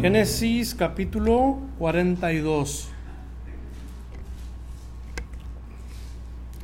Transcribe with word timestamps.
Génesis 0.00 0.76
capítulo 0.76 1.58
42. 1.80 2.88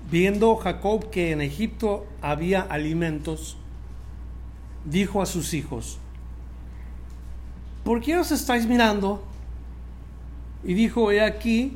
Viendo 0.08 0.54
Jacob 0.54 1.10
que 1.10 1.32
en 1.32 1.40
Egipto 1.40 2.06
había 2.22 2.60
alimentos, 2.60 3.56
dijo 4.84 5.20
a 5.20 5.26
sus 5.26 5.52
hijos, 5.52 5.98
¿por 7.82 8.00
qué 8.00 8.16
os 8.16 8.30
estáis 8.30 8.68
mirando? 8.68 9.24
Y 10.62 10.74
dijo, 10.74 11.10
he 11.10 11.20
aquí, 11.20 11.72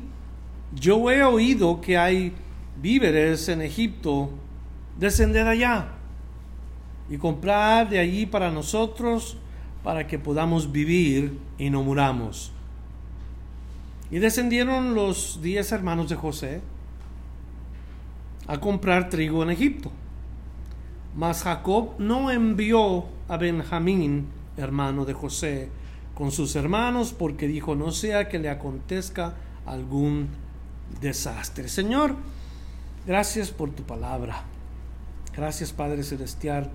yo 0.73 1.11
he 1.11 1.21
oído 1.25 1.81
que 1.81 1.97
hay 1.97 2.31
víveres 2.81 3.49
en 3.49 3.61
Egipto, 3.61 4.29
descended 4.97 5.45
allá 5.45 5.89
y 7.09 7.17
comprar 7.17 7.89
de 7.89 7.99
allí 7.99 8.25
para 8.25 8.49
nosotros, 8.49 9.35
para 9.83 10.07
que 10.07 10.19
podamos 10.19 10.71
vivir 10.71 11.39
y 11.57 11.69
no 11.69 11.83
muramos. 11.83 12.51
Y 14.11 14.19
descendieron 14.19 14.95
los 14.95 15.39
diez 15.41 15.71
hermanos 15.71 16.09
de 16.09 16.15
José 16.15 16.61
a 18.47 18.59
comprar 18.59 19.09
trigo 19.09 19.43
en 19.43 19.51
Egipto. 19.51 19.91
Mas 21.15 21.43
Jacob 21.43 21.91
no 21.99 22.31
envió 22.31 23.05
a 23.27 23.37
Benjamín, 23.37 24.27
hermano 24.57 25.05
de 25.05 25.13
José, 25.13 25.69
con 26.15 26.31
sus 26.31 26.55
hermanos, 26.55 27.13
porque 27.13 27.47
dijo, 27.47 27.75
no 27.75 27.91
sea 27.91 28.27
que 28.27 28.39
le 28.39 28.49
acontezca 28.49 29.35
algún 29.65 30.29
desastre. 31.01 31.69
Señor, 31.69 32.15
gracias 33.05 33.51
por 33.51 33.69
tu 33.71 33.83
palabra. 33.83 34.43
Gracias 35.35 35.71
Padre 35.71 36.03
Celestial 36.03 36.69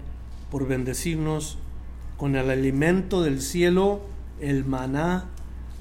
por 0.51 0.67
bendecirnos 0.67 1.59
con 2.25 2.37
el 2.37 2.49
alimento 2.49 3.23
del 3.23 3.43
cielo, 3.43 4.01
el 4.41 4.65
maná 4.65 5.27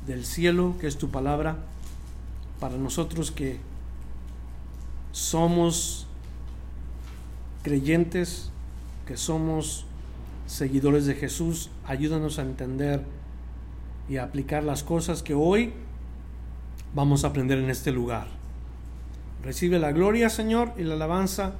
del 0.05 0.25
cielo, 0.25 0.75
que 0.77 0.87
es 0.87 0.97
tu 0.97 1.09
palabra, 1.09 1.59
para 2.59 2.75
nosotros 2.75 3.31
que 3.31 3.59
somos 5.13 6.05
creyentes, 7.61 8.51
que 9.07 9.15
somos 9.15 9.85
seguidores 10.45 11.05
de 11.05 11.15
Jesús, 11.15 11.69
ayúdanos 11.85 12.39
a 12.39 12.41
entender 12.41 13.05
y 14.09 14.17
a 14.17 14.25
aplicar 14.25 14.65
las 14.65 14.83
cosas 14.83 15.23
que 15.23 15.35
hoy 15.35 15.71
vamos 16.93 17.23
a 17.23 17.27
aprender 17.27 17.57
en 17.57 17.69
este 17.69 17.93
lugar. 17.93 18.27
Recibe 19.41 19.79
la 19.79 19.93
gloria, 19.93 20.29
Señor, 20.29 20.73
y 20.77 20.83
la 20.83 20.95
alabanza 20.95 21.53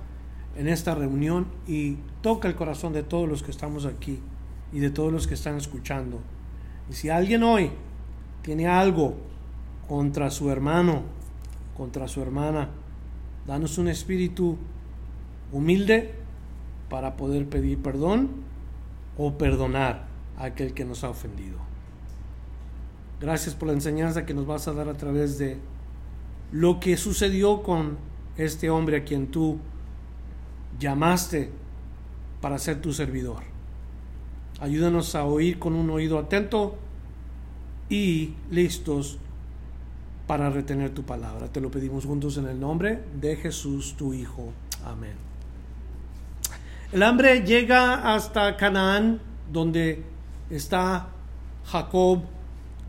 en 0.58 0.67
esta 0.67 0.94
reunión 0.94 1.48
y 1.70 2.00
toca 2.22 2.50
el 2.50 2.56
corazón 2.56 2.92
de 2.92 3.04
todos 3.04 3.30
los 3.30 3.44
que 3.44 3.52
estamos 3.52 3.86
aquí 3.86 4.20
y 4.73 4.79
de 4.79 4.89
todos 4.89 5.13
los 5.13 5.27
que 5.27 5.35
están 5.35 5.55
escuchando. 5.55 6.19
Y 6.89 6.93
si 6.93 7.09
alguien 7.09 7.43
hoy 7.43 7.71
tiene 8.41 8.67
algo 8.67 9.15
contra 9.88 10.30
su 10.30 10.49
hermano, 10.49 11.03
contra 11.77 12.08
su 12.08 12.21
hermana, 12.21 12.70
Danos 13.45 13.77
un 13.77 13.89
espíritu 13.89 14.58
humilde 15.52 16.14
para 16.89 17.17
poder 17.17 17.48
pedir 17.49 17.81
perdón 17.81 18.30
o 19.17 19.37
perdonar 19.37 20.05
a 20.37 20.45
aquel 20.45 20.73
que 20.73 20.86
nos 20.86 21.03
ha 21.03 21.09
ofendido. 21.09 21.58
Gracias 23.19 23.53
por 23.53 23.67
la 23.67 23.73
enseñanza 23.73 24.25
que 24.25 24.33
nos 24.33 24.48
vas 24.48 24.67
a 24.67 24.73
dar 24.73 24.87
a 24.87 24.93
través 24.93 25.37
de 25.37 25.58
lo 26.52 26.80
que 26.80 26.95
sucedió 26.95 27.64
con 27.64 27.98
este 28.37 28.69
hombre 28.69 28.98
a 28.98 29.03
quien 29.03 29.27
tú 29.27 29.59
llamaste 30.80 31.49
para 32.42 32.58
ser 32.58 32.81
tu 32.81 32.93
servidor. 32.93 33.52
Ayúdanos 34.63 35.13
a 35.15 35.25
oír 35.25 35.59
con 35.59 35.75
un 35.75 35.89
oído 35.89 36.17
atento 36.17 36.77
y 37.89 38.31
listos 38.49 39.17
para 40.25 40.49
retener 40.49 40.91
tu 40.91 41.03
palabra. 41.03 41.49
Te 41.49 41.59
lo 41.59 41.69
pedimos 41.69 42.05
juntos 42.05 42.37
en 42.37 42.47
el 42.47 42.57
nombre 42.61 43.03
de 43.19 43.35
Jesús, 43.35 43.95
tu 43.97 44.13
Hijo. 44.13 44.53
Amén. 44.85 45.15
El 46.93 47.03
hambre 47.03 47.41
llega 47.41 48.15
hasta 48.15 48.55
Canaán, 48.55 49.19
donde 49.51 50.01
está 50.49 51.09
Jacob 51.65 52.21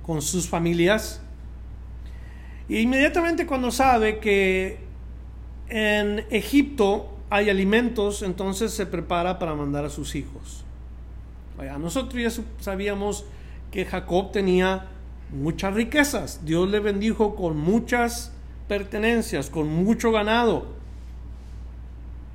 con 0.06 0.22
sus 0.22 0.48
familias. 0.48 1.20
Y 2.68 2.78
inmediatamente 2.78 3.46
cuando 3.46 3.72
sabe 3.72 4.20
que 4.20 4.78
en 5.68 6.24
Egipto 6.30 7.18
hay 7.30 7.50
alimentos, 7.50 8.22
entonces 8.22 8.72
se 8.72 8.86
prepara 8.86 9.40
para 9.40 9.56
mandar 9.56 9.84
a 9.84 9.90
sus 9.90 10.14
hijos. 10.14 10.64
Nosotros 11.78 12.36
ya 12.36 12.42
sabíamos 12.60 13.24
que 13.70 13.84
Jacob 13.84 14.32
tenía 14.32 14.86
muchas 15.32 15.74
riquezas. 15.74 16.44
Dios 16.44 16.68
le 16.70 16.80
bendijo 16.80 17.34
con 17.34 17.56
muchas 17.56 18.32
pertenencias, 18.68 19.50
con 19.50 19.68
mucho 19.68 20.12
ganado. 20.12 20.66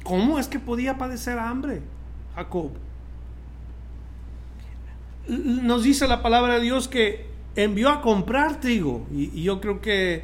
¿Cómo 0.03 0.39
es 0.39 0.47
que 0.47 0.59
podía 0.59 0.97
padecer 0.97 1.37
hambre 1.37 1.81
Jacob? 2.35 2.71
Nos 5.27 5.83
dice 5.83 6.07
la 6.07 6.23
palabra 6.23 6.55
de 6.55 6.61
Dios 6.61 6.87
que 6.87 7.27
envió 7.55 7.89
a 7.89 8.01
comprar 8.01 8.59
trigo 8.59 9.05
y, 9.13 9.43
yo 9.43 9.61
creo 9.61 9.81
que 9.81 10.23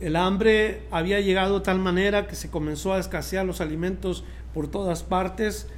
el 0.00 0.16
hambre 0.16 0.82
había 0.90 1.20
llegado 1.20 1.58
de 1.58 1.64
tal 1.64 1.78
manera 1.80 2.26
que 2.26 2.36
se 2.36 2.50
comenzó 2.50 2.92
a 2.94 2.98
escasear 2.98 3.44
los 3.44 3.60
alimentos 3.60 4.24
por 4.54 4.68
todas 4.68 5.02
partes. 5.02 5.68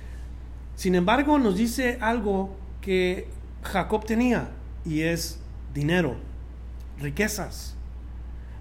Sin 0.80 0.94
embargo, 0.94 1.38
nos 1.38 1.56
dice 1.56 1.98
algo 2.00 2.56
que 2.80 3.28
Jacob 3.62 4.06
tenía 4.06 4.48
y 4.82 5.02
es 5.02 5.38
dinero, 5.74 6.16
riquezas. 6.98 7.76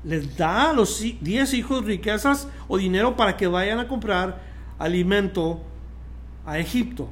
Les 0.04 0.36
da 0.36 0.72
a 0.72 0.74
los 0.74 1.00
10 1.00 1.54
hijos 1.54 1.86
riquezas 1.86 2.50
o 2.68 2.78
dinero 2.78 3.16
para 3.16 3.38
que 3.38 3.48
vayan 3.48 3.80
a 3.80 3.88
comprar 3.88 4.42
alimento 4.78 5.62
a 6.46 6.60
Egipto. 6.60 7.08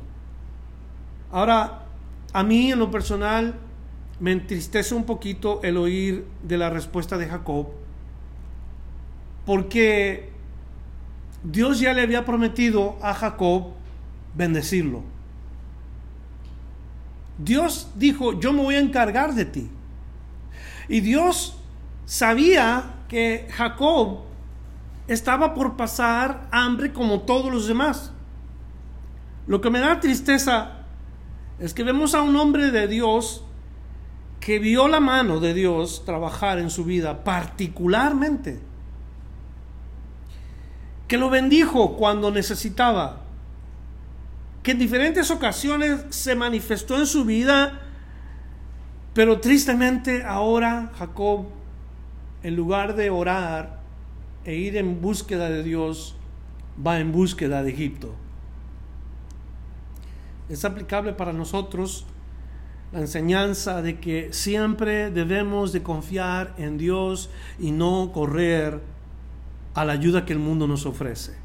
Ahora, 1.32 1.86
a 2.34 2.44
mí 2.44 2.74
en 2.74 2.80
lo 2.80 2.92
personal 2.92 3.56
me 4.20 4.34
entristece 4.34 4.94
un 4.94 5.06
poquito 5.06 5.62
el 5.64 5.78
oír 5.78 6.28
de 6.44 6.58
la 6.58 6.70
respuesta 6.70 7.18
de 7.18 7.28
Jacob, 7.28 7.68
porque 9.46 10.32
Dios 11.46 11.80
ya 11.80 11.94
le 11.94 12.02
había 12.02 12.26
prometido 12.26 12.98
a 13.02 13.14
Jacob 13.14 13.78
bendecirlo. 14.38 15.04
Dios 17.38 17.90
dijo, 17.96 18.40
yo 18.40 18.54
me 18.54 18.64
voy 18.64 18.76
a 18.76 18.80
encargar 18.80 19.34
de 19.34 19.46
ti. 19.46 19.70
Y 20.88 21.02
Dios 21.02 21.58
sabía 22.06 22.96
que 23.10 23.48
Jacob 23.52 24.20
estaba 25.08 25.54
por 25.54 25.76
pasar 25.76 26.48
hambre 26.52 26.94
como 26.94 27.22
todos 27.22 27.52
los 27.52 27.68
demás. 27.68 28.12
Lo 29.46 29.62
que 29.62 29.70
me 29.70 29.80
da 29.80 30.00
tristeza 30.00 30.84
es 31.60 31.74
que 31.74 31.84
vemos 31.84 32.14
a 32.14 32.22
un 32.22 32.36
hombre 32.36 32.72
de 32.72 32.88
Dios 32.88 33.44
que 34.40 34.60
vio 34.60 34.88
la 34.88 35.00
mano 35.00 35.40
de 35.40 35.54
Dios 35.54 36.04
trabajar 36.06 36.60
en 36.60 36.70
su 36.70 36.86
vida 36.86 37.24
particularmente, 37.24 38.60
que 41.08 41.18
lo 41.18 41.30
bendijo 41.30 41.96
cuando 41.98 42.32
necesitaba, 42.32 43.27
que 44.68 44.74
en 44.74 44.80
diferentes 44.80 45.32
ocasiones 45.32 46.02
se 46.10 46.36
manifestó 46.36 46.98
en 46.98 47.08
su 47.08 47.24
vida 47.24 47.84
pero 49.14 49.40
tristemente 49.40 50.26
ahora 50.26 50.92
Jacob, 51.00 51.46
en 52.44 52.58
lugar 52.58 52.94
de 52.98 53.10
orar 53.10 53.80
e 54.44 54.56
ir 54.56 54.76
en 54.76 55.00
búsqueda 55.00 55.50
de 55.50 55.64
Dios, 55.64 56.18
va 56.86 57.00
en 57.00 57.14
búsqueda 57.14 57.64
de 57.64 57.70
Egipto. 57.70 58.14
Es 60.50 60.66
aplicable 60.66 61.14
para 61.14 61.32
nosotros 61.32 62.06
la 62.92 63.00
enseñanza 63.00 63.82
de 63.82 64.02
que 64.02 64.34
siempre 64.34 65.12
debemos 65.12 65.72
de 65.72 65.82
confiar 65.82 66.54
en 66.58 66.78
Dios 66.78 67.30
y 67.58 67.72
no 67.72 68.12
correr 68.12 68.82
a 69.76 69.86
la 69.86 69.94
ayuda 69.94 70.26
que 70.26 70.34
el 70.34 70.40
mundo 70.40 70.68
nos 70.68 70.86
ofrece. 70.86 71.38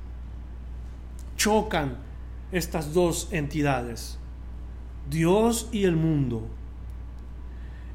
Chocan 1.36 2.10
estas 2.52 2.94
dos 2.94 3.28
entidades. 3.32 4.19
Dios 5.10 5.69
y 5.72 5.84
el 5.84 5.96
mundo. 5.96 6.46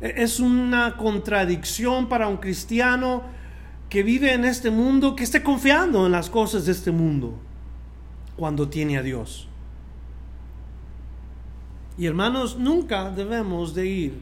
E-, 0.01 0.23
es 0.23 0.39
una 0.39 0.97
contradicción 0.97 2.09
para 2.09 2.27
un 2.27 2.37
cristiano 2.37 3.23
que 3.89 4.03
vive 4.03 4.33
en 4.33 4.43
este 4.43 4.69
mundo, 4.69 5.15
que 5.15 5.23
esté 5.23 5.41
confiando 5.41 6.05
en 6.05 6.11
las 6.11 6.29
cosas 6.29 6.65
de 6.65 6.73
este 6.73 6.91
mundo 6.91 7.39
cuando 8.35 8.67
tiene 8.67 8.97
a 8.97 9.03
Dios. 9.03 9.47
Y 11.97 12.05
hermanos, 12.05 12.57
nunca 12.57 13.09
debemos 13.09 13.73
de 13.73 13.87
ir 13.87 14.19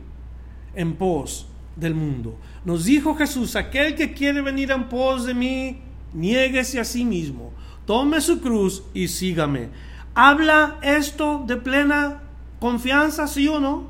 en 0.76 0.94
pos 0.94 1.48
del 1.76 1.94
mundo. 1.94 2.38
Nos 2.64 2.86
dijo 2.86 3.16
Jesús, 3.16 3.56
aquel 3.56 3.96
que 3.96 4.14
quiere 4.14 4.42
venir 4.42 4.72
en 4.72 4.88
pos 4.88 5.26
de 5.26 5.34
mí, 5.34 5.82
niéguese 6.14 6.80
a 6.80 6.86
sí 6.86 7.04
mismo, 7.04 7.52
tome 7.86 8.22
su 8.22 8.40
cruz 8.40 8.84
y 8.94 9.08
sígame. 9.08 9.70
¿Habla 10.16 10.78
esto 10.82 11.44
de 11.46 11.58
plena 11.58 12.22
confianza, 12.62 13.28
sí 13.28 13.50
o 13.50 13.60
no? 13.60 13.88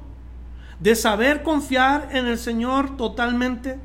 De 0.80 0.96
saber 0.96 1.44
confiar 1.44 2.10
en 2.12 2.26
el 2.26 2.40
Señor 2.40 2.98
totalmente. 2.98 3.80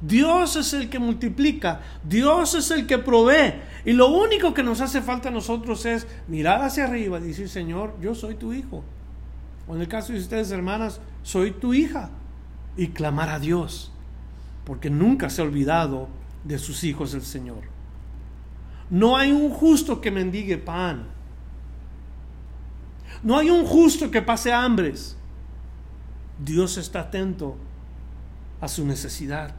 Dios 0.00 0.56
es 0.56 0.72
el 0.72 0.88
que 0.88 0.98
multiplica, 0.98 1.80
Dios 2.04 2.54
es 2.54 2.70
el 2.70 2.86
que 2.86 2.98
provee. 2.98 3.60
Y 3.84 3.92
lo 3.92 4.08
único 4.08 4.54
que 4.54 4.62
nos 4.62 4.80
hace 4.80 5.02
falta 5.02 5.28
a 5.28 5.32
nosotros 5.32 5.84
es 5.84 6.06
mirar 6.28 6.62
hacia 6.62 6.84
arriba 6.84 7.18
y 7.18 7.28
decir, 7.28 7.48
Señor, 7.48 7.94
yo 8.00 8.14
soy 8.14 8.36
tu 8.36 8.52
hijo. 8.52 8.84
O 9.66 9.74
en 9.74 9.82
el 9.82 9.88
caso 9.88 10.12
de 10.12 10.20
ustedes, 10.20 10.50
hermanas, 10.52 11.00
soy 11.22 11.50
tu 11.50 11.74
hija. 11.74 12.10
Y 12.76 12.88
clamar 12.88 13.28
a 13.28 13.40
Dios, 13.40 13.92
porque 14.64 14.90
nunca 14.90 15.28
se 15.28 15.42
ha 15.42 15.44
olvidado 15.44 16.08
de 16.44 16.58
sus 16.58 16.84
hijos 16.84 17.14
el 17.14 17.22
Señor. 17.22 17.64
No 18.88 19.16
hay 19.16 19.32
un 19.32 19.50
justo 19.50 20.00
que 20.00 20.10
mendigue 20.10 20.56
pan. 20.56 21.19
No 23.22 23.36
hay 23.36 23.50
un 23.50 23.64
justo 23.64 24.10
que 24.10 24.22
pase 24.22 24.52
hambres. 24.52 25.16
Dios 26.38 26.78
está 26.78 27.00
atento 27.00 27.56
a 28.60 28.68
su 28.68 28.86
necesidad. 28.86 29.54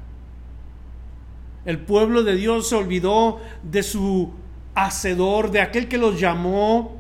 El 1.66 1.80
pueblo 1.80 2.24
de 2.24 2.36
Dios 2.36 2.70
se 2.70 2.76
olvidó 2.76 3.40
de 3.62 3.84
su 3.84 4.32
hacedor, 4.74 5.52
de 5.52 5.62
aquel 5.62 5.88
que 5.88 5.98
los 5.98 6.20
llamó 6.20 6.98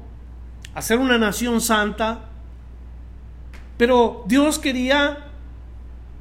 a 0.75 0.81
ser 0.81 0.99
una 0.99 1.17
nación 1.17 1.61
santa. 1.61 2.25
Pero 3.77 4.23
Dios 4.27 4.59
quería 4.59 5.25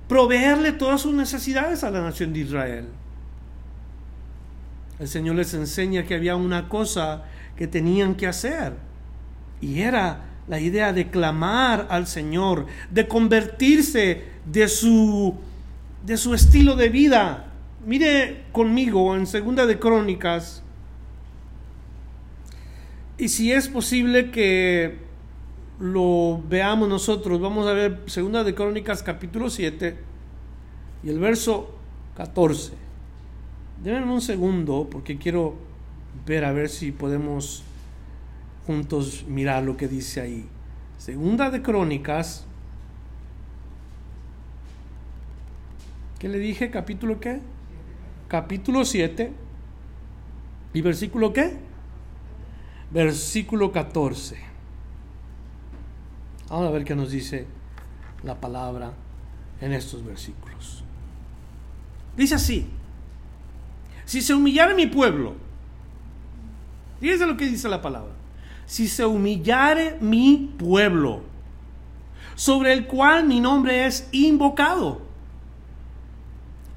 proveerle 0.08 0.72
todas 0.72 1.02
sus 1.02 1.12
necesidades 1.12 1.84
a 1.84 1.90
la 1.90 2.00
nación 2.00 2.32
de 2.32 2.40
Israel. 2.40 2.88
El 4.98 5.08
Señor 5.08 5.36
les 5.36 5.52
enseña 5.54 6.04
que 6.04 6.14
había 6.14 6.36
una 6.36 6.68
cosa 6.68 7.24
que 7.56 7.66
tenían 7.66 8.14
que 8.14 8.26
hacer 8.26 8.74
y 9.60 9.80
era 9.80 10.29
la 10.50 10.60
idea 10.60 10.92
de 10.92 11.08
clamar 11.08 11.86
al 11.88 12.06
Señor, 12.06 12.66
de 12.90 13.08
convertirse 13.08 14.24
de 14.44 14.68
su, 14.68 15.34
de 16.04 16.18
su 16.18 16.34
estilo 16.34 16.76
de 16.76 16.90
vida 16.90 17.46
Mire 17.86 18.42
conmigo 18.52 19.16
en 19.16 19.26
Segunda 19.26 19.64
de 19.64 19.78
Crónicas. 19.78 20.62
Y 23.16 23.28
si 23.28 23.52
es 23.52 23.68
posible 23.68 24.30
que 24.30 24.98
lo 25.78 26.42
veamos 26.46 26.90
nosotros, 26.90 27.40
vamos 27.40 27.66
a 27.66 27.72
ver 27.72 28.00
Segunda 28.04 28.44
de 28.44 28.54
Crónicas 28.54 29.02
capítulo 29.02 29.48
7 29.48 29.96
y 31.02 31.08
el 31.08 31.18
verso 31.18 31.74
14. 32.18 32.72
Denme 33.82 34.12
un 34.12 34.20
segundo 34.20 34.86
porque 34.90 35.16
quiero 35.16 35.54
ver 36.26 36.44
a 36.44 36.52
ver 36.52 36.68
si 36.68 36.92
podemos 36.92 37.64
juntos 38.70 39.24
mirar 39.26 39.64
lo 39.64 39.76
que 39.76 39.88
dice 39.88 40.20
ahí. 40.20 40.46
Segunda 40.96 41.50
de 41.50 41.60
Crónicas. 41.60 42.46
¿Qué 46.20 46.28
le 46.28 46.38
dije? 46.38 46.70
¿Capítulo 46.70 47.18
qué? 47.18 47.40
capítulo 48.30 48.84
7 48.84 49.32
y 50.72 50.80
versículo 50.82 51.32
qué? 51.32 51.58
Versículo 52.92 53.72
14. 53.72 54.38
Vamos 56.48 56.68
a 56.68 56.70
ver 56.70 56.84
qué 56.84 56.94
nos 56.94 57.10
dice 57.10 57.46
la 58.22 58.40
palabra 58.40 58.92
en 59.60 59.72
estos 59.72 60.04
versículos. 60.04 60.84
Dice 62.16 62.36
así, 62.36 62.68
si 64.04 64.22
se 64.22 64.32
humillara 64.32 64.76
mi 64.76 64.86
pueblo, 64.86 65.34
fíjense 67.00 67.26
lo 67.26 67.36
que 67.36 67.46
dice 67.46 67.68
la 67.68 67.82
palabra, 67.82 68.12
si 68.70 68.86
se 68.86 69.04
humillare 69.04 69.96
mi 70.00 70.54
pueblo, 70.56 71.22
sobre 72.36 72.72
el 72.72 72.86
cual 72.86 73.26
mi 73.26 73.40
nombre 73.40 73.84
es 73.84 74.08
invocado, 74.12 75.02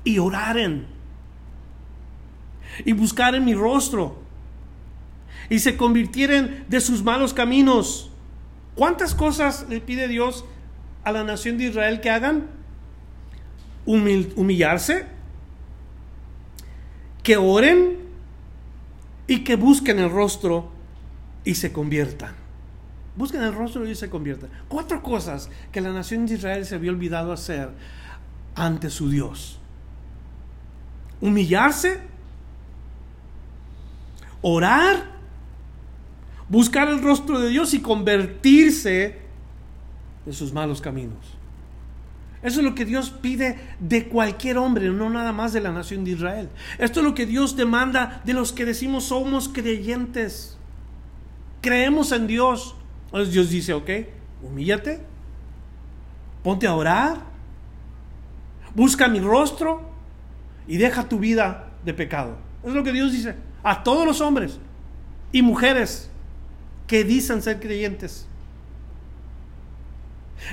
y 0.04 0.18
oraren 0.18 0.88
y 2.84 2.94
buscaren 2.94 3.46
mi 3.46 3.54
rostro 3.54 4.18
y 5.52 5.60
se 5.60 5.78
convirtieren 5.78 6.66
de 6.68 6.82
sus 6.82 7.04
malos 7.04 7.32
caminos. 7.32 8.10
¿Cuántas 8.74 9.14
cosas 9.14 9.68
le 9.70 9.80
pide 9.80 10.08
Dios 10.08 10.46
a 11.04 11.12
la 11.12 11.24
nación 11.24 11.60
de 11.60 11.66
Israel 11.66 12.02
que 12.02 12.10
hagan? 12.10 12.48
humillarse, 13.86 15.06
que 17.22 17.38
oren 17.38 18.00
y 19.28 19.44
que 19.44 19.58
busquen 19.58 20.00
el 20.00 20.10
rostro 20.10 20.73
y 21.44 21.56
se 21.56 21.72
conviertan. 21.72 22.36
Busquen 23.16 23.44
el 23.44 23.54
rostro 23.54 23.88
y 23.88 23.96
se 23.96 24.10
conviertan. 24.10 24.50
Cuatro 24.68 25.04
cosas 25.04 25.50
que 25.72 25.82
la 25.82 25.92
nación 25.92 26.26
de 26.26 26.36
Israel 26.36 26.66
se 26.66 26.76
había 26.76 26.92
olvidado 26.92 27.32
hacer 27.32 27.70
ante 28.56 28.90
su 28.90 29.10
Dios. 29.10 29.60
Humillarse, 31.22 32.00
orar, 34.42 35.12
buscar 36.50 36.88
el 36.88 37.02
rostro 37.02 37.40
de 37.40 37.50
Dios 37.50 37.74
y 37.74 37.82
convertirse 37.82 39.20
de 40.26 40.34
sus 40.34 40.52
malos 40.52 40.82
caminos. 40.82 41.38
Eso 42.42 42.60
es 42.60 42.66
lo 42.66 42.76
que 42.76 42.84
Dios 42.84 43.10
pide 43.10 43.58
de 43.80 44.10
cualquier 44.10 44.58
hombre, 44.58 44.90
no 44.90 45.10
nada 45.10 45.32
más 45.32 45.54
de 45.54 45.62
la 45.62 45.72
nación 45.72 46.04
de 46.04 46.12
Israel. 46.12 46.50
Esto 46.78 47.00
es 47.00 47.06
lo 47.06 47.16
que 47.16 47.26
Dios 47.26 47.56
demanda 47.56 48.22
de 48.26 48.34
los 48.34 48.52
que 48.52 48.66
decimos 48.66 49.06
somos 49.06 49.48
creyentes. 49.48 50.58
Creemos 51.64 52.12
en 52.12 52.28
Dios. 52.28 52.76
Entonces 53.06 53.34
Dios 53.34 53.50
dice, 53.50 53.74
ok, 53.74 53.90
humíllate, 54.44 55.00
ponte 56.44 56.68
a 56.68 56.76
orar, 56.76 57.22
busca 58.76 59.08
mi 59.08 59.22
rostro 59.22 59.82
y 60.68 60.76
deja 60.76 61.08
tu 61.08 61.20
vida 61.20 61.72
de 61.86 61.94
pecado. 61.94 62.36
Es 62.66 62.74
lo 62.74 62.84
que 62.84 62.92
Dios 62.92 63.14
dice 63.14 63.36
a 63.64 63.82
todos 63.82 64.06
los 64.06 64.20
hombres 64.20 64.60
y 65.32 65.42
mujeres 65.42 66.12
que 66.86 67.06
dicen 67.06 67.42
ser 67.42 67.62
creyentes. 67.62 68.28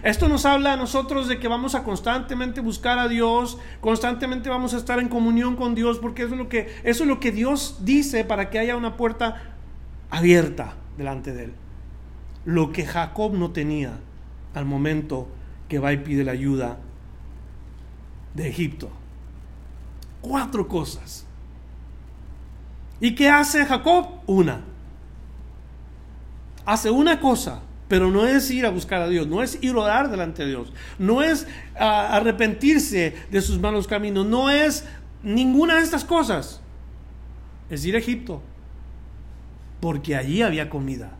Esto 0.05 0.29
nos 0.29 0.47
habla 0.47 0.75
a 0.75 0.77
nosotros 0.77 1.27
de 1.27 1.41
que 1.41 1.49
vamos 1.49 1.75
a 1.75 1.83
constantemente 1.83 2.61
buscar 2.61 3.01
a 3.01 3.09
Dios, 3.09 3.59
constantemente 3.81 4.49
vamos 4.49 4.75
a 4.75 4.77
estar 4.77 5.01
en 5.01 5.09
comunión 5.09 5.57
con 5.57 5.75
Dios, 5.75 5.99
porque 5.99 6.23
eso 6.23 6.35
es 6.35 6.39
lo 6.39 6.49
que, 6.49 6.73
eso 6.85 7.03
es 7.03 7.09
lo 7.09 7.19
que 7.19 7.33
Dios 7.33 7.79
dice 7.81 8.25
para 8.25 8.49
que 8.49 8.61
haya 8.61 8.77
una 8.77 8.97
puerta 8.97 9.57
abierta 10.09 10.77
delante 11.01 11.33
de 11.33 11.45
Él. 11.45 11.53
Lo 12.45 12.73
que 12.73 12.87
Jacob 12.87 13.35
no 13.35 13.51
tenía 13.51 13.99
al 14.55 14.65
momento 14.65 15.29
que 15.69 15.79
va 15.79 15.93
y 15.93 15.99
pide 15.99 16.25
la 16.25 16.33
ayuda 16.33 16.79
de 18.35 18.49
Egipto. 18.49 18.91
Cuatro 20.21 20.69
cosas 20.69 21.27
¿Y 23.01 23.15
qué 23.15 23.29
hace 23.29 23.65
Jacob? 23.65 24.07
Una. 24.27 24.61
Hace 26.67 26.91
una 26.91 27.19
cosa, 27.19 27.63
pero 27.89 28.11
no 28.11 28.27
es 28.27 28.51
ir 28.51 28.67
a 28.67 28.71
buscar 28.71 29.01
a 29.01 29.09
Dios, 29.09 29.27
no 29.27 29.43
es 29.43 29.59
ir 29.63 29.75
a 29.75 29.79
orar 29.79 30.11
delante 30.11 30.43
de 30.43 30.51
Dios, 30.51 30.73
no 30.99 31.23
es 31.23 31.47
ah, 31.79 32.15
arrepentirse 32.15 33.15
de 33.31 33.41
sus 33.41 33.59
malos 33.59 33.89
caminos, 33.89 34.27
no 34.27 34.51
es 34.51 34.85
ninguna 35.23 35.77
de 35.77 35.83
estas 35.83 36.05
cosas. 36.05 36.61
Es 37.71 37.85
ir 37.87 37.95
a 37.95 37.99
Egipto, 37.99 38.43
porque 39.81 40.17
allí 40.17 40.43
había 40.43 40.71
comida. 40.71 41.17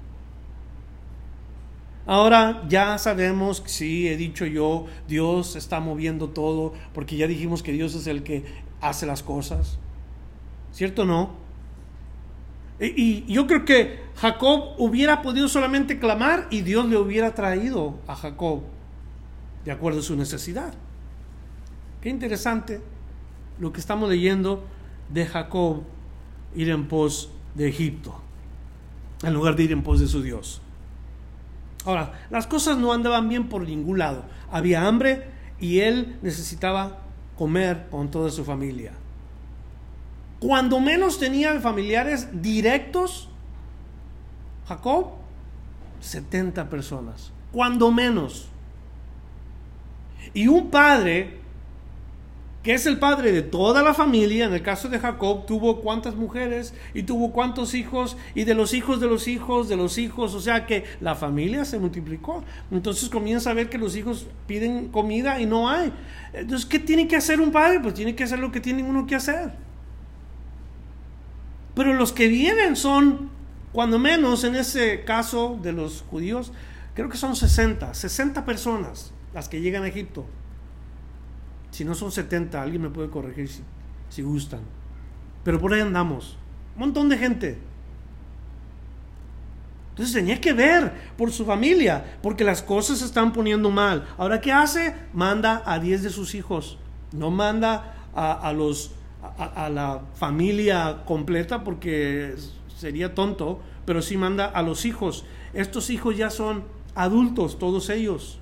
Ahora 2.07 2.65
ya 2.69 2.99
sabemos, 2.99 3.63
sí, 3.67 4.09
he 4.09 4.17
dicho 4.17 4.47
yo, 4.47 4.87
Dios 5.07 5.55
está 5.57 5.81
moviendo 5.81 6.31
todo, 6.31 6.73
porque 6.93 7.17
ya 7.17 7.27
dijimos 7.27 7.63
que 7.63 7.73
Dios 7.73 7.95
es 7.95 8.07
el 8.07 8.23
que 8.23 8.45
hace 8.81 9.07
las 9.07 9.23
cosas. 9.23 9.79
¿Cierto 10.73 11.03
o 11.03 11.05
no? 11.05 11.41
Y, 12.81 13.31
yo 13.33 13.47
creo 13.47 13.65
que 13.67 14.01
Jacob 14.17 14.75
hubiera 14.79 15.21
podido 15.21 15.49
solamente 15.49 15.99
clamar 15.99 16.47
y 16.51 16.63
Dios 16.63 16.87
le 16.87 16.97
hubiera 16.97 17.35
traído 17.35 17.99
a 18.07 18.17
Jacob 18.17 18.63
de 19.65 19.73
acuerdo 19.73 20.01
a 20.01 20.03
su 20.03 20.17
necesidad. 20.17 20.73
Qué 22.01 22.09
interesante 22.09 22.81
lo 23.59 23.73
que 23.73 23.81
estamos 23.81 24.09
leyendo 24.09 24.65
de 25.11 25.27
Jacob 25.27 25.83
ir 26.55 26.71
en 26.71 26.89
pos 26.89 27.31
de 27.55 27.69
Egipto, 27.69 28.19
en 29.23 29.35
lugar 29.35 29.57
de 29.57 29.65
ir 29.65 29.73
en 29.73 29.83
pos 29.83 30.01
de 30.01 30.07
su 30.07 30.23
Dios. 30.23 30.63
Ahora, 31.85 32.13
las 32.31 32.47
cosas 32.47 32.77
no 32.77 32.93
andaban 32.93 33.29
bien 33.29 33.49
por 33.49 33.63
ningún 33.63 33.99
lado. 33.99 34.25
Había 34.51 34.87
hambre 34.87 35.25
y 35.59 35.81
él 35.81 36.19
necesitaba 36.23 36.99
comer 37.37 37.89
con 37.91 38.11
toda 38.11 38.31
su 38.31 38.45
familia. 38.45 38.93
Cuando 40.41 40.81
menos 40.81 41.19
tenía 41.19 41.59
familiares 41.61 42.29
directos, 42.43 43.29
Jacob, 44.69 45.13
70 46.01 46.69
personas. 46.71 47.33
Cuando 47.53 47.91
menos. 47.91 48.49
Y 50.33 50.49
un 50.49 50.71
padre 50.71 51.40
que 52.63 52.75
es 52.75 52.85
el 52.85 52.99
padre 52.99 53.33
de 53.33 53.41
toda 53.41 53.83
la 53.83 53.95
familia, 53.95 54.45
en 54.45 54.53
el 54.53 54.63
caso 54.63 54.91
de 54.91 54.99
Jacob, 54.99 55.47
tuvo 55.47 55.81
cuántas 55.81 56.15
mujeres 56.15 56.75
y 56.93 57.05
tuvo 57.05 57.33
cuántos 57.33 57.73
hijos 57.73 58.19
y 58.35 58.45
de 58.45 58.55
los 58.55 58.75
hijos 58.75 59.01
de 59.01 59.07
los 59.07 59.29
hijos 59.29 59.69
de 59.71 59.77
los 59.77 59.97
hijos, 59.97 60.35
o 60.35 60.41
sea 60.41 60.67
que 60.67 60.85
la 61.01 61.15
familia 61.15 61.65
se 61.65 61.79
multiplicó. 61.79 62.45
Entonces 62.71 63.09
comienza 63.09 63.51
a 63.51 63.55
ver 63.55 63.71
que 63.71 63.79
los 63.79 63.97
hijos 63.97 64.27
piden 64.47 64.89
comida 64.89 65.41
y 65.41 65.47
no 65.47 65.71
hay. 65.71 65.91
Entonces, 66.35 66.67
¿qué 66.67 66.79
tiene 66.79 67.09
que 67.09 67.17
hacer 67.17 67.41
un 67.41 67.51
padre? 67.51 67.81
Pues 67.81 67.95
tiene 67.95 68.15
que 68.15 68.25
hacer 68.25 68.39
lo 68.39 68.53
que 68.53 68.61
tiene 68.61 68.83
uno 68.83 69.07
que 69.07 69.17
hacer. 69.17 69.53
Pero 71.75 71.95
los 71.95 72.13
que 72.13 72.29
vienen 72.29 72.77
son, 72.77 73.31
cuando 73.73 73.99
menos 73.99 74.45
en 74.45 74.55
ese 74.55 75.03
caso 75.05 75.59
de 75.63 75.73
los 75.73 76.05
judíos, 76.11 76.53
creo 76.95 77.09
que 77.09 77.17
son 77.17 77.37
60, 77.37 77.95
60 77.95 78.45
personas 78.45 79.15
las 79.33 79.49
que 79.49 79.63
llegan 79.63 79.85
a 79.85 79.89
Egipto. 79.89 80.27
Si 81.71 81.85
no 81.85 81.95
son 81.95 82.11
70, 82.11 82.61
alguien 82.61 82.83
me 82.83 82.91
puede 82.91 83.11
corregir 83.11 83.49
si, 84.09 84.23
gustan. 84.23 84.61
Pero 85.45 85.61
por 85.61 85.73
ahí 85.73 85.81
andamos. 85.81 86.37
Un 86.75 86.81
montón 86.81 87.09
de 87.09 87.17
gente. 87.19 87.59
Entonces 89.91 90.15
tenía 90.15 90.41
que 90.41 90.53
ver 90.53 90.93
por 91.17 91.31
su 91.31 91.45
familia, 91.45 92.19
porque 92.23 92.45
las 92.45 92.63
cosas 92.63 92.99
se 92.99 93.05
están 93.05 93.33
poniendo 93.33 93.71
mal. 93.71 94.07
Ahora, 94.19 94.41
¿qué 94.41 94.53
hace? 94.53 94.95
Manda 95.13 95.63
a 95.65 95.79
10 95.79 96.03
de 96.03 96.11
sus 96.11 96.35
hijos. 96.35 96.79
No 97.13 97.31
manda 97.31 97.95
a, 98.15 98.53
los, 98.53 98.93
a, 99.39 99.69
la 99.69 100.03
familia 100.15 101.03
completa, 101.05 101.65
porque 101.65 102.35
sería 102.77 103.15
tonto, 103.15 103.61
pero 103.85 104.03
sí 104.03 104.17
manda 104.17 104.47
a 104.47 104.63
los 104.63 104.85
hijos. 104.85 105.25
Estos 105.55 105.91
hijos 105.91 106.17
ya 106.17 106.31
son 106.31 106.65
adultos, 106.95 107.59
todos 107.59 107.91
ellos. 107.91 108.39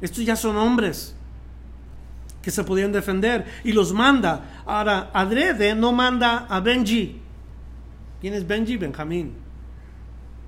Estos 0.00 0.24
ya 0.24 0.36
son 0.36 0.56
hombres 0.56 1.17
que 2.48 2.52
se 2.52 2.64
podían 2.64 2.92
defender 2.92 3.44
y 3.62 3.72
los 3.72 3.92
manda. 3.92 4.62
Ahora, 4.64 5.10
Adrede 5.12 5.74
no 5.74 5.92
manda 5.92 6.46
a 6.48 6.60
Benji. 6.60 7.20
¿Quién 8.22 8.32
es 8.32 8.46
Benji? 8.46 8.78
Benjamín. 8.78 9.34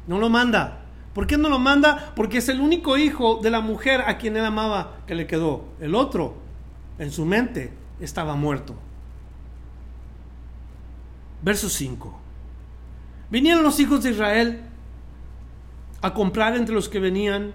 No 0.06 0.18
lo 0.18 0.30
manda. 0.30 0.80
¿Por 1.12 1.26
qué 1.26 1.36
no 1.36 1.50
lo 1.50 1.58
manda? 1.58 2.14
Porque 2.16 2.38
es 2.38 2.48
el 2.48 2.58
único 2.58 2.96
hijo 2.96 3.38
de 3.42 3.50
la 3.50 3.60
mujer 3.60 4.00
a 4.06 4.16
quien 4.16 4.34
él 4.34 4.46
amaba 4.46 5.00
que 5.06 5.14
le 5.14 5.26
quedó. 5.26 5.66
El 5.78 5.94
otro, 5.94 6.36
en 6.98 7.12
su 7.12 7.26
mente, 7.26 7.70
estaba 8.00 8.34
muerto. 8.34 8.74
Verso 11.42 11.68
5. 11.68 12.18
Vinieron 13.28 13.62
los 13.62 13.78
hijos 13.78 14.02
de 14.02 14.12
Israel 14.12 14.62
a 16.00 16.14
comprar 16.14 16.56
entre 16.56 16.74
los 16.74 16.88
que 16.88 16.98
venían, 16.98 17.52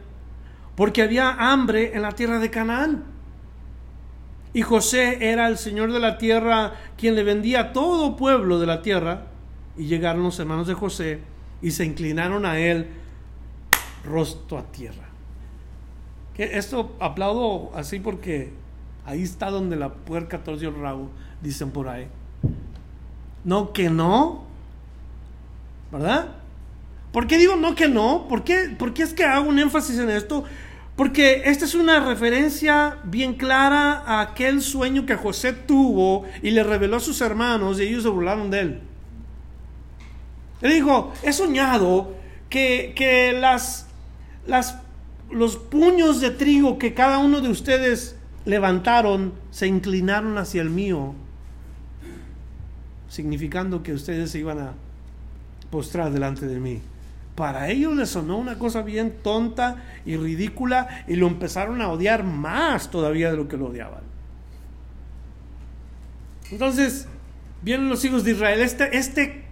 porque 0.76 1.02
había 1.02 1.32
hambre 1.32 1.96
en 1.96 2.04
la 2.04 2.12
tierra 2.12 2.38
de 2.38 2.52
Canaán. 2.52 3.15
Y 4.56 4.62
José 4.62 5.18
era 5.34 5.50
el 5.50 5.58
señor 5.58 5.92
de 5.92 6.00
la 6.00 6.18
tierra, 6.18 6.76
quien 6.98 7.16
le 7.16 7.26
vendía 7.26 7.60
a 7.60 7.74
todo 7.74 8.16
pueblo 8.16 8.58
de 8.58 8.66
la 8.66 8.82
tierra. 8.82 9.24
Y 9.78 9.88
llegaron 9.88 10.24
los 10.24 10.40
hermanos 10.40 10.66
de 10.66 10.74
José 10.74 11.20
y 11.62 11.72
se 11.72 11.84
inclinaron 11.84 12.46
a 12.46 12.58
él 12.58 12.88
rostro 14.06 14.58
a 14.58 14.64
tierra. 14.72 15.10
Que 16.34 16.58
esto 16.58 16.96
aplaudo 17.02 17.72
así 17.76 18.00
porque 18.00 18.54
ahí 19.06 19.24
está 19.24 19.50
donde 19.50 19.76
la 19.76 19.90
puerca 19.90 20.42
torció 20.42 20.70
el 20.70 20.76
rabo, 20.76 21.10
dicen 21.42 21.72
por 21.72 21.90
ahí. 21.90 22.08
No 23.44 23.74
que 23.74 23.90
no, 23.90 24.46
¿verdad? 25.92 26.30
¿Por 27.12 27.28
qué 27.28 27.38
digo 27.38 27.58
no 27.58 27.76
que 27.76 27.90
no? 27.90 28.26
¿Por 28.30 28.46
qué, 28.46 28.74
¿Por 28.80 28.94
qué 28.94 29.04
es 29.04 29.14
que 29.14 29.26
hago 29.26 29.50
un 29.50 29.60
énfasis 29.60 30.00
en 30.00 30.10
esto? 30.12 30.46
Porque 30.96 31.44
esta 31.46 31.66
es 31.66 31.76
una 31.76 32.00
referencia 32.00 33.00
bien 33.04 33.34
clara 33.34 34.04
a 34.06 34.22
aquel 34.22 34.62
sueño 34.62 35.06
que 35.06 35.16
José 35.16 35.52
tuvo 35.52 36.24
y 36.42 36.52
le 36.52 36.64
reveló 36.64 36.98
a 36.98 37.02
sus 37.02 37.20
hermanos 37.20 37.80
y 37.80 37.84
ellos 37.84 38.04
se 38.04 38.10
burlaron 38.10 38.50
de 38.50 38.60
él. 38.62 38.80
Él 40.62 40.72
dijo, 40.72 41.12
he 41.22 41.34
soñado 41.34 42.16
que, 42.50 42.94
que 42.96 43.34
las, 43.34 43.88
las, 44.48 44.80
los 45.30 45.58
puños 45.58 46.22
de 46.22 46.32
trigo 46.32 46.80
que 46.80 46.94
cada 46.94 47.18
uno 47.18 47.42
de 47.42 47.50
ustedes 47.50 48.16
levantaron 48.46 49.34
se 49.52 49.68
inclinaron 49.68 50.38
hacia 50.38 50.62
el 50.62 50.70
mío, 50.70 51.14
significando 53.10 53.84
que 53.84 53.92
ustedes 53.92 54.32
se 54.32 54.40
iban 54.40 54.60
a 54.60 54.74
postrar 55.70 56.12
delante 56.12 56.48
de 56.48 56.60
mí. 56.60 56.82
Para 57.36 57.70
ellos 57.70 57.94
les 57.96 58.10
sonó 58.10 58.38
una 58.38 58.58
cosa 58.58 58.82
bien 58.82 59.18
tonta 59.22 59.84
y 60.06 60.16
ridícula 60.16 61.04
y 61.06 61.18
lo 61.18 61.28
empezaron 61.28 61.82
a 61.82 61.90
odiar 61.90 62.24
más 62.24 62.90
todavía 62.90 63.30
de 63.30 63.38
lo 63.38 63.50
que 63.50 63.58
lo 63.58 63.68
odiaban. 63.68 64.04
Entonces, 66.50 67.10
vienen 67.62 67.90
los 67.90 68.06
hijos 68.06 68.24
de 68.24 68.32
Israel. 68.32 68.62
Este, 68.62 68.98
este, 68.98 69.44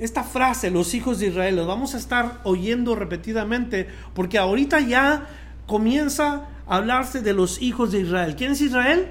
esta 0.00 0.24
frase, 0.24 0.72
los 0.72 0.92
hijos 0.94 1.20
de 1.20 1.28
Israel, 1.28 1.54
lo 1.54 1.66
vamos 1.66 1.94
a 1.94 1.98
estar 1.98 2.40
oyendo 2.42 2.96
repetidamente 2.96 3.86
porque 4.12 4.36
ahorita 4.36 4.80
ya 4.80 5.28
comienza 5.68 6.48
a 6.66 6.76
hablarse 6.78 7.20
de 7.20 7.32
los 7.32 7.62
hijos 7.62 7.92
de 7.92 8.00
Israel. 8.00 8.34
¿Quién 8.34 8.52
es 8.52 8.60
Israel? 8.60 9.08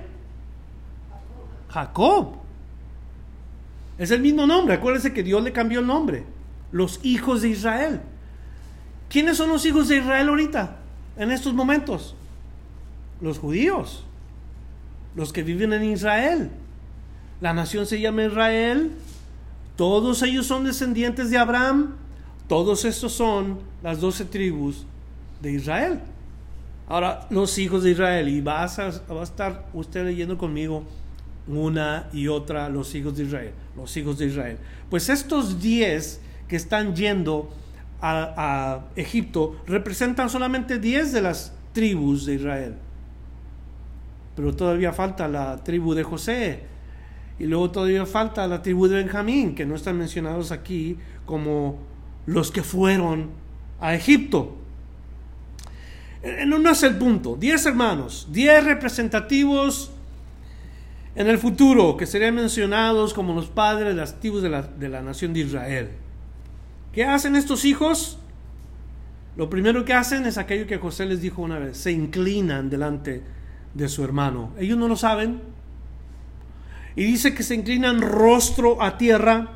Jacob. 1.69 2.33
Es 3.97 4.11
el 4.11 4.19
mismo 4.19 4.45
nombre. 4.45 4.73
Acuérdense 4.73 5.13
que 5.13 5.23
Dios 5.23 5.41
le 5.41 5.53
cambió 5.53 5.79
el 5.79 5.88
nombre 5.88 6.38
los 6.71 6.99
hijos 7.03 7.41
de 7.41 7.49
Israel. 7.49 8.01
¿Quiénes 9.09 9.38
son 9.38 9.49
los 9.49 9.65
hijos 9.65 9.88
de 9.88 9.97
Israel 9.97 10.29
ahorita, 10.29 10.77
en 11.17 11.31
estos 11.31 11.53
momentos? 11.53 12.15
Los 13.21 13.39
judíos, 13.39 14.05
los 15.15 15.33
que 15.33 15.43
viven 15.43 15.73
en 15.73 15.83
Israel. 15.83 16.51
La 17.41 17.53
nación 17.53 17.85
se 17.85 17.99
llama 17.99 18.25
Israel, 18.25 18.91
todos 19.75 20.21
ellos 20.23 20.45
son 20.45 20.65
descendientes 20.65 21.29
de 21.31 21.38
Abraham, 21.38 21.95
todos 22.47 22.85
estos 22.85 23.13
son 23.13 23.59
las 23.81 24.01
doce 24.01 24.25
tribus 24.25 24.85
de 25.41 25.53
Israel. 25.53 25.99
Ahora, 26.88 27.27
los 27.29 27.57
hijos 27.57 27.83
de 27.83 27.91
Israel, 27.91 28.27
y 28.27 28.39
a, 28.39 28.43
va 28.43 28.63
a 28.63 29.23
estar 29.23 29.67
usted 29.73 30.05
leyendo 30.05 30.38
conmigo 30.38 30.83
una 31.47 32.09
y 32.13 32.27
otra, 32.27 32.69
los 32.69 32.93
hijos 32.93 33.15
de 33.15 33.23
Israel, 33.23 33.51
los 33.75 33.95
hijos 33.95 34.17
de 34.17 34.25
Israel. 34.25 34.57
Pues 34.89 35.09
estos 35.09 35.61
diez 35.61 36.19
que 36.50 36.56
están 36.56 36.96
yendo 36.96 37.50
a, 38.01 38.82
Egipto 38.96 39.62
representan 39.68 40.29
solamente 40.29 40.79
10 40.79 41.13
de 41.13 41.22
las 41.22 41.53
tribus 41.74 42.25
de 42.25 42.36
Israel. 42.36 42.75
Pero 44.36 44.56
todavía 44.56 44.91
falta 44.91 45.27
la 45.27 45.63
tribu 45.63 45.94
de 45.94 46.03
José. 46.03 46.63
Y 47.38 47.46
luego 47.46 47.72
todavía 47.72 48.06
falta 48.06 48.48
la 48.48 48.62
tribu 48.62 48.88
de 48.88 48.98
Benjamín, 48.98 49.56
que 49.56 49.65
no 49.65 49.75
están 49.75 49.98
mencionados 49.98 50.51
aquí 50.51 50.98
como 51.25 51.77
los 52.25 52.51
que 52.51 52.63
fueron 52.63 53.29
a 53.79 53.94
Egipto. 53.96 54.58
No 56.46 56.72
es 56.72 56.84
el 56.84 56.98
punto. 56.98 57.38
10 57.38 57.65
hermanos, 57.68 58.27
10 58.32 58.65
representativos 58.65 59.91
en 61.15 61.27
el 61.27 61.38
futuro 61.38 61.96
que 61.96 62.06
serían 62.06 62.36
mencionados 62.36 63.13
como 63.13 63.34
los 63.34 63.48
padres 63.48 63.89
de 63.89 64.01
las 64.01 64.20
tribus 64.20 64.41
de 64.41 64.50
la, 64.50 64.63
de 64.63 64.89
la 64.89 65.01
nación 65.01 65.34
de 65.34 65.41
Israel. 65.41 65.89
¿Qué 66.93 67.05
hacen 67.05 67.36
estos 67.36 67.65
hijos? 67.65 68.17
Lo 69.36 69.50
primero 69.50 69.86
que 69.86 69.93
hacen 69.93 70.25
es 70.25 70.38
aquello 70.38 70.67
que 70.67 70.77
José 70.77 71.05
les 71.05 71.22
dijo 71.22 71.41
una 71.41 71.60
vez, 71.60 71.77
se 71.77 71.91
inclinan 71.91 72.69
delante 72.69 73.24
de 73.74 73.89
su 73.89 74.03
hermano. 74.03 74.51
Ellos 74.60 74.77
no 74.77 74.88
lo 74.88 74.96
saben. 74.96 75.41
Y 76.96 77.03
dice 77.03 77.34
que 77.34 77.43
se 77.43 77.55
inclinan 77.55 78.01
rostro 78.01 78.81
a 78.81 78.98
tierra. 78.98 79.55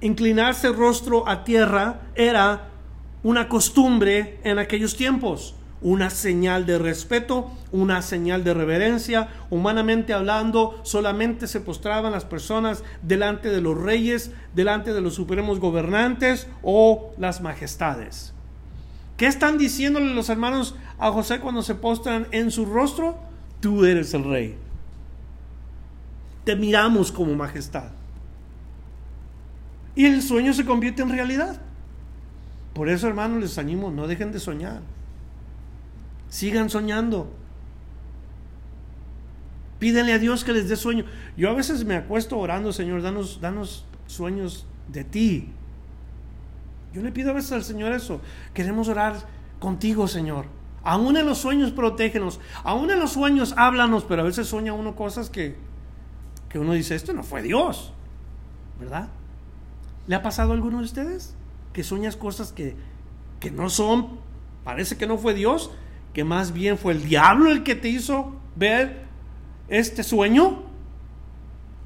Inclinarse 0.00 0.68
rostro 0.70 1.28
a 1.28 1.44
tierra 1.44 2.02
era 2.14 2.68
una 3.22 3.48
costumbre 3.48 4.40
en 4.44 4.58
aquellos 4.58 4.96
tiempos 4.96 5.54
una 5.84 6.08
señal 6.08 6.64
de 6.64 6.78
respeto, 6.78 7.52
una 7.70 8.00
señal 8.00 8.42
de 8.42 8.54
reverencia. 8.54 9.28
Humanamente 9.50 10.14
hablando, 10.14 10.80
solamente 10.82 11.46
se 11.46 11.60
postraban 11.60 12.10
las 12.10 12.24
personas 12.24 12.82
delante 13.02 13.50
de 13.50 13.60
los 13.60 13.78
reyes, 13.78 14.32
delante 14.54 14.94
de 14.94 15.02
los 15.02 15.14
supremos 15.14 15.60
gobernantes 15.60 16.48
o 16.62 17.12
las 17.18 17.42
majestades. 17.42 18.32
¿Qué 19.18 19.26
están 19.26 19.58
diciéndole 19.58 20.14
los 20.14 20.30
hermanos 20.30 20.74
a 20.98 21.12
José 21.12 21.38
cuando 21.38 21.62
se 21.62 21.74
postran 21.74 22.28
en 22.32 22.50
su 22.50 22.64
rostro? 22.64 23.18
Tú 23.60 23.84
eres 23.84 24.14
el 24.14 24.24
rey. 24.24 24.56
Te 26.44 26.56
miramos 26.56 27.12
como 27.12 27.34
majestad. 27.34 27.90
Y 29.94 30.06
el 30.06 30.22
sueño 30.22 30.54
se 30.54 30.64
convierte 30.64 31.02
en 31.02 31.10
realidad. 31.10 31.60
Por 32.72 32.88
eso, 32.88 33.06
hermanos, 33.06 33.38
les 33.38 33.58
animo, 33.58 33.90
no 33.90 34.08
dejen 34.08 34.32
de 34.32 34.40
soñar. 34.40 34.80
Sigan 36.28 36.70
soñando. 36.70 37.30
Pídenle 39.78 40.12
a 40.12 40.18
Dios 40.18 40.44
que 40.44 40.52
les 40.52 40.68
dé 40.68 40.76
sueño. 40.76 41.04
Yo 41.36 41.50
a 41.50 41.52
veces 41.52 41.84
me 41.84 41.96
acuesto 41.96 42.38
orando, 42.38 42.72
Señor, 42.72 43.02
danos, 43.02 43.40
danos 43.40 43.84
sueños 44.06 44.66
de 44.88 45.04
ti. 45.04 45.52
Yo 46.92 47.02
le 47.02 47.12
pido 47.12 47.30
a 47.30 47.34
veces 47.34 47.52
al 47.52 47.64
Señor 47.64 47.92
eso. 47.92 48.20
Queremos 48.54 48.88
orar 48.88 49.16
contigo, 49.58 50.08
Señor. 50.08 50.46
Aún 50.84 51.16
en 51.16 51.26
los 51.26 51.38
sueños 51.38 51.72
protégenos. 51.72 52.40
Aún 52.62 52.90
en 52.90 53.00
los 53.00 53.12
sueños 53.12 53.54
háblanos, 53.56 54.04
pero 54.04 54.22
a 54.22 54.24
veces 54.24 54.46
sueña 54.46 54.72
uno 54.72 54.94
cosas 54.94 55.28
que, 55.28 55.56
que 56.48 56.58
uno 56.58 56.72
dice, 56.72 56.94
esto 56.94 57.12
no 57.12 57.22
fue 57.22 57.42
Dios. 57.42 57.92
¿Verdad? 58.78 59.08
¿Le 60.06 60.14
ha 60.14 60.22
pasado 60.22 60.52
a 60.52 60.54
alguno 60.54 60.78
de 60.78 60.84
ustedes? 60.84 61.34
Que 61.72 61.82
sueñas 61.82 62.16
cosas 62.16 62.52
que, 62.52 62.76
que 63.40 63.50
no 63.50 63.70
son, 63.70 64.18
parece 64.62 64.96
que 64.96 65.06
no 65.06 65.18
fue 65.18 65.34
Dios, 65.34 65.70
que 66.14 66.24
más 66.24 66.52
bien 66.52 66.78
fue 66.78 66.92
el 66.92 67.04
diablo 67.04 67.50
el 67.50 67.64
que 67.64 67.74
te 67.74 67.88
hizo 67.88 68.36
ver 68.56 69.04
este 69.68 70.02
sueño. 70.02 70.62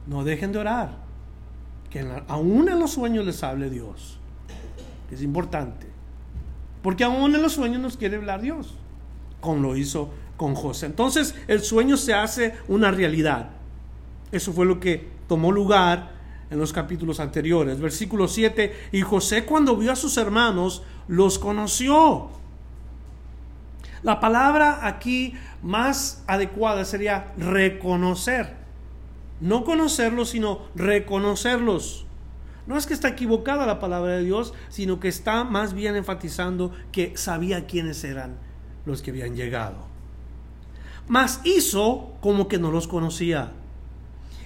No 0.06 0.22
dejen 0.22 0.52
de 0.52 0.58
orar. 0.58 0.98
Que 1.90 2.06
aún 2.28 2.68
en 2.68 2.78
los 2.78 2.92
sueños 2.92 3.24
les 3.24 3.42
hable 3.42 3.70
Dios. 3.70 4.18
Es 5.10 5.22
importante. 5.22 5.88
Porque 6.82 7.04
aún 7.04 7.34
en 7.34 7.42
los 7.42 7.54
sueños 7.54 7.80
nos 7.80 7.96
quiere 7.96 8.16
hablar 8.16 8.42
Dios. 8.42 8.74
Como 9.40 9.60
lo 9.60 9.76
hizo 9.76 10.10
con 10.36 10.54
José. 10.54 10.86
Entonces 10.86 11.34
el 11.48 11.62
sueño 11.62 11.96
se 11.96 12.12
hace 12.12 12.54
una 12.68 12.90
realidad. 12.90 13.50
Eso 14.30 14.52
fue 14.52 14.66
lo 14.66 14.78
que 14.78 15.08
tomó 15.26 15.50
lugar 15.50 16.12
en 16.50 16.58
los 16.58 16.74
capítulos 16.74 17.18
anteriores. 17.18 17.80
Versículo 17.80 18.28
7, 18.28 18.74
y 18.92 19.00
José 19.00 19.46
cuando 19.46 19.74
vio 19.76 19.92
a 19.92 19.96
sus 19.96 20.18
hermanos, 20.18 20.82
los 21.08 21.38
conoció. 21.38 22.37
La 24.02 24.20
palabra 24.20 24.86
aquí 24.86 25.34
más 25.62 26.22
adecuada 26.26 26.84
sería 26.84 27.32
reconocer. 27.36 28.56
No 29.40 29.64
conocerlos, 29.64 30.30
sino 30.30 30.60
reconocerlos. 30.74 32.06
No 32.66 32.76
es 32.76 32.86
que 32.86 32.94
está 32.94 33.08
equivocada 33.08 33.66
la 33.66 33.80
palabra 33.80 34.12
de 34.12 34.24
Dios, 34.24 34.52
sino 34.68 35.00
que 35.00 35.08
está 35.08 35.44
más 35.44 35.72
bien 35.72 35.96
enfatizando 35.96 36.72
que 36.92 37.16
sabía 37.16 37.66
quiénes 37.66 38.04
eran 38.04 38.36
los 38.84 39.00
que 39.02 39.10
habían 39.10 39.34
llegado. 39.36 39.86
Mas 41.06 41.40
hizo 41.44 42.12
como 42.20 42.48
que 42.48 42.58
no 42.58 42.70
los 42.70 42.86
conocía 42.86 43.52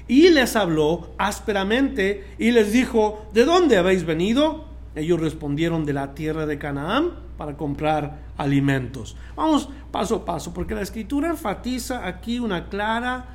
y 0.07 0.29
les 0.31 0.57
habló 0.57 1.11
ásperamente 1.19 2.35
y 2.39 2.51
les 2.51 2.73
dijo, 2.73 3.27
¿de 3.33 3.45
dónde 3.45 3.79
habéis 3.79 4.05
venido? 4.05 4.67
Ellos 4.95 5.21
respondieron 5.21 5.87
de 5.87 5.93
la 5.93 6.15
tierra 6.15 6.47
de 6.47 6.59
Canaán 6.59 7.11
para 7.39 7.57
comprar 7.57 8.21
alimentos. 8.37 9.17
Vamos 9.37 9.69
paso 9.91 10.17
a 10.17 10.25
paso, 10.25 10.53
porque 10.53 10.75
la 10.75 10.83
escritura 10.83 11.29
enfatiza 11.29 12.07
aquí 12.07 12.39
una 12.39 12.69
clara 12.69 13.27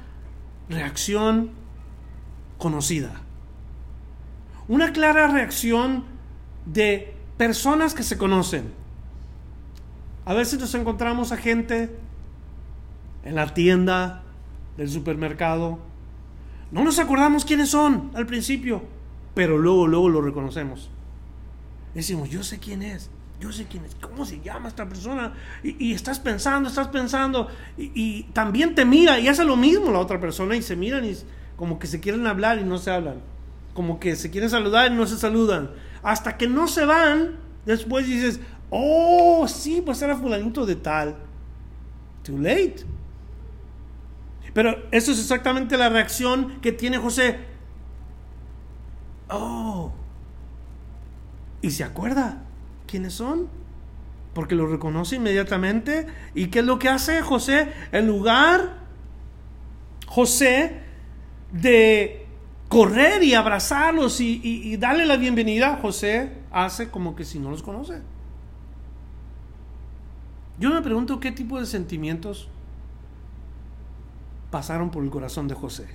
reacción 0.69 1.51
conocida. 2.57 3.11
Una 4.67 4.91
clara 4.91 5.27
reacción 5.27 6.03
de 6.65 7.15
personas 7.37 7.93
que 7.93 8.03
se 8.03 8.17
conocen. 8.17 8.71
A 10.25 10.33
veces 10.33 10.59
nos 10.59 10.75
encontramos 10.75 11.31
a 11.31 11.37
gente 11.37 11.95
en 13.23 13.35
la 13.35 13.53
tienda 13.53 14.23
del 14.77 14.89
supermercado 14.89 15.79
no 16.71 16.83
nos 16.83 16.99
acordamos 16.99 17.45
quiénes 17.45 17.69
son 17.69 18.11
al 18.13 18.25
principio, 18.25 18.81
pero 19.33 19.57
luego, 19.57 19.87
luego 19.87 20.09
lo 20.09 20.21
reconocemos. 20.21 20.89
Decimos, 21.93 22.29
yo 22.29 22.43
sé 22.43 22.59
quién 22.59 22.83
es, 22.83 23.09
yo 23.39 23.51
sé 23.51 23.65
quién 23.65 23.85
es, 23.85 23.95
cómo 23.95 24.25
se 24.25 24.39
llama 24.41 24.67
esta 24.67 24.87
persona. 24.87 25.33
Y, 25.63 25.93
estás 25.93 26.19
pensando, 26.19 26.69
estás 26.69 26.87
pensando, 26.87 27.47
y, 27.77 28.23
también 28.33 28.75
te 28.75 28.85
mira 28.85 29.19
y 29.19 29.27
hace 29.27 29.45
lo 29.45 29.55
mismo 29.55 29.91
la 29.91 29.99
otra 29.99 30.19
persona 30.19 30.55
y 30.55 30.61
se 30.61 30.75
miran 30.75 31.05
y 31.05 31.15
como 31.55 31.79
que 31.79 31.87
se 31.87 31.99
quieren 31.99 32.27
hablar 32.27 32.59
y 32.59 32.63
no 32.63 32.77
se 32.77 32.91
hablan. 32.91 33.21
Como 33.73 33.99
que 33.99 34.15
se 34.15 34.29
quieren 34.29 34.49
saludar 34.49 34.91
y 34.91 34.95
no 34.95 35.05
se 35.05 35.17
saludan. 35.17 35.71
Hasta 36.03 36.37
que 36.37 36.47
no 36.47 36.67
se 36.67 36.85
van, 36.85 37.37
después 37.65 38.07
dices, 38.07 38.39
oh, 38.69 39.47
sí, 39.47 39.81
pues 39.85 40.01
era 40.01 40.15
fulanito 40.15 40.65
de 40.65 40.75
tal. 40.75 41.15
Too 42.23 42.37
late. 42.37 42.85
Pero 44.53 44.87
eso 44.91 45.11
es 45.11 45.19
exactamente 45.19 45.77
la 45.77 45.89
reacción 45.89 46.59
que 46.61 46.71
tiene 46.71 46.97
José. 46.97 47.37
Oh. 49.29 49.91
Y 51.61 51.71
se 51.71 51.83
acuerda 51.83 52.43
quiénes 52.85 53.13
son. 53.13 53.47
Porque 54.33 54.55
lo 54.55 54.67
reconoce 54.67 55.15
inmediatamente. 55.15 56.07
¿Y 56.35 56.47
qué 56.47 56.59
es 56.59 56.65
lo 56.65 56.77
que 56.79 56.89
hace 56.89 57.21
José? 57.21 57.71
En 57.91 58.07
lugar, 58.07 58.77
José, 60.07 60.81
de 61.51 62.27
correr 62.69 63.23
y 63.23 63.33
abrazarlos 63.33 64.21
y, 64.21 64.39
y 64.43 64.77
darle 64.77 65.05
la 65.05 65.17
bienvenida, 65.17 65.79
José 65.81 66.33
hace 66.51 66.89
como 66.89 67.15
que 67.15 67.25
si 67.25 67.39
no 67.39 67.49
los 67.49 67.63
conoce. 67.63 68.01
Yo 70.59 70.71
me 70.71 70.81
pregunto 70.81 71.19
qué 71.19 71.31
tipo 71.31 71.59
de 71.59 71.65
sentimientos 71.65 72.49
pasaron 74.49 74.89
por 74.89 75.03
el 75.03 75.09
corazón 75.09 75.47
de 75.47 75.55
José. 75.55 75.87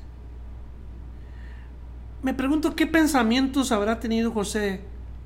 Me 2.22 2.35
pregunto 2.35 2.77
qué 2.77 2.87
pensamientos 2.87 3.72
habrá 3.72 3.98
tenido 3.98 4.31
José 4.31 4.81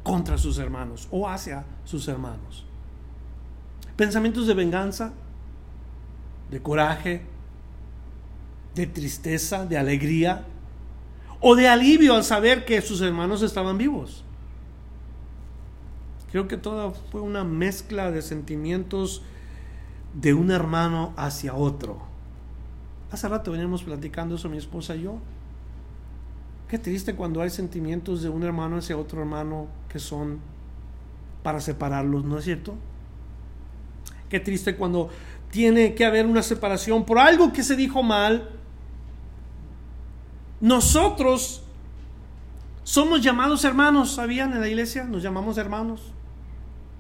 contra 0.07 0.38
sus 0.38 0.59
hermanos 0.59 1.09
o 1.11 1.29
hacia 1.29 1.64
sus 1.85 2.07
hermanos. 2.07 2.64
Pensamientos 3.97 4.47
de 4.47 4.55
venganza, 4.55 5.12
de 6.49 6.62
coraje, 6.62 7.23
de 8.77 8.87
tristeza, 8.87 9.66
de 9.66 9.77
alegría 9.77 10.45
o 11.40 11.57
de 11.57 11.66
alivio 11.66 12.14
al 12.14 12.23
saber 12.23 12.64
que 12.64 12.81
sus 12.83 13.01
hermanos 13.01 13.42
estaban 13.42 13.79
vivos. 13.79 14.23
Creo 16.31 16.47
que 16.47 16.57
todo 16.57 16.92
fue 17.11 17.21
una 17.21 17.42
mezcla 17.42 18.12
de 18.12 18.23
sentimientos 18.23 19.23
de 20.14 20.35
un 20.35 20.53
hermano 20.53 21.14
hacia 21.16 21.57
otro. 21.57 21.99
Hace 23.11 23.29
rato 23.29 23.51
veníamos 23.51 23.83
platicando 23.83 24.37
eso 24.37 24.49
mi 24.49 24.59
esposa 24.59 24.95
y 24.95 25.03
yo. 25.03 25.19
Qué 26.68 26.79
triste 26.79 27.14
cuando 27.14 27.40
hay 27.40 27.50
sentimientos 27.50 28.22
de 28.22 28.29
un 28.29 28.42
hermano 28.42 28.79
hacia 28.79 28.96
otro 28.96 29.20
hermano 29.20 29.68
que 29.88 29.98
son 29.98 30.40
para 31.42 31.61
separarlos, 31.61 32.24
¿no 32.24 32.38
es 32.38 32.44
cierto? 32.44 32.74
Qué 34.29 34.40
triste 34.40 34.74
cuando 34.74 35.09
tiene 35.50 35.94
que 35.94 36.05
haber 36.05 36.26
una 36.26 36.42
separación 36.42 37.05
por 37.05 37.18
algo 37.18 37.52
que 37.52 37.62
se 37.62 37.76
dijo 37.76 38.02
mal. 38.02 38.50
Nosotros 40.61 41.62
somos 42.83 43.22
llamados 43.22 43.64
hermanos, 43.64 44.12
¿sabían? 44.12 44.52
En 44.52 44.61
la 44.61 44.68
iglesia 44.68 45.05
nos 45.05 45.22
llamamos 45.22 45.59
hermanos. 45.59 46.12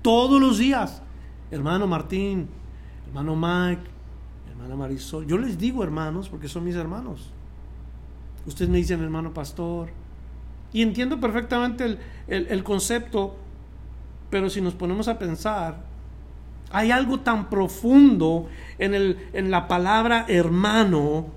Todos 0.02 0.40
los 0.40 0.58
días. 0.58 1.02
Hermano 1.50 1.86
Martín, 1.86 2.48
hermano 3.08 3.34
Mike, 3.34 3.96
Marisol. 4.76 5.26
Yo 5.26 5.38
les 5.38 5.58
digo 5.58 5.84
hermanos 5.84 6.28
porque 6.28 6.48
son 6.48 6.64
mis 6.64 6.74
hermanos. 6.74 7.30
Ustedes 8.46 8.70
me 8.70 8.78
dicen 8.78 9.02
hermano 9.02 9.34
pastor. 9.34 9.88
Y 10.72 10.82
entiendo 10.82 11.20
perfectamente 11.20 11.98
el, 12.28 12.64
concepto, 12.64 13.36
pero 14.30 14.50
si 14.50 14.60
nos 14.60 14.74
ponemos 14.74 15.08
a 15.08 15.18
pensar, 15.18 15.84
hay 16.70 16.90
algo 16.90 17.20
tan 17.20 17.48
profundo 17.48 18.48
en, 18.78 18.94
el, 18.94 19.18
en 19.32 19.50
la 19.50 19.68
palabra 19.68 20.26
hermano. 20.28 21.28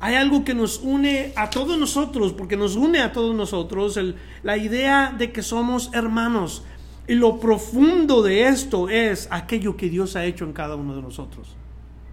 Hay 0.00 0.14
algo 0.14 0.44
que 0.44 0.54
nos 0.54 0.78
une 0.78 1.32
a 1.34 1.50
todos 1.50 1.76
nosotros, 1.76 2.32
porque 2.32 2.56
nos 2.56 2.76
une 2.76 3.00
a 3.00 3.12
todos 3.12 3.34
nosotros 3.34 3.98
la 4.44 4.56
idea 4.56 5.12
de 5.16 5.32
que 5.32 5.42
somos 5.42 5.90
hermanos. 5.92 6.62
Y 7.08 7.14
lo 7.14 7.40
profundo 7.40 8.22
de 8.22 8.46
esto 8.48 8.88
es 8.88 9.28
aquello 9.32 9.76
que 9.76 9.88
Dios 9.88 10.14
ha 10.14 10.24
hecho 10.24 10.44
en 10.44 10.52
cada 10.52 10.76
uno 10.76 10.94
de 10.94 11.02
nosotros. 11.02 11.56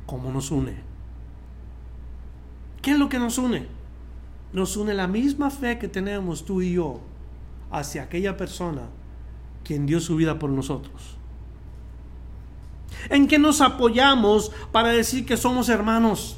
¿Cómo 0.06 0.32
nos 0.32 0.50
une? 0.52 0.74
¿Qué 2.82 2.92
es 2.92 2.98
lo 2.98 3.10
que 3.10 3.20
nos 3.20 3.38
une? 3.38 3.75
Nos 4.56 4.78
une 4.78 4.94
la 4.94 5.06
misma 5.06 5.50
fe 5.50 5.78
que 5.78 5.90
tenemos 5.90 6.46
tú 6.46 6.62
y 6.62 6.76
yo 6.76 7.02
hacia 7.70 8.04
aquella 8.04 8.38
persona 8.38 8.84
quien 9.66 9.86
dio 9.86 10.00
su 10.00 10.16
vida 10.16 10.40
por 10.40 10.50
nosotros. 10.50 11.18
En 13.10 13.28
que 13.28 13.38
nos 13.38 13.60
apoyamos 13.60 14.54
para 14.72 14.90
decir 14.90 15.26
que 15.26 15.36
somos 15.36 15.68
hermanos. 15.68 16.38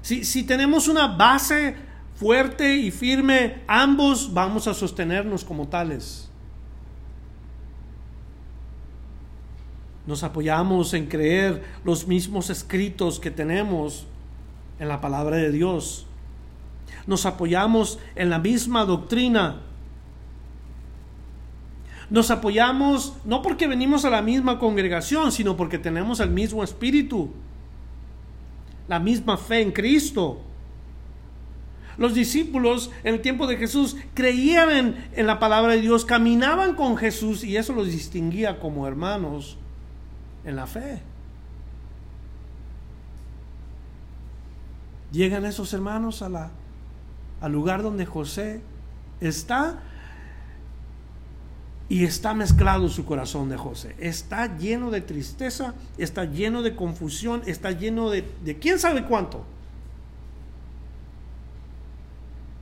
Si, 0.00 0.24
si 0.24 0.44
tenemos 0.44 0.86
una 0.86 1.08
base 1.08 1.74
fuerte 2.14 2.76
y 2.76 2.92
firme, 2.92 3.64
ambos 3.66 4.32
vamos 4.32 4.68
a 4.68 4.74
sostenernos 4.74 5.44
como 5.44 5.66
tales. 5.66 6.30
Nos 10.06 10.22
apoyamos 10.22 10.94
en 10.94 11.06
creer 11.06 11.64
los 11.82 12.06
mismos 12.06 12.48
escritos 12.48 13.18
que 13.18 13.32
tenemos 13.32 14.06
en 14.82 14.88
la 14.88 15.00
palabra 15.00 15.36
de 15.36 15.52
Dios. 15.52 16.06
Nos 17.06 17.24
apoyamos 17.24 18.00
en 18.16 18.30
la 18.30 18.40
misma 18.40 18.84
doctrina. 18.84 19.60
Nos 22.10 22.32
apoyamos 22.32 23.14
no 23.24 23.42
porque 23.42 23.68
venimos 23.68 24.04
a 24.04 24.10
la 24.10 24.22
misma 24.22 24.58
congregación, 24.58 25.30
sino 25.30 25.56
porque 25.56 25.78
tenemos 25.78 26.18
el 26.18 26.30
mismo 26.30 26.64
espíritu, 26.64 27.30
la 28.88 28.98
misma 28.98 29.36
fe 29.36 29.62
en 29.62 29.70
Cristo. 29.70 30.40
Los 31.96 32.12
discípulos 32.14 32.90
en 33.04 33.14
el 33.14 33.20
tiempo 33.20 33.46
de 33.46 33.58
Jesús 33.58 33.96
creían 34.14 34.96
en, 35.14 35.26
la 35.28 35.38
palabra 35.38 35.74
de 35.74 35.80
Dios, 35.80 36.04
caminaban 36.04 36.74
con 36.74 36.96
Jesús 36.96 37.44
y 37.44 37.56
eso 37.56 37.72
los 37.72 37.86
distinguía 37.86 38.58
como 38.58 38.88
hermanos 38.88 39.58
en 40.44 40.56
la 40.56 40.66
fe. 40.66 41.11
Llegan 45.12 45.44
esos 45.44 45.72
hermanos 45.74 46.22
la, 46.22 46.50
al 47.40 47.52
lugar 47.52 47.82
donde 47.82 48.06
José 48.06 48.62
está 49.20 49.78
y 51.88 52.04
está 52.04 52.32
mezclado 52.32 52.88
su 52.88 53.04
corazón 53.04 53.50
de 53.50 53.58
José. 53.58 53.94
Está 53.98 54.56
lleno 54.56 54.90
de 54.90 55.02
tristeza, 55.02 55.74
está 55.98 56.24
lleno 56.24 56.62
de 56.62 56.74
confusión, 56.74 57.42
está 57.44 57.70
lleno 57.70 58.08
de, 58.08 58.26
de 58.42 58.58
quién 58.58 58.78
sabe 58.78 59.04
cuánto. 59.04 59.44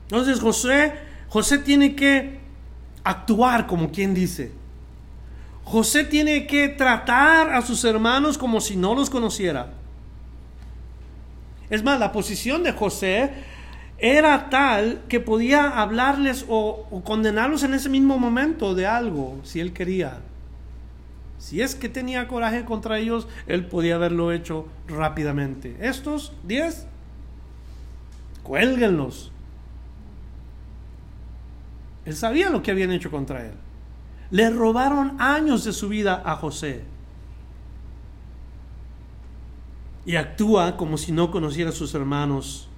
Entonces 0.05 0.41
José, 0.41 0.95
José 1.29 1.59
tiene 1.59 1.95
que 1.95 2.41
actuar 3.05 3.69
como 3.69 3.93
quien 3.93 4.13
dice. 4.13 4.51
José 5.63 6.03
tiene 6.03 6.49
que 6.49 6.69
tratar 6.69 7.53
a 7.55 7.63
sus 7.63 7.85
hermanos 7.85 8.37
como 8.37 8.61
si 8.61 8.75
no 8.75 8.97
los 8.97 9.09
conociera. 9.09 9.75
Es 11.71 11.85
más, 11.85 12.01
la 12.01 12.13
posición 12.13 12.63
de 12.65 12.73
José 12.73 13.31
era 13.99 14.49
tal 14.51 15.03
que 15.09 15.21
podía 15.21 15.69
hablarles 15.81 16.45
o, 16.49 17.03
condenarlos 17.05 17.63
en 17.63 17.75
ese 17.75 17.89
mismo 17.89 18.19
momento 18.19 18.75
de 18.75 18.87
algo, 18.87 19.39
si 19.45 19.61
él 19.61 19.73
quería. 19.73 20.21
Si 21.39 21.63
es 21.63 21.75
que 21.75 21.89
tenía 21.89 22.29
coraje 22.29 22.65
contra 22.65 22.99
ellos, 22.99 23.29
él 23.47 23.67
podía 23.67 23.95
haberlo 23.95 24.33
hecho 24.33 24.67
rápidamente. 24.89 25.77
Estos 25.81 26.33
diez, 26.43 26.87
cuélguenlos. 28.43 29.33
Él 32.05 32.17
sabía 32.17 32.51
lo 32.51 32.63
que 32.63 32.71
habían 32.71 32.91
hecho 32.91 33.11
contra 33.11 33.47
él. 33.47 33.55
Le 34.31 34.51
robaron 34.51 35.21
años 35.21 35.65
de 35.65 35.73
su 35.73 35.89
vida 35.89 36.23
a 36.25 36.37
José. 36.37 36.83
Y 40.11 40.17
actúa 40.17 40.77
como 40.77 40.99
si 40.99 41.13
no 41.13 41.31
conociera 41.31 41.71
a 41.71 41.73
sus 41.73 41.95
hermanos 41.95 42.69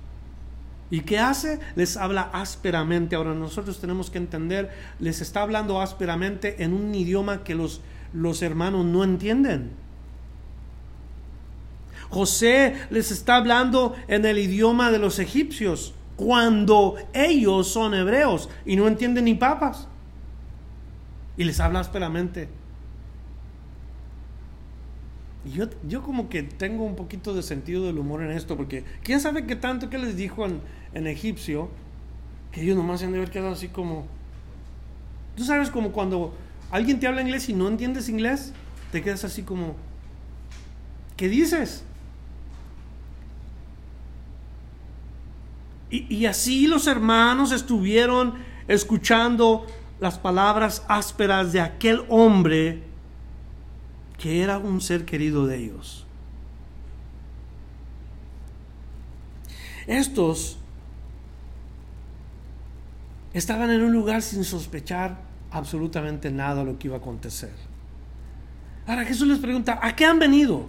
¿Y 0.90 1.00
qué 1.00 1.18
hace? 1.18 1.58
Les 1.74 1.96
habla 1.96 2.28
ásperamente. 2.34 3.16
Ahora 3.16 3.32
nosotros 3.32 3.80
tenemos 3.80 4.10
que 4.10 4.18
entender, 4.18 4.70
les 4.98 5.22
está 5.22 5.40
hablando 5.40 5.80
ásperamente 5.80 6.62
en 6.62 6.74
un 6.74 6.94
idioma 6.94 7.44
que 7.44 7.54
los, 7.54 7.80
los 8.12 8.42
hermanos 8.42 8.84
no 8.84 9.02
entienden. 9.02 9.70
José 12.10 12.76
les 12.90 13.10
está 13.10 13.36
hablando 13.36 13.96
en 14.06 14.26
el 14.26 14.36
idioma 14.36 14.90
de 14.90 14.98
los 14.98 15.18
egipcios, 15.18 15.94
cuando 16.16 16.96
ellos 17.14 17.68
son 17.68 17.94
hebreos 17.94 18.50
y 18.66 18.76
no 18.76 18.86
entienden 18.86 19.24
ni 19.24 19.34
papas. 19.34 19.88
Y 21.38 21.44
les 21.44 21.58
habla 21.58 21.80
ásperamente. 21.80 22.50
Yo, 25.44 25.66
yo 25.88 26.02
como 26.02 26.28
que 26.28 26.44
tengo 26.44 26.84
un 26.84 26.94
poquito 26.94 27.34
de 27.34 27.42
sentido 27.42 27.84
del 27.86 27.98
humor 27.98 28.22
en 28.22 28.30
esto, 28.30 28.56
porque 28.56 28.84
quién 29.02 29.20
sabe 29.20 29.44
qué 29.44 29.56
tanto 29.56 29.90
que 29.90 29.98
les 29.98 30.16
dijo 30.16 30.46
en, 30.46 30.60
en 30.94 31.06
egipcio, 31.08 31.68
que 32.52 32.62
ellos 32.62 32.76
nomás 32.76 33.00
se 33.00 33.06
han 33.06 33.12
de 33.12 33.18
haber 33.18 33.30
quedado 33.30 33.52
así 33.52 33.68
como... 33.68 34.06
Tú 35.36 35.44
sabes 35.44 35.70
como 35.70 35.90
cuando 35.90 36.34
alguien 36.70 37.00
te 37.00 37.08
habla 37.08 37.22
inglés 37.22 37.48
y 37.48 37.54
no 37.54 37.66
entiendes 37.66 38.08
inglés, 38.08 38.52
te 38.92 39.02
quedas 39.02 39.24
así 39.24 39.42
como... 39.42 39.74
¿Qué 41.16 41.28
dices? 41.28 41.84
Y, 45.90 46.14
y 46.14 46.26
así 46.26 46.66
los 46.68 46.86
hermanos 46.86 47.50
estuvieron 47.50 48.34
escuchando 48.68 49.66
las 49.98 50.18
palabras 50.18 50.84
ásperas 50.88 51.52
de 51.52 51.60
aquel 51.60 52.04
hombre 52.08 52.91
que 54.22 54.40
era 54.40 54.56
un 54.58 54.80
ser 54.80 55.04
querido 55.04 55.48
de 55.48 55.56
ellos. 55.56 56.06
Estos 59.88 60.58
estaban 63.32 63.70
en 63.70 63.82
un 63.82 63.92
lugar 63.92 64.22
sin 64.22 64.44
sospechar 64.44 65.18
absolutamente 65.50 66.30
nada 66.30 66.62
lo 66.62 66.78
que 66.78 66.86
iba 66.86 66.98
a 66.98 67.00
acontecer. 67.00 67.50
Ahora 68.86 69.04
Jesús 69.04 69.26
les 69.26 69.40
pregunta, 69.40 69.80
¿a 69.82 69.96
qué 69.96 70.04
han 70.04 70.20
venido? 70.20 70.68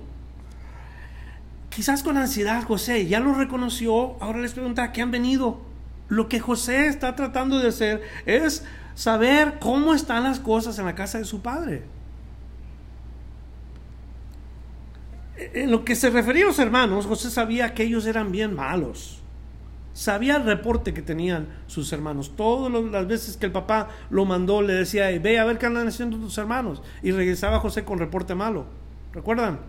Quizás 1.69 2.01
con 2.01 2.17
ansiedad 2.17 2.63
José 2.63 3.05
ya 3.05 3.19
lo 3.19 3.35
reconoció, 3.35 4.19
ahora 4.19 4.39
les 4.39 4.53
pregunta, 4.53 4.81
¿a 4.81 4.91
qué 4.91 5.03
han 5.03 5.11
venido? 5.11 5.61
Lo 6.09 6.27
que 6.27 6.39
José 6.39 6.87
está 6.87 7.15
tratando 7.15 7.59
de 7.59 7.67
hacer 7.67 8.01
es 8.25 8.63
saber 8.95 9.59
cómo 9.59 9.93
están 9.93 10.23
las 10.23 10.39
cosas 10.39 10.79
en 10.79 10.85
la 10.85 10.95
casa 10.95 11.19
de 11.19 11.25
su 11.25 11.43
padre. 11.43 11.83
En 15.53 15.71
lo 15.71 15.86
que 15.86 15.95
se 15.95 16.10
refería 16.10 16.43
a 16.43 16.47
los 16.47 16.60
hermanos, 16.60 17.06
José 17.06 17.29
sabía 17.29 17.73
que 17.73 17.84
ellos 17.84 18.06
eran 18.06 18.32
bien 18.32 18.56
malos. 18.56 19.19
Sabía 19.93 20.38
el 20.38 20.45
reporte 20.45 20.93
que 20.93 21.01
tenían 21.01 21.47
sus 21.67 21.91
hermanos. 21.93 22.36
Todas 22.36 22.71
las 22.86 23.08
veces 23.08 23.38
que 23.38 23.45
el 23.45 23.51
papá 23.51 23.89
lo 24.10 24.25
mandó, 24.25 24.62
le 24.62 24.73
decía, 24.73 25.08
ve 25.19 25.39
a 25.39 25.45
ver 25.45 25.60
qué 25.60 25.67
andan 25.67 25.88
haciendo 25.88 26.17
tus 26.17 26.38
hermanos. 26.38 26.82
Y 27.03 27.12
regresaba 27.12 27.60
José 27.60 27.84
con 27.84 27.99
reporte 27.99 28.34
malo. 28.34 28.65
¿Recuerdan? 29.13 29.60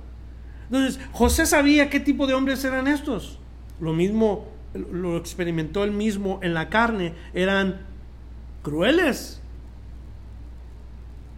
Entonces, 0.64 0.98
José 1.12 1.44
sabía 1.44 1.90
qué 1.90 2.00
tipo 2.00 2.26
de 2.26 2.34
hombres 2.34 2.64
eran 2.64 2.88
estos. 2.88 3.38
Lo 3.80 3.92
mismo 3.92 4.48
lo 4.74 5.18
experimentó 5.18 5.84
él 5.84 5.92
mismo 5.92 6.40
en 6.42 6.54
la 6.54 6.70
carne. 6.70 7.12
Eran 7.34 7.82
crueles. 8.62 9.42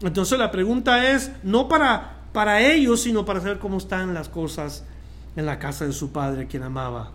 Entonces 0.02 0.38
la 0.38 0.50
pregunta 0.50 1.10
es, 1.10 1.32
no 1.42 1.68
para 1.68 2.15
para 2.36 2.60
ellos, 2.60 3.00
sino 3.00 3.24
para 3.24 3.40
saber 3.40 3.58
cómo 3.58 3.78
están 3.78 4.12
las 4.12 4.28
cosas 4.28 4.84
en 5.36 5.46
la 5.46 5.58
casa 5.58 5.86
de 5.86 5.92
su 5.94 6.12
padre, 6.12 6.46
quien 6.46 6.64
amaba. 6.64 7.12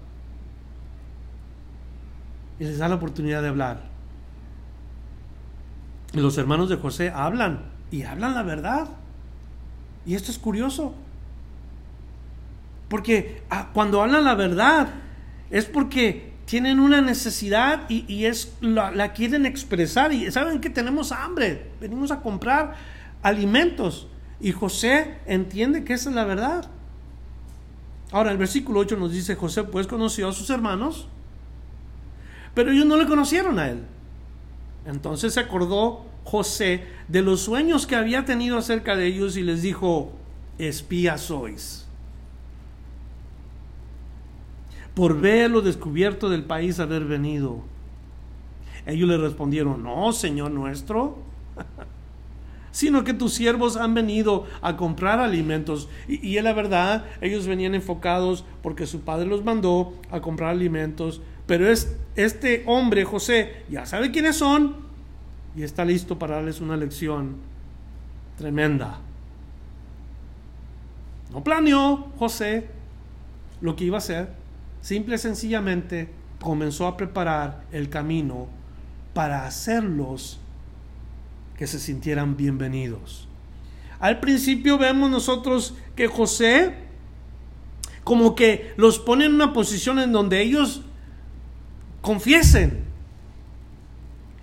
Y 2.60 2.64
les 2.64 2.80
da 2.80 2.88
la 2.88 2.96
oportunidad 2.96 3.44
de 3.44 3.50
hablar. 3.50 3.84
Y 6.14 6.22
los 6.22 6.40
hermanos 6.40 6.70
de 6.70 6.78
José 6.78 7.12
hablan 7.12 7.66
y 7.92 8.02
hablan 8.02 8.34
la 8.34 8.42
verdad. 8.42 8.88
Y 10.08 10.16
esto 10.16 10.32
es 10.32 10.40
curioso. 10.40 10.96
Porque 12.90 13.44
ah, 13.52 13.70
cuando 13.76 14.02
hablan 14.02 14.24
la 14.24 14.34
verdad 14.34 14.88
es 15.52 15.66
porque 15.66 16.34
tienen 16.46 16.80
una 16.80 17.00
necesidad 17.00 17.88
y, 17.90 18.26
es, 18.26 18.56
la, 18.60 18.90
la, 18.90 19.14
quieren 19.14 19.46
expresar. 19.46 20.14
Y 20.14 20.32
saben 20.32 20.62
que 20.62 20.72
tenemos 20.72 21.12
hambre. 21.12 21.70
Venimos 21.80 22.10
a 22.10 22.22
comprar 22.22 22.74
alimentos. 23.22 24.08
Y 24.42 24.52
José 24.54 25.18
entiende 25.28 25.84
que 25.84 25.94
esa 25.94 26.10
es 26.10 26.16
la 26.16 26.26
verdad. 26.26 26.70
Ahora 28.12 28.32
el 28.32 28.38
versículo 28.38 28.80
8 28.80 28.98
nos 28.98 29.12
dice, 29.12 29.36
José 29.36 29.64
pues 29.64 29.88
conoció 29.88 30.28
a 30.28 30.34
sus 30.34 30.50
hermanos, 30.50 31.08
pero 32.56 32.72
ellos 32.72 32.86
no 32.86 32.98
le 32.98 33.06
conocieron 33.06 33.60
a 33.60 33.70
él. 33.70 33.84
Entonces 34.86 35.36
se 35.36 35.40
acordó 35.40 36.06
José 36.24 36.84
de 37.08 37.22
los 37.22 37.42
sueños 37.42 37.86
que 37.86 37.96
había 37.96 38.26
tenido 38.26 38.58
acerca 38.58 38.96
de 38.96 39.06
ellos 39.06 39.38
y 39.38 39.44
les 39.44 39.62
dijo, 39.62 40.12
espías 40.58 41.22
sois. 41.22 41.86
Por 44.96 45.22
ver 45.22 45.52
lo 45.52 45.62
descubierto 45.62 46.30
del 46.30 46.44
país 46.44 46.80
haber 46.80 47.06
venido. 47.06 47.62
Ellos 48.88 49.08
le 49.08 49.18
respondieron, 49.18 49.84
no, 49.84 50.12
Señor 50.12 50.52
nuestro. 50.52 51.20
sino 52.72 53.04
que 53.04 53.14
tus 53.14 53.34
siervos 53.34 53.78
han 53.78 53.94
venido 53.94 54.46
a 54.62 54.78
comprar 54.78 55.20
alimentos. 55.20 55.90
Y, 56.08 56.38
en 56.38 56.44
la 56.44 56.54
verdad, 56.54 57.06
ellos 57.22 57.48
venían 57.48 57.76
enfocados 57.76 58.46
porque 58.64 58.88
su 58.88 59.02
padre 59.02 59.28
los 59.28 59.44
mandó 59.44 59.94
a 60.10 60.22
comprar 60.22 60.52
alimentos. 60.52 61.22
Pero 61.46 61.70
es, 61.70 61.96
este 62.16 62.64
hombre, 62.66 63.04
José, 63.04 63.64
ya 63.70 63.86
sabe 63.86 64.12
quiénes 64.12 64.38
son 64.38 64.78
y 65.56 65.64
está 65.64 65.84
listo 65.86 66.18
para 66.18 66.36
darles 66.36 66.62
una 66.62 66.78
lección 66.78 67.36
tremenda. 68.38 69.00
No 71.32 71.44
planeó 71.44 72.08
José 72.18 72.68
lo 73.62 73.76
que 73.76 73.86
iba 73.86 73.98
a 73.98 74.00
hacer, 74.00 74.30
simple 74.82 75.16
y 75.16 75.20
sencillamente 75.20 76.10
comenzó 76.42 76.88
a 76.88 76.98
preparar 76.98 77.64
el 77.72 77.90
camino 77.90 78.48
para 79.14 79.46
hacerlos 79.46 80.41
que 81.62 81.68
se 81.68 81.78
sintieran 81.78 82.38
bienvenidos. 82.38 83.28
Al 84.00 84.20
principio 84.20 84.80
vemos 84.80 85.12
nosotros 85.12 85.76
que 85.96 86.08
José 86.08 86.74
como 88.04 88.34
que 88.34 88.74
los 88.78 88.98
pone 88.98 89.26
en 89.26 89.36
una 89.36 89.54
posición 89.54 90.00
en 90.00 90.12
donde 90.12 90.42
ellos 90.42 90.82
confiesen. 92.02 92.84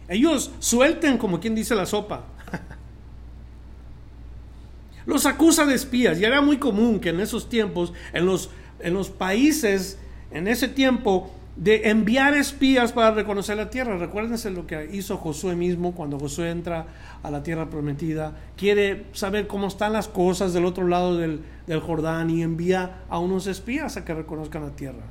Ellos 0.07 0.53
suelten 0.61 1.19
como 1.19 1.41
quien 1.41 1.57
dice 1.57 1.75
la 1.75 1.87
sopa. 1.87 2.25
Los 5.05 5.27
acusa 5.27 5.67
de 5.67 5.75
espías 5.75 6.21
y 6.21 6.25
era 6.25 6.41
muy 6.41 6.59
común 6.59 7.01
que 7.01 7.09
en 7.09 7.19
esos 7.19 7.49
tiempos, 7.49 7.93
en 8.13 8.27
los, 8.27 8.51
en 8.79 8.95
los 8.95 9.11
países, 9.11 9.99
en 10.31 10.47
ese 10.47 10.69
tiempo, 10.69 11.35
de 11.59 11.91
enviar 11.91 12.35
espías 12.35 12.93
para 12.93 13.11
reconocer 13.11 13.57
la 13.57 13.69
tierra. 13.69 13.99
Recuérdense 13.99 14.49
lo 14.51 14.67
que 14.67 14.89
hizo 14.93 15.17
Josué 15.17 15.57
mismo 15.57 15.93
cuando 15.93 16.17
Josué 16.19 16.51
entra 16.51 16.87
a 17.21 17.31
la 17.33 17.43
tierra 17.43 17.69
prometida. 17.69 18.33
Quiere 18.57 19.07
saber 19.13 19.49
cómo 19.49 19.67
están 19.67 19.93
las 19.93 20.07
cosas 20.07 20.53
del 20.53 20.65
otro 20.65 20.87
lado 20.87 21.17
del, 21.17 21.43
Jordán 21.85 22.31
y 22.31 22.43
envía 22.43 23.03
a 23.11 23.19
unos 23.19 23.49
espías 23.49 23.97
a 23.97 24.05
que 24.05 24.15
reconozcan 24.15 24.63
la 24.63 24.71
tierra. 24.71 25.03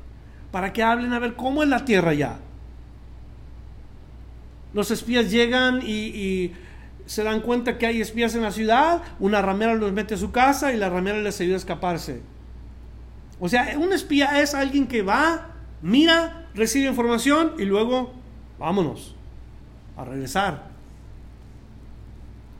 Para 0.49 0.71
que 0.71 0.83
hablen 0.83 1.11
a 1.11 1.19
ver 1.19 1.35
cómo 1.35 1.63
es 1.63 1.69
la 1.69 1.83
tierra 1.83 2.13
ya. 2.13 2.39
Los 4.73 4.89
espías 4.89 5.29
llegan 5.29 5.81
y, 5.85 5.91
y 5.91 6.53
se 7.05 7.23
dan 7.23 7.41
cuenta 7.41 7.77
que 7.77 7.87
hay 7.87 7.99
espías 7.99 8.35
en 8.35 8.43
la 8.43 8.51
ciudad. 8.51 9.01
Una 9.19 9.41
ramera 9.41 9.75
los 9.75 9.91
mete 9.91 10.13
a 10.13 10.17
su 10.17 10.31
casa 10.31 10.71
y 10.71 10.77
la 10.77 10.89
ramera 10.89 11.19
les 11.19 11.41
ayuda 11.41 11.55
a 11.55 11.57
escaparse. 11.57 12.21
O 13.37 13.49
sea, 13.49 13.77
un 13.77 13.91
espía 13.91 14.41
es 14.41 14.55
alguien 14.55 14.87
que 14.87 15.01
va 15.01 15.56
mira, 15.81 16.49
recibe 16.53 16.87
información 16.87 17.53
y 17.57 17.65
luego 17.65 18.13
vámonos 18.59 19.15
a 19.95 20.05
regresar. 20.05 20.69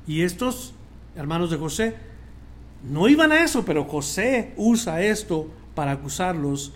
Y 0.08 0.22
estos 0.22 0.74
hermanos 1.16 1.52
de 1.52 1.58
José 1.58 1.96
no 2.84 3.08
iban 3.08 3.32
a 3.32 3.44
eso, 3.44 3.66
pero 3.66 3.86
José 3.86 4.54
usa 4.56 5.02
esto 5.02 5.50
para 5.76 5.92
acusarlos 5.92 6.74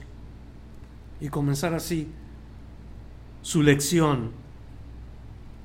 y 1.20 1.30
comenzar 1.30 1.74
así 1.74 2.08
su 3.42 3.64
lección 3.64 4.32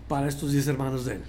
para 0.09 0.29
estos 0.29 0.53
diez 0.53 0.67
hermanos 0.69 1.05
de 1.05 1.15
él. 1.15 1.23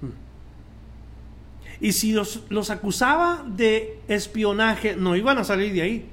Hmm. 0.00 1.84
Y 1.84 1.92
si 1.92 2.12
los, 2.12 2.44
los 2.48 2.70
acusaba 2.70 3.44
de 3.46 4.00
espionaje, 4.08 4.96
no 4.96 5.16
iban 5.16 5.38
a 5.38 5.44
salir 5.44 5.72
de 5.72 5.82
ahí. 5.82 6.10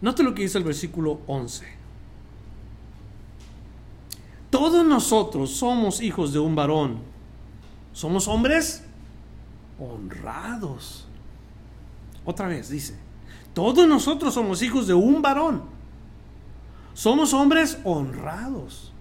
Note 0.00 0.22
lo 0.22 0.34
que 0.34 0.42
dice 0.42 0.58
el 0.58 0.64
versículo 0.64 1.20
11. 1.26 1.66
Todos 4.50 4.86
nosotros 4.86 5.50
somos 5.50 6.00
hijos 6.00 6.32
de 6.32 6.38
un 6.38 6.54
varón. 6.54 6.98
Somos 7.92 8.28
hombres 8.28 8.84
honrados. 9.78 11.06
Otra 12.24 12.46
vez 12.46 12.68
dice, 12.68 12.94
todos 13.54 13.88
nosotros 13.88 14.34
somos 14.34 14.62
hijos 14.62 14.86
de 14.86 14.94
un 14.94 15.20
varón. 15.20 15.62
Somos 16.94 17.34
hombres 17.34 17.78
honrados. 17.84 18.92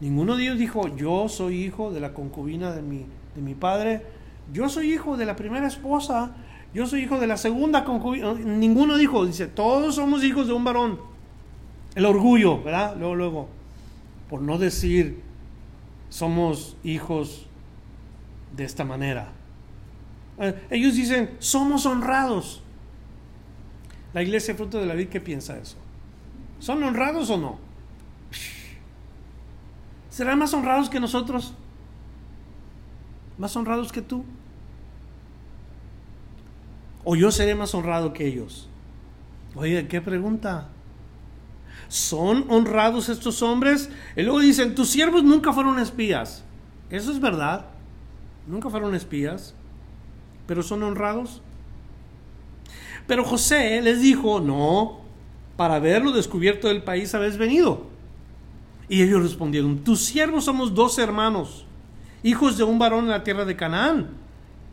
Ninguno 0.00 0.36
de 0.36 0.44
ellos 0.44 0.58
dijo, 0.58 0.94
yo 0.94 1.28
soy 1.28 1.64
hijo 1.64 1.90
de 1.90 2.00
la 2.00 2.12
concubina 2.12 2.72
de 2.72 2.82
mi, 2.82 3.06
de 3.34 3.40
mi 3.40 3.54
padre. 3.54 4.04
Yo 4.52 4.68
soy 4.68 4.92
hijo 4.92 5.16
de 5.16 5.24
la 5.24 5.36
primera 5.36 5.66
esposa 5.66 6.32
yo 6.76 6.86
soy 6.86 7.04
hijo 7.04 7.18
de 7.18 7.26
la 7.26 7.38
segunda 7.38 7.84
concubina. 7.84 8.34
Ninguno 8.34 8.98
dijo, 8.98 9.24
dice, 9.24 9.46
todos 9.46 9.94
somos 9.94 10.22
hijos 10.22 10.46
de 10.46 10.52
un 10.52 10.62
varón. 10.62 11.00
El 11.94 12.04
orgullo, 12.04 12.62
¿verdad? 12.62 12.94
Luego, 12.98 13.14
luego, 13.14 13.48
por 14.28 14.42
no 14.42 14.58
decir, 14.58 15.22
somos 16.10 16.76
hijos 16.84 17.46
de 18.54 18.64
esta 18.64 18.84
manera. 18.84 19.32
Eh, 20.38 20.66
ellos 20.68 20.94
dicen, 20.96 21.34
somos 21.38 21.86
honrados. 21.86 22.62
La 24.12 24.22
iglesia 24.22 24.54
fruto 24.54 24.78
de 24.78 24.84
la 24.84 24.92
vida, 24.92 25.08
¿qué 25.08 25.20
piensa 25.22 25.56
eso? 25.56 25.78
¿Son 26.58 26.82
honrados 26.82 27.30
o 27.30 27.38
no? 27.38 27.58
¿Serán 30.10 30.38
más 30.38 30.52
honrados 30.52 30.90
que 30.90 31.00
nosotros? 31.00 31.54
¿Más 33.38 33.56
honrados 33.56 33.90
que 33.90 34.02
tú? 34.02 34.26
¿O 37.08 37.14
yo 37.14 37.30
seré 37.30 37.54
más 37.54 37.72
honrado 37.72 38.12
que 38.12 38.26
ellos? 38.26 38.68
Oye, 39.54 39.86
¿qué 39.86 40.00
pregunta? 40.00 40.66
¿Son 41.86 42.46
honrados 42.48 43.08
estos 43.08 43.42
hombres? 43.42 43.88
Y 44.16 44.22
luego 44.22 44.40
dicen, 44.40 44.74
tus 44.74 44.88
siervos 44.88 45.22
nunca 45.22 45.52
fueron 45.52 45.78
espías. 45.78 46.42
Eso 46.90 47.12
es 47.12 47.20
verdad. 47.20 47.66
Nunca 48.48 48.70
fueron 48.70 48.96
espías. 48.96 49.54
Pero 50.48 50.64
son 50.64 50.82
honrados. 50.82 51.42
Pero 53.06 53.22
José 53.22 53.80
les 53.82 54.02
dijo, 54.02 54.40
no, 54.40 55.02
para 55.56 55.78
verlo 55.78 56.10
descubierto 56.10 56.66
del 56.66 56.82
país 56.82 57.14
habéis 57.14 57.38
venido. 57.38 57.86
Y 58.88 59.02
ellos 59.02 59.22
respondieron, 59.22 59.78
tus 59.78 60.00
siervos 60.00 60.46
somos 60.46 60.74
dos 60.74 60.98
hermanos, 60.98 61.66
hijos 62.24 62.58
de 62.58 62.64
un 62.64 62.80
varón 62.80 63.04
en 63.04 63.10
la 63.10 63.22
tierra 63.22 63.44
de 63.44 63.54
Canaán. 63.54 64.25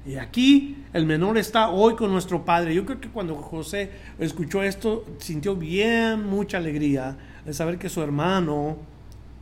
Y 0.05 0.15
aquí 0.15 0.83
el 0.91 1.05
menor 1.05 1.37
está 1.37 1.69
hoy 1.69 1.95
con 1.95 2.11
nuestro 2.11 2.43
padre. 2.43 2.75
Yo 2.75 2.85
creo 2.85 2.99
que 2.99 3.09
cuando 3.09 3.35
José 3.35 3.89
escuchó 4.19 4.61
esto, 4.61 5.05
sintió 5.19 5.55
bien 5.55 6.25
mucha 6.25 6.57
alegría 6.57 7.17
de 7.45 7.53
saber 7.53 7.77
que 7.77 7.89
su 7.89 8.01
hermano 8.01 8.77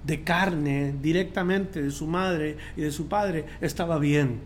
de 0.04 0.24
carne, 0.24 0.96
directamente 1.02 1.82
de 1.82 1.92
su 1.92 2.06
madre 2.08 2.58
y 2.76 2.82
de 2.82 2.92
su 2.92 3.08
padre, 3.08 3.46
estaba 3.60 3.98
bien. 3.98 4.40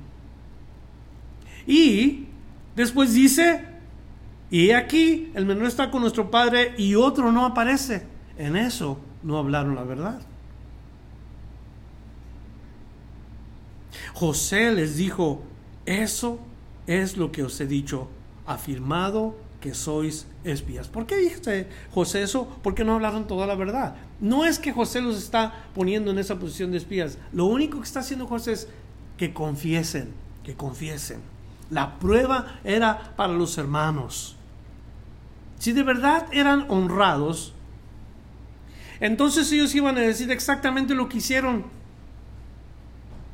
Y 1.67 2.25
después 2.75 3.13
dice, 3.13 3.65
y 4.49 4.71
aquí 4.71 5.31
el 5.33 5.45
menor 5.45 5.67
está 5.67 5.91
con 5.91 6.01
nuestro 6.01 6.31
padre 6.31 6.73
y 6.77 6.95
otro 6.95 7.31
no 7.31 7.45
aparece. 7.45 8.03
En 8.37 8.55
eso 8.55 8.99
no 9.23 9.37
hablaron 9.37 9.75
la 9.75 9.83
verdad. 9.83 10.21
José 14.13 14.71
les 14.71 14.95
dijo, 14.95 15.43
eso 15.85 16.39
es 16.87 17.17
lo 17.17 17.31
que 17.31 17.43
os 17.43 17.59
he 17.59 17.67
dicho, 17.67 18.07
afirmado 18.45 19.35
que 19.61 19.73
sois 19.73 20.27
espías. 20.43 20.87
¿Por 20.87 21.07
qué 21.07 21.17
dijiste 21.17 21.67
José 21.91 22.21
eso? 22.21 22.47
Porque 22.61 22.83
no 22.83 22.93
hablaron 22.93 23.25
toda 23.25 23.47
la 23.47 23.55
verdad. 23.55 23.95
No 24.19 24.45
es 24.45 24.59
que 24.59 24.71
José 24.71 25.01
los 25.01 25.17
está 25.17 25.65
poniendo 25.73 26.11
en 26.11 26.19
esa 26.19 26.37
posición 26.37 26.71
de 26.71 26.77
espías. 26.77 27.17
Lo 27.33 27.45
único 27.45 27.79
que 27.79 27.85
está 27.85 28.01
haciendo 28.01 28.27
José 28.27 28.53
es 28.53 28.67
que 29.17 29.33
confiesen, 29.33 30.13
que 30.43 30.55
confiesen. 30.55 31.21
La 31.71 31.97
prueba 31.97 32.59
era 32.63 33.15
para 33.15 33.33
los 33.33 33.57
hermanos. 33.57 34.35
Si 35.57 35.71
de 35.71 35.83
verdad 35.83 36.27
eran 36.31 36.67
honrados, 36.69 37.53
entonces 38.99 39.51
ellos 39.51 39.73
iban 39.73 39.97
a 39.97 40.01
decir 40.01 40.31
exactamente 40.31 40.93
lo 40.93 41.09
que 41.09 41.17
hicieron 41.17 41.65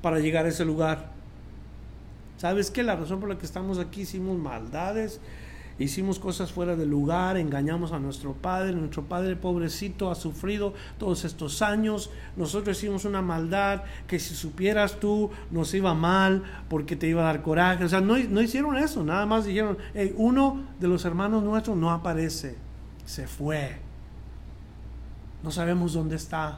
para 0.01 0.19
llegar 0.19 0.45
a 0.45 0.49
ese 0.49 0.63
lugar. 0.63 1.11
¿Sabes 2.41 2.71
qué? 2.71 2.82
La 2.82 2.95
razón 2.95 3.19
por 3.19 3.30
la 3.30 3.38
que 3.38 3.45
estamos 3.45 3.77
aquí 3.77 4.01
hicimos 4.01 4.36
maldades, 4.36 5.21
hicimos 5.77 6.17
cosas 6.17 6.51
fuera 6.51 6.75
de 6.75 6.88
lugar, 6.88 7.38
engañamos 7.38 7.91
a 7.91 7.99
nuestro 7.99 8.34
padre, 8.34 8.73
nuestro 8.73 9.04
padre 9.04 9.36
pobrecito 9.36 10.10
ha 10.10 10.15
sufrido 10.15 10.73
todos 10.97 11.23
estos 11.23 11.62
años, 11.62 12.10
nosotros 12.36 12.80
hicimos 12.80 13.06
una 13.06 13.21
maldad 13.21 13.84
que 14.08 14.17
si 14.17 14.34
supieras 14.34 14.99
tú 14.99 15.30
nos 15.51 15.71
iba 15.75 15.93
mal 15.93 16.41
porque 16.67 16.95
te 16.95 17.08
iba 17.08 17.21
a 17.21 17.25
dar 17.25 17.43
coraje, 17.43 17.84
o 17.84 17.89
sea, 17.89 18.01
no, 18.01 18.17
hicieron 18.17 18.75
eso, 18.75 19.04
nada 19.04 19.27
más 19.27 19.45
dijeron, 19.45 19.77
uno 20.15 20.63
de 20.80 20.88
los 20.88 21.06
hermanos 21.06 21.43
nuestros 21.43 21.77
no 21.77 21.91
aparece, 21.91 22.56
se 23.06 23.27
fue, 23.27 23.77
no 25.43 25.51
sabemos 25.51 25.93
dónde 25.93 26.15
está, 26.15 26.58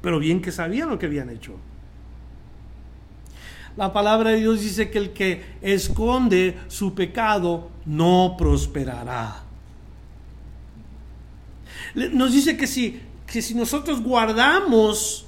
pero 0.00 0.20
bien 0.20 0.40
que 0.40 0.52
sabían 0.52 0.88
lo 0.88 1.00
que 1.00 1.06
habían 1.06 1.30
hecho. 1.30 1.58
La 3.76 3.92
palabra 3.92 4.30
de 4.30 4.36
Dios 4.36 4.60
dice 4.60 4.90
que 4.90 4.98
el 4.98 5.12
que 5.12 5.44
esconde 5.62 6.58
su 6.68 6.94
pecado 6.94 7.70
no 7.86 8.34
prosperará. 8.36 9.42
Nos 11.94 12.32
dice 12.32 12.56
que 12.56 12.66
si, 12.66 13.00
que 13.26 13.40
si 13.42 13.54
nosotros 13.54 14.02
guardamos 14.02 15.26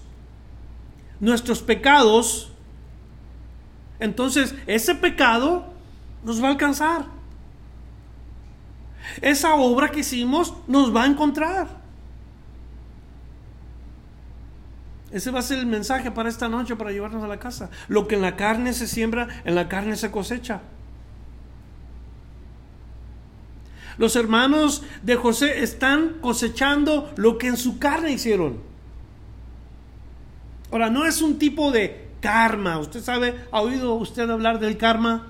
nuestros 1.20 1.62
pecados, 1.62 2.50
entonces 3.98 4.54
ese 4.66 4.94
pecado 4.94 5.66
nos 6.22 6.42
va 6.42 6.48
a 6.48 6.50
alcanzar. 6.50 7.06
Esa 9.20 9.54
obra 9.54 9.90
que 9.90 10.00
hicimos 10.00 10.54
nos 10.66 10.94
va 10.94 11.04
a 11.04 11.06
encontrar. 11.06 11.83
Ese 15.14 15.30
va 15.30 15.38
a 15.38 15.42
ser 15.42 15.60
el 15.60 15.66
mensaje 15.66 16.10
para 16.10 16.28
esta 16.28 16.48
noche, 16.48 16.74
para 16.74 16.90
llevarnos 16.90 17.22
a 17.22 17.28
la 17.28 17.38
casa. 17.38 17.70
Lo 17.86 18.08
que 18.08 18.16
en 18.16 18.22
la 18.22 18.34
carne 18.34 18.72
se 18.72 18.88
siembra, 18.88 19.28
en 19.44 19.54
la 19.54 19.68
carne 19.68 19.96
se 19.96 20.10
cosecha. 20.10 20.60
Los 23.96 24.16
hermanos 24.16 24.82
de 25.04 25.14
José 25.14 25.62
están 25.62 26.14
cosechando 26.20 27.12
lo 27.14 27.38
que 27.38 27.46
en 27.46 27.56
su 27.56 27.78
carne 27.78 28.10
hicieron. 28.10 28.58
Ahora, 30.72 30.90
no 30.90 31.06
es 31.06 31.22
un 31.22 31.38
tipo 31.38 31.70
de 31.70 32.08
karma. 32.20 32.80
Usted 32.80 33.00
sabe, 33.00 33.36
¿ha 33.52 33.60
oído 33.60 33.94
usted 33.94 34.28
hablar 34.28 34.58
del 34.58 34.76
karma? 34.76 35.28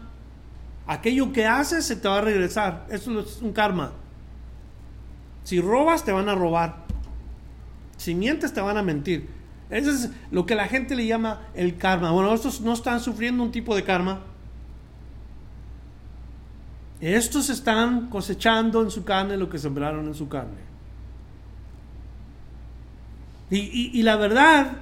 Aquello 0.87 1.31
que 1.31 1.45
haces 1.45 1.85
se 1.85 1.97
te 1.97 2.09
va 2.09 2.17
a 2.17 2.23
regresar. 2.23 2.87
Eso 2.89 3.21
es 3.21 3.43
un 3.43 3.53
karma. 3.53 3.93
Si 5.43 5.61
robas, 5.61 6.07
te 6.07 6.13
van 6.13 6.31
a 6.31 6.35
robar. 6.35 6.87
Si 7.99 8.15
mientes, 8.15 8.55
te 8.55 8.63
van 8.63 8.79
a 8.79 8.83
mentir. 8.83 9.44
Eso 9.75 9.91
es 9.91 10.11
lo 10.31 10.47
que 10.47 10.55
la 10.55 10.69
gente 10.69 10.95
le 10.95 11.05
llama 11.05 11.41
el 11.53 11.77
karma. 11.77 12.13
Bueno, 12.13 12.33
estos 12.33 12.61
no 12.61 12.73
están 12.73 13.01
sufriendo 13.01 13.43
un 13.43 13.51
tipo 13.51 13.75
de 13.75 13.83
karma. 13.83 14.21
Estos 17.01 17.51
están 17.51 18.09
cosechando 18.09 18.83
en 18.83 18.93
su 18.93 19.03
carne 19.03 19.37
lo 19.37 19.51
que 19.51 19.59
sembraron 19.59 20.07
en 20.07 20.15
su 20.15 20.29
carne. 20.29 20.63
Y, 23.51 24.01
la 24.03 24.15
verdad, 24.15 24.79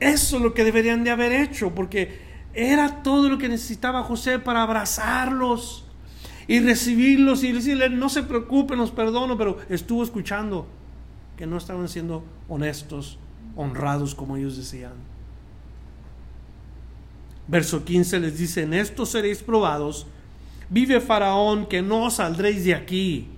eso 0.00 0.36
es 0.36 0.42
lo 0.42 0.54
que 0.54 0.64
deberían 0.64 1.04
de 1.04 1.10
haber 1.10 1.32
hecho, 1.32 1.74
porque 1.74 2.18
era 2.54 3.02
todo 3.02 3.28
lo 3.28 3.36
que 3.36 3.48
necesitaba 3.50 4.02
José 4.04 4.38
para 4.38 4.62
abrazarlos 4.62 5.84
y 6.48 6.60
recibirlos 6.60 7.44
y 7.44 7.52
decirles, 7.52 7.90
no 7.90 8.08
se 8.08 8.22
preocupen, 8.22 8.78
los 8.78 8.90
perdono, 8.90 9.36
pero 9.36 9.58
estuvo 9.68 10.02
escuchando 10.02 10.66
que 11.36 11.46
no 11.46 11.56
estaban 11.56 11.88
siendo 11.88 12.24
honestos, 12.48 13.18
honrados 13.56 14.14
como 14.14 14.36
ellos 14.36 14.56
decían. 14.56 14.92
Verso 17.46 17.84
15 17.84 18.20
les 18.20 18.38
dice, 18.38 18.62
en 18.62 18.74
esto 18.74 19.04
seréis 19.04 19.42
probados, 19.42 20.06
vive 20.70 21.00
Faraón 21.00 21.66
que 21.66 21.82
no 21.82 22.10
saldréis 22.10 22.64
de 22.64 22.74
aquí 22.74 23.28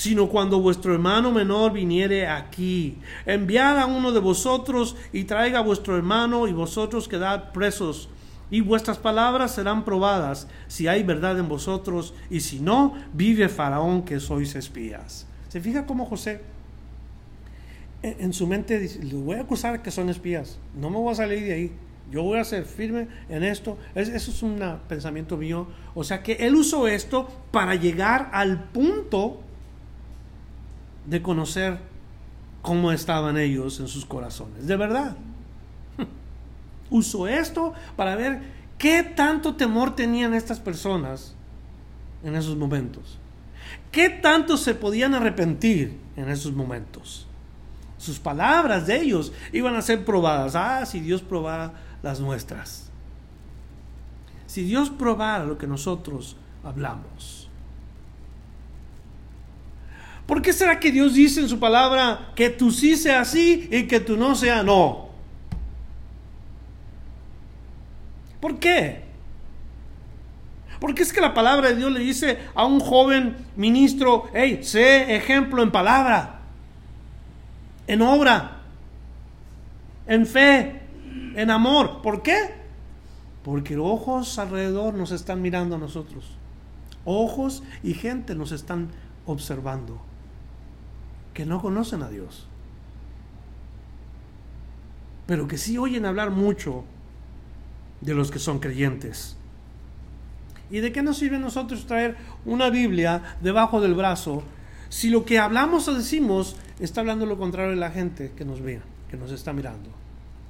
sino 0.00 0.30
cuando 0.30 0.62
vuestro 0.62 0.94
hermano 0.94 1.30
menor 1.30 1.74
viniere 1.74 2.26
aquí. 2.26 2.96
Enviad 3.26 3.78
a 3.78 3.84
uno 3.84 4.12
de 4.12 4.20
vosotros 4.20 4.96
y 5.12 5.24
traiga 5.24 5.58
a 5.58 5.62
vuestro 5.62 5.94
hermano 5.94 6.48
y 6.48 6.54
vosotros 6.54 7.06
quedad 7.06 7.52
presos. 7.52 8.08
Y 8.50 8.62
vuestras 8.62 8.96
palabras 8.96 9.54
serán 9.54 9.84
probadas 9.84 10.48
si 10.68 10.88
hay 10.88 11.02
verdad 11.02 11.38
en 11.38 11.50
vosotros 11.50 12.14
y 12.30 12.40
si 12.40 12.60
no, 12.60 12.94
vive 13.12 13.50
Faraón 13.50 14.02
que 14.02 14.20
sois 14.20 14.54
espías. 14.54 15.26
¿Se 15.50 15.60
fija 15.60 15.84
cómo 15.84 16.06
José 16.06 16.40
en 18.02 18.32
su 18.32 18.46
mente 18.46 18.78
dice, 18.78 19.02
les 19.02 19.14
voy 19.14 19.36
a 19.36 19.42
acusar 19.42 19.82
que 19.82 19.90
son 19.90 20.08
espías, 20.08 20.58
no 20.74 20.90
me 20.90 20.96
voy 20.96 21.12
a 21.12 21.16
salir 21.16 21.44
de 21.44 21.52
ahí, 21.52 21.72
yo 22.10 22.24
voy 22.24 22.38
a 22.38 22.44
ser 22.44 22.64
firme 22.64 23.08
en 23.28 23.44
esto. 23.44 23.78
eso 23.94 24.30
es 24.30 24.42
un 24.42 24.60
pensamiento 24.88 25.36
mío. 25.36 25.68
O 25.94 26.02
sea 26.02 26.22
que 26.22 26.32
él 26.32 26.56
usó 26.56 26.88
esto 26.88 27.28
para 27.52 27.76
llegar 27.76 28.30
al 28.32 28.64
punto 28.64 29.40
de 31.06 31.22
conocer 31.22 31.78
cómo 32.62 32.90
estaban 32.90 33.38
ellos 33.38 33.78
en 33.78 33.86
sus 33.86 34.04
corazones. 34.04 34.66
De 34.66 34.76
verdad. 34.76 35.16
Usó 36.90 37.28
esto 37.28 37.74
para 37.94 38.16
ver 38.16 38.40
qué 38.76 39.04
tanto 39.04 39.54
temor 39.54 39.94
tenían 39.94 40.34
estas 40.34 40.58
personas 40.58 41.36
en 42.24 42.34
esos 42.34 42.56
momentos. 42.56 43.18
¿Qué 43.92 44.10
tanto 44.10 44.56
se 44.56 44.74
podían 44.74 45.14
arrepentir 45.14 45.96
en 46.16 46.28
esos 46.28 46.52
momentos? 46.52 47.28
Sus 48.00 48.18
palabras 48.18 48.86
de 48.86 48.98
ellos 48.98 49.30
iban 49.52 49.76
a 49.76 49.82
ser 49.82 50.06
probadas. 50.06 50.56
Ah, 50.56 50.86
si 50.86 51.00
Dios 51.00 51.20
probara 51.20 51.74
las 52.02 52.18
nuestras. 52.18 52.90
Si 54.46 54.62
Dios 54.62 54.88
probara 54.88 55.44
lo 55.44 55.58
que 55.58 55.66
nosotros 55.66 56.34
hablamos. 56.64 57.50
¿Por 60.26 60.40
qué 60.40 60.54
será 60.54 60.80
que 60.80 60.90
Dios 60.90 61.12
dice 61.12 61.40
en 61.40 61.48
su 61.50 61.60
palabra 61.60 62.32
que 62.34 62.48
tú 62.48 62.70
sí 62.70 62.96
sea 62.96 63.22
sí 63.26 63.68
y 63.70 63.86
que 63.86 64.00
tú 64.00 64.16
no 64.16 64.34
sea 64.34 64.62
no? 64.62 65.10
¿Por 68.40 68.58
qué? 68.58 69.02
Porque 70.80 71.02
es 71.02 71.12
que 71.12 71.20
la 71.20 71.34
palabra 71.34 71.68
de 71.68 71.76
Dios 71.76 71.92
le 71.92 72.00
dice 72.00 72.38
a 72.54 72.64
un 72.64 72.80
joven 72.80 73.36
ministro, 73.56 74.30
hey, 74.32 74.60
sé 74.62 75.14
ejemplo 75.14 75.62
en 75.62 75.70
palabra, 75.70 76.39
en 77.90 78.02
obra, 78.02 78.60
en 80.06 80.24
fe, 80.24 80.80
en 81.34 81.50
amor. 81.50 82.02
¿Por 82.02 82.22
qué? 82.22 82.54
Porque 83.42 83.76
ojos 83.76 84.38
alrededor 84.38 84.94
nos 84.94 85.10
están 85.10 85.42
mirando 85.42 85.74
a 85.74 85.78
nosotros. 85.78 86.36
Ojos 87.04 87.64
y 87.82 87.94
gente 87.94 88.36
nos 88.36 88.52
están 88.52 88.90
observando 89.26 90.00
que 91.34 91.44
no 91.44 91.60
conocen 91.60 92.04
a 92.04 92.08
Dios, 92.08 92.46
pero 95.26 95.48
que 95.48 95.58
sí 95.58 95.76
oyen 95.76 96.06
hablar 96.06 96.30
mucho 96.30 96.84
de 98.02 98.14
los 98.14 98.30
que 98.30 98.38
son 98.38 98.60
creyentes. 98.60 99.36
¿Y 100.70 100.78
de 100.78 100.92
qué 100.92 101.02
nos 101.02 101.18
sirve 101.18 101.36
a 101.36 101.40
nosotros 101.40 101.86
traer 101.86 102.16
una 102.44 102.70
Biblia 102.70 103.36
debajo 103.40 103.80
del 103.80 103.94
brazo 103.94 104.44
si 104.90 105.08
lo 105.08 105.24
que 105.24 105.38
hablamos 105.38 105.88
o 105.88 105.94
decimos 105.94 106.56
está 106.84 107.00
hablando 107.00 107.26
lo 107.26 107.38
contrario 107.38 107.70
de 107.70 107.76
la 107.76 107.90
gente 107.90 108.32
que 108.36 108.44
nos 108.44 108.60
ve, 108.60 108.80
que 109.08 109.16
nos 109.16 109.30
está 109.30 109.52
mirando? 109.52 109.90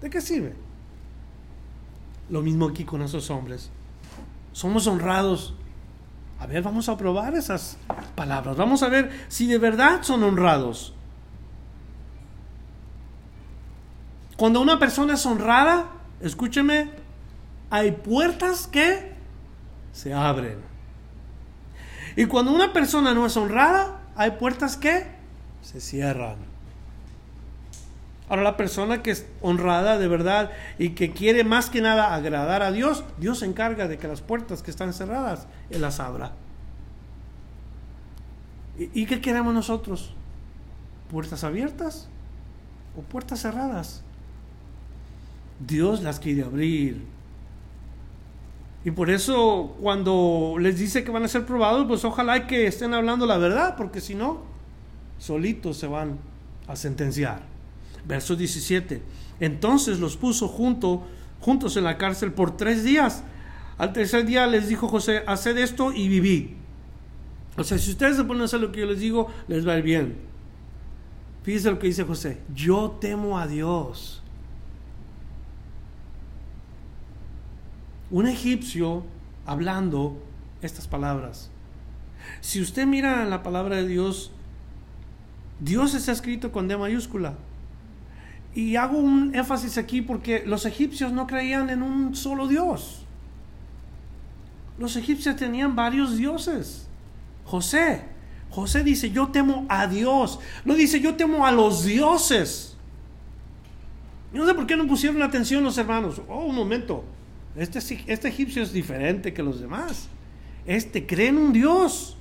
¿De 0.01 0.11
qué 0.11 0.21
sirve? 0.21 0.55
Lo 2.29 2.43
mismo 2.43 2.67
aquí 2.67 2.85
con 2.85 3.03
esos 3.03 3.31
hombres. 3.31 3.71
Somos 4.53 4.87
honrados 4.87 5.55
a 6.41 6.47
ver, 6.47 6.63
vamos 6.63 6.89
a 6.89 6.97
probar 6.97 7.35
esas 7.35 7.77
palabras. 8.15 8.57
Vamos 8.57 8.83
a 8.83 8.89
ver 8.89 9.11
si 9.29 9.47
de 9.47 9.59
verdad 9.59 10.03
son 10.03 10.23
honrados. 10.25 10.95
Cuando 14.39 14.63
una 14.63 14.79
persona 14.79 15.15
es 15.15 15.27
honrada, 15.27 15.91
escúcheme, 16.23 16.91
hay 17.69 17.93
puertas 17.93 18.67
que 18.67 19.13
se 19.93 20.15
abren. 20.15 20.61
Y 22.17 22.25
cuando 22.25 22.53
una 22.53 22.73
persona 22.73 23.13
no 23.13 23.27
es 23.27 23.37
honrada, 23.37 24.01
hay 24.17 24.31
puertas 24.33 24.79
que 24.79 25.20
se 25.63 25.81
cierran. 25.81 26.37
Ahora 28.31 28.43
la 28.43 28.57
persona 28.57 29.03
que 29.03 29.11
es 29.11 29.27
honrada 29.43 29.99
de 29.99 30.07
verdad 30.07 30.53
y 30.79 30.91
que 30.91 31.11
quiere 31.11 31.43
más 31.43 31.69
que 31.69 31.81
nada 31.81 32.15
agradar 32.15 32.63
a 32.63 32.71
Dios, 32.71 33.03
Dios 33.19 33.41
se 33.41 33.47
encarga 33.47 33.89
de 33.89 33.99
que 33.99 34.07
las 34.07 34.21
puertas 34.21 34.63
que 34.63 34.71
están 34.71 34.93
cerradas, 34.93 35.49
Él 35.69 35.81
las 35.81 35.99
abra. 35.99 36.33
¿Y, 38.79 39.05
qué 39.07 39.21
queremos 39.21 39.53
nosotros? 39.53 40.15
¿Puertas 41.11 41.43
abiertas 41.43 42.09
o 42.97 43.03
puertas 43.03 43.41
cerradas? 43.41 44.03
Dios 45.59 46.01
las 46.03 46.21
quiere 46.21 46.45
abrir. 46.45 47.05
Y 48.85 48.93
por 48.93 49.11
eso 49.11 49.77
cuando 49.83 50.55
les 50.59 50.79
dice 50.79 51.03
que 51.03 51.11
van 51.11 51.25
a 51.25 51.29
ser 51.29 51.45
probados, 51.45 51.85
pues 51.89 52.05
ojalá 52.05 52.47
que 52.47 52.69
estén 52.69 52.95
hablando 52.95 53.27
la 53.27 53.39
verdad, 53.39 53.75
porque 53.77 54.01
si 54.01 54.15
no, 54.15 54.50
solitos 55.21 55.77
se 55.77 55.87
van 55.87 56.19
a 56.67 56.75
sentenciar. 56.75 57.43
Verso 58.05 58.35
17. 58.35 59.01
Entonces 59.39 60.01
los 60.01 60.17
puso 60.17 60.49
junto, 60.49 61.07
juntos 61.41 61.77
en 61.77 61.85
la 61.85 61.99
cárcel 61.99 62.33
por 62.33 62.57
tres 62.57 62.83
días. 62.83 63.23
Al 63.79 63.93
tercer 63.93 64.27
día 64.27 64.47
les 64.49 64.69
dijo 64.69 64.89
José, 64.89 65.23
haced 65.27 65.57
esto 65.59 65.93
y 65.93 66.09
viví. 66.09 66.57
O 67.57 67.63
sea, 67.63 67.79
si 67.79 67.91
ustedes 67.91 68.17
se 68.17 68.25
ponen 68.25 68.43
a 68.43 68.45
hacer 68.47 68.61
lo 68.61 68.73
que 68.73 68.81
yo 68.81 68.87
les 68.87 68.99
digo, 68.99 69.29
les 69.47 69.67
va 69.67 69.75
a 69.75 69.79
ir 69.79 69.85
bien. 69.85 70.17
Fíjense 71.43 71.71
lo 71.71 71.79
que 71.79 71.87
dice 71.87 72.05
José. 72.05 72.41
Yo 72.55 72.99
temo 73.01 73.39
a 73.39 73.47
Dios. 73.47 74.23
Un 78.11 78.27
egipcio 78.27 79.05
hablando 79.47 80.17
estas 80.63 80.89
palabras. 80.89 81.51
Si 82.41 82.61
usted 82.61 82.87
mira 82.87 83.25
la 83.25 83.43
palabra 83.43 83.77
de 83.77 83.87
Dios, 83.87 84.33
Dios 85.61 85.95
está 85.95 86.13
escrito 86.13 86.51
con 86.51 86.69
D 86.69 86.77
mayúscula. 86.77 87.35
Y 88.55 88.77
hago 88.77 88.99
un 88.99 89.35
énfasis 89.35 89.79
aquí 89.79 90.03
porque 90.03 90.43
los 90.45 90.67
egipcios 90.67 91.13
no 91.13 91.27
creían 91.27 91.71
en 91.71 91.83
un 91.83 92.17
solo 92.17 92.49
Dios. 92.49 93.05
Los 94.79 94.97
egipcios 94.97 95.37
tenían 95.37 95.77
varios 95.77 96.17
dioses. 96.17 96.89
José, 97.45 98.03
José 98.51 98.83
dice, 98.83 99.11
yo 99.11 99.29
temo 99.29 99.67
a 99.69 99.87
Dios. 99.87 100.41
No 100.65 100.75
dice, 100.75 101.01
yo 101.01 101.15
temo 101.15 101.47
a 101.47 101.53
los 101.53 101.85
dioses. 101.85 102.77
no 104.33 104.47
sé 104.47 104.55
por 104.55 104.67
qué 104.67 104.77
no 104.77 104.87
pusieron 104.87 105.23
atención 105.23 105.63
los 105.63 105.79
hermanos. 105.79 106.21
Oh, 106.29 106.47
un 106.47 106.55
momento. 106.55 107.05
Este, 107.55 107.79
este 108.07 108.29
egipcio 108.29 108.63
es 108.63 108.73
diferente 108.73 109.33
que 109.33 109.43
los 109.43 109.61
demás. 109.61 110.09
Este 110.67 111.07
cree 111.07 111.29
en 111.29 111.39
un 111.39 111.53
Dios. 111.53 112.17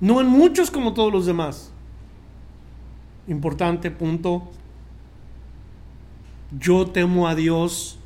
No 0.00 0.20
en 0.20 0.28
muchos 0.28 0.70
como 0.70 0.94
todos 0.94 1.12
los 1.12 1.26
demás. 1.26 1.72
Importante 3.30 3.92
punto 3.92 4.50
yo 6.58 6.88
temo 6.88 7.28
a 7.28 7.36
Dios. 7.36 7.96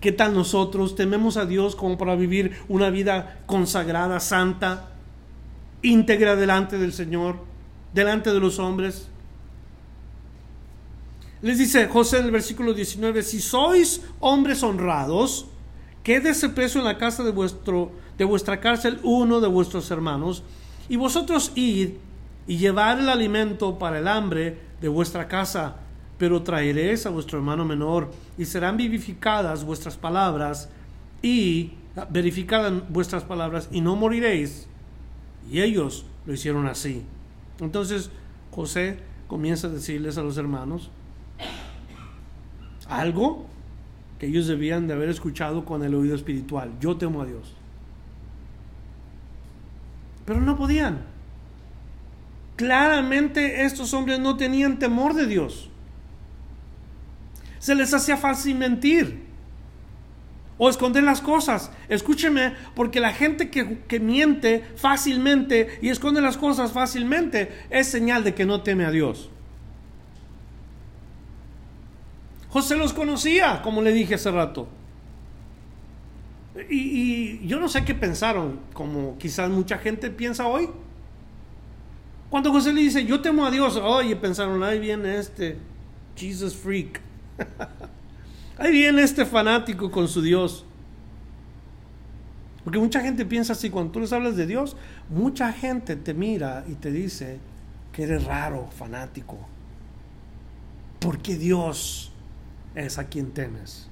¿Qué 0.00 0.12
tal 0.12 0.32
nosotros 0.32 0.94
tememos 0.94 1.36
a 1.36 1.44
Dios 1.44 1.74
como 1.74 1.98
para 1.98 2.14
vivir 2.14 2.52
una 2.68 2.88
vida 2.88 3.40
consagrada, 3.46 4.20
santa, 4.20 4.90
íntegra 5.82 6.36
delante 6.36 6.78
del 6.78 6.92
Señor, 6.92 7.40
delante 7.92 8.32
de 8.32 8.38
los 8.38 8.60
hombres? 8.60 9.08
Les 11.42 11.58
dice 11.58 11.88
José 11.88 12.20
en 12.20 12.26
el 12.26 12.30
versículo 12.30 12.74
19, 12.74 13.24
si 13.24 13.40
sois 13.40 14.02
hombres 14.20 14.62
honrados, 14.62 15.46
quédese 16.04 16.48
preso 16.50 16.78
en 16.78 16.84
la 16.84 16.96
casa 16.96 17.24
de, 17.24 17.32
vuestro, 17.32 17.90
de 18.16 18.24
vuestra 18.24 18.60
cárcel 18.60 19.00
uno 19.02 19.40
de 19.40 19.48
vuestros 19.48 19.90
hermanos, 19.90 20.44
y 20.88 20.94
vosotros 20.94 21.50
id 21.56 21.94
y 22.46 22.56
llevar 22.56 22.98
el 22.98 23.08
alimento 23.08 23.78
para 23.78 23.98
el 23.98 24.08
hambre 24.08 24.58
de 24.80 24.88
vuestra 24.88 25.28
casa, 25.28 25.76
pero 26.18 26.42
traeréis 26.42 27.06
a 27.06 27.10
vuestro 27.10 27.38
hermano 27.38 27.64
menor 27.64 28.10
y 28.36 28.44
serán 28.44 28.76
vivificadas 28.76 29.64
vuestras 29.64 29.96
palabras 29.96 30.68
y 31.22 31.72
verificadas 32.10 32.72
vuestras 32.88 33.24
palabras 33.24 33.68
y 33.72 33.80
no 33.80 33.96
moriréis. 33.96 34.66
Y 35.50 35.60
ellos 35.60 36.04
lo 36.26 36.32
hicieron 36.32 36.66
así. 36.66 37.02
Entonces 37.60 38.10
José 38.50 38.98
comienza 39.28 39.68
a 39.68 39.70
decirles 39.70 40.18
a 40.18 40.22
los 40.22 40.36
hermanos 40.36 40.90
algo 42.88 43.46
que 44.18 44.26
ellos 44.26 44.46
debían 44.46 44.86
de 44.86 44.94
haber 44.94 45.08
escuchado 45.08 45.64
con 45.64 45.82
el 45.82 45.94
oído 45.94 46.14
espiritual. 46.14 46.72
Yo 46.80 46.96
temo 46.96 47.22
a 47.22 47.26
Dios. 47.26 47.54
Pero 50.26 50.40
no 50.40 50.56
podían. 50.56 51.09
Claramente 52.60 53.64
estos 53.64 53.94
hombres 53.94 54.18
no 54.18 54.36
tenían 54.36 54.78
temor 54.78 55.14
de 55.14 55.26
Dios. 55.26 55.70
Se 57.58 57.74
les 57.74 57.94
hacía 57.94 58.18
fácil 58.18 58.54
mentir 58.54 59.22
o 60.58 60.68
esconder 60.68 61.02
las 61.02 61.22
cosas. 61.22 61.70
Escúcheme, 61.88 62.52
porque 62.74 63.00
la 63.00 63.14
gente 63.14 63.48
que, 63.48 63.78
que, 63.88 63.98
miente 63.98 64.62
fácilmente 64.76 65.78
y 65.80 65.88
esconde 65.88 66.20
las 66.20 66.36
cosas 66.36 66.72
fácilmente 66.72 67.50
es 67.70 67.86
señal 67.86 68.24
de 68.24 68.34
que 68.34 68.44
no 68.44 68.60
teme 68.60 68.84
a 68.84 68.90
Dios. 68.90 69.30
José 72.50 72.76
los 72.76 72.92
conocía, 72.92 73.62
como 73.62 73.80
le 73.80 73.94
dije 73.94 74.16
hace 74.16 74.30
rato. 74.30 74.68
Y, 76.68 77.38
yo 77.46 77.58
no 77.58 77.70
sé 77.70 77.86
qué 77.86 77.94
pensaron, 77.94 78.60
como 78.74 79.16
quizás 79.16 79.48
mucha 79.48 79.78
gente 79.78 80.10
piensa 80.10 80.46
hoy. 80.46 80.68
Cuando 82.30 82.52
José 82.52 82.72
le 82.72 82.80
dice, 82.80 83.04
yo 83.04 83.20
temo 83.20 83.44
a 83.44 83.50
Dios, 83.50 83.76
oye, 83.76 84.14
pensaron, 84.14 84.62
ahí 84.62 84.78
viene 84.78 85.18
este 85.18 85.58
Jesus 86.16 86.54
freak. 86.54 87.00
ahí 88.56 88.70
viene 88.70 89.02
este 89.02 89.26
fanático 89.26 89.90
con 89.90 90.06
su 90.06 90.22
Dios. 90.22 90.64
Porque 92.62 92.78
mucha 92.78 93.00
gente 93.00 93.26
piensa 93.26 93.54
así, 93.54 93.68
cuando 93.68 93.90
tú 93.90 94.00
les 94.00 94.12
hablas 94.12 94.36
de 94.36 94.46
Dios, 94.46 94.76
mucha 95.08 95.52
gente 95.52 95.96
te 95.96 96.14
mira 96.14 96.64
y 96.68 96.74
te 96.74 96.92
dice 96.92 97.40
que 97.92 98.04
eres 98.04 98.24
raro, 98.24 98.68
fanático. 98.78 99.38
Porque 101.00 101.36
Dios 101.36 102.12
es 102.76 102.98
a 102.98 103.08
quien 103.08 103.32
temes. 103.32 103.88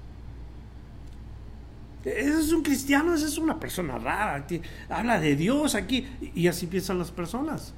Ese 2.04 2.40
es 2.40 2.52
un 2.52 2.62
cristiano, 2.62 3.14
esa 3.14 3.26
es 3.26 3.38
una 3.38 3.58
persona 3.58 3.98
rara, 3.98 4.46
habla 4.88 5.18
de 5.18 5.34
Dios 5.34 5.74
aquí, 5.74 6.06
y 6.34 6.46
así 6.46 6.66
piensan 6.66 6.98
las 6.98 7.10
personas. 7.10 7.74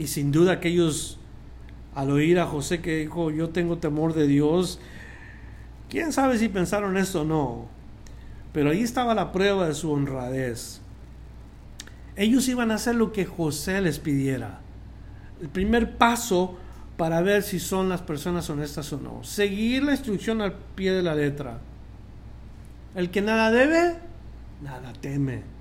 Y 0.00 0.06
sin 0.06 0.32
duda 0.32 0.52
aquellos, 0.52 1.18
al 1.94 2.10
oír 2.10 2.38
a 2.38 2.46
José 2.46 2.80
que 2.80 3.00
dijo, 3.00 3.30
yo 3.30 3.50
tengo 3.50 3.76
temor 3.76 4.14
de 4.14 4.26
Dios, 4.26 4.80
quién 5.90 6.10
sabe 6.14 6.38
si 6.38 6.48
pensaron 6.48 6.96
esto 6.96 7.20
o 7.20 7.24
no, 7.24 7.66
pero 8.54 8.70
ahí 8.70 8.80
estaba 8.80 9.14
la 9.14 9.30
prueba 9.30 9.68
de 9.68 9.74
su 9.74 9.92
honradez. 9.92 10.80
Ellos 12.16 12.48
iban 12.48 12.70
a 12.70 12.76
hacer 12.76 12.94
lo 12.94 13.12
que 13.12 13.26
José 13.26 13.82
les 13.82 13.98
pidiera. 13.98 14.60
El 15.38 15.50
primer 15.50 15.98
paso 15.98 16.56
para 16.96 17.20
ver 17.20 17.42
si 17.42 17.60
son 17.60 17.90
las 17.90 18.00
personas 18.00 18.48
honestas 18.48 18.90
o 18.94 18.98
no. 18.98 19.22
Seguir 19.22 19.82
la 19.82 19.92
instrucción 19.92 20.40
al 20.40 20.54
pie 20.54 20.92
de 20.92 21.02
la 21.02 21.14
letra. 21.14 21.58
El 22.94 23.10
que 23.10 23.20
nada 23.20 23.50
debe, 23.50 23.98
nada 24.62 24.94
teme. 24.98 25.59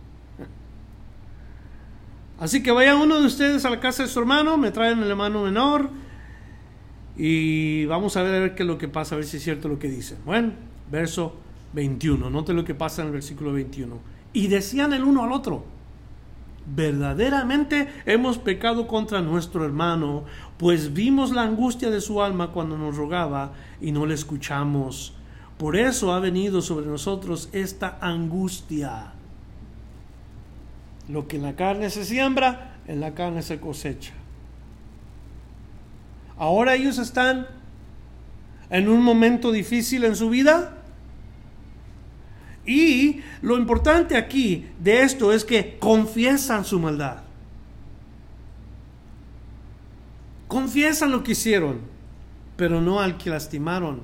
Así 2.39 2.63
que 2.63 2.71
vaya 2.71 2.95
uno 2.95 3.19
de 3.19 3.25
ustedes 3.25 3.65
a 3.65 3.69
la 3.69 3.79
casa 3.79 4.03
de 4.03 4.09
su 4.09 4.19
hermano, 4.19 4.57
me 4.57 4.71
traen 4.71 4.99
el 4.99 5.09
hermano 5.09 5.43
menor 5.43 5.89
y 7.17 7.85
vamos 7.85 8.15
a 8.15 8.23
ver, 8.23 8.35
a 8.35 8.39
ver 8.39 8.55
qué 8.55 8.63
es 8.63 8.67
lo 8.67 8.77
que 8.77 8.87
pasa, 8.87 9.15
a 9.15 9.17
ver 9.17 9.25
si 9.25 9.37
es 9.37 9.43
cierto 9.43 9.67
lo 9.67 9.77
que 9.77 9.89
dice. 9.89 10.15
Bueno, 10.25 10.53
verso 10.89 11.35
21, 11.73 12.29
note 12.29 12.53
lo 12.53 12.63
que 12.63 12.75
pasa 12.75 13.01
en 13.01 13.07
el 13.07 13.13
versículo 13.13 13.51
21. 13.51 13.99
Y 14.31 14.47
decían 14.47 14.93
el 14.93 15.03
uno 15.03 15.23
al 15.23 15.33
otro, 15.33 15.65
verdaderamente 16.75 17.89
hemos 18.05 18.37
pecado 18.37 18.87
contra 18.87 19.21
nuestro 19.21 19.65
hermano, 19.65 20.23
pues 20.57 20.93
vimos 20.93 21.31
la 21.31 21.43
angustia 21.43 21.89
de 21.89 21.99
su 21.99 22.21
alma 22.21 22.51
cuando 22.51 22.77
nos 22.77 22.95
rogaba 22.95 23.51
y 23.81 23.91
no 23.91 24.05
le 24.05 24.13
escuchamos. 24.13 25.13
Por 25.57 25.75
eso 25.75 26.13
ha 26.13 26.21
venido 26.21 26.61
sobre 26.61 26.85
nosotros 26.85 27.49
esta 27.51 27.97
angustia. 27.99 29.13
Lo 31.09 31.27
que 31.27 31.37
en 31.37 31.43
la 31.43 31.55
carne 31.55 31.89
se 31.89 32.05
siembra, 32.05 32.77
en 32.87 33.01
la 33.01 33.15
carne 33.15 33.41
se 33.41 33.59
cosecha. 33.59 34.13
Ahora 36.37 36.75
ellos 36.75 36.97
están 36.99 37.47
en 38.69 38.87
un 38.87 39.03
momento 39.03 39.51
difícil 39.51 40.05
en 40.05 40.15
su 40.15 40.29
vida 40.29 40.77
y 42.65 43.21
lo 43.41 43.57
importante 43.57 44.15
aquí 44.15 44.67
de 44.79 45.01
esto 45.01 45.33
es 45.33 45.43
que 45.43 45.77
confiesan 45.79 46.63
su 46.63 46.79
maldad. 46.79 47.23
Confiesan 50.47 51.11
lo 51.11 51.23
que 51.23 51.31
hicieron, 51.31 51.79
pero 52.55 52.79
no 52.81 52.99
al 52.99 53.17
que 53.17 53.31
lastimaron. 53.31 54.01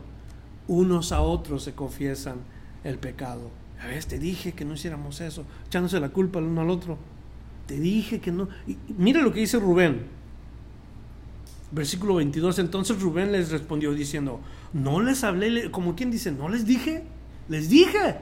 Unos 0.67 1.11
a 1.11 1.21
otros 1.21 1.63
se 1.63 1.73
confiesan 1.73 2.37
el 2.83 2.97
pecado. 2.97 3.51
A 3.85 3.99
te 4.07 4.17
dije 4.17 4.53
que 4.53 4.65
no 4.65 4.73
hiciéramos 4.73 5.21
eso, 5.21 5.45
echándose 5.67 5.99
la 5.99 6.09
culpa 6.09 6.39
el 6.39 6.45
uno 6.45 6.61
al 6.61 6.69
otro. 6.69 6.97
Te 7.67 7.79
dije 7.79 8.19
que 8.19 8.31
no. 8.31 8.47
mira 8.97 9.21
lo 9.21 9.31
que 9.31 9.41
dice 9.41 9.59
Rubén. 9.59 10.03
Versículo 11.71 12.15
22. 12.15 12.59
Entonces 12.59 12.99
Rubén 12.99 13.31
les 13.31 13.51
respondió 13.51 13.93
diciendo, 13.93 14.39
no 14.73 15.01
les 15.01 15.23
hablé, 15.23 15.69
como 15.71 15.95
quien 15.95 16.09
dice, 16.09 16.31
no 16.31 16.49
les 16.49 16.65
dije, 16.65 17.03
les 17.47 17.69
dije. 17.69 18.17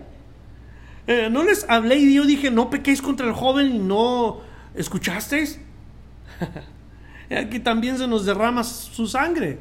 Eh, 1.07 1.29
no 1.29 1.43
les 1.43 1.65
hablé 1.69 1.97
y 1.97 2.13
yo 2.13 2.25
dije, 2.25 2.51
no 2.51 2.69
pequéis 2.69 3.01
contra 3.01 3.27
el 3.27 3.33
joven 3.33 3.75
y 3.75 3.79
no 3.79 4.41
escuchasteis. 4.75 5.59
Aquí 7.29 7.59
también 7.59 7.97
se 7.97 8.07
nos 8.07 8.25
derrama 8.25 8.63
su 8.63 9.07
sangre. 9.07 9.59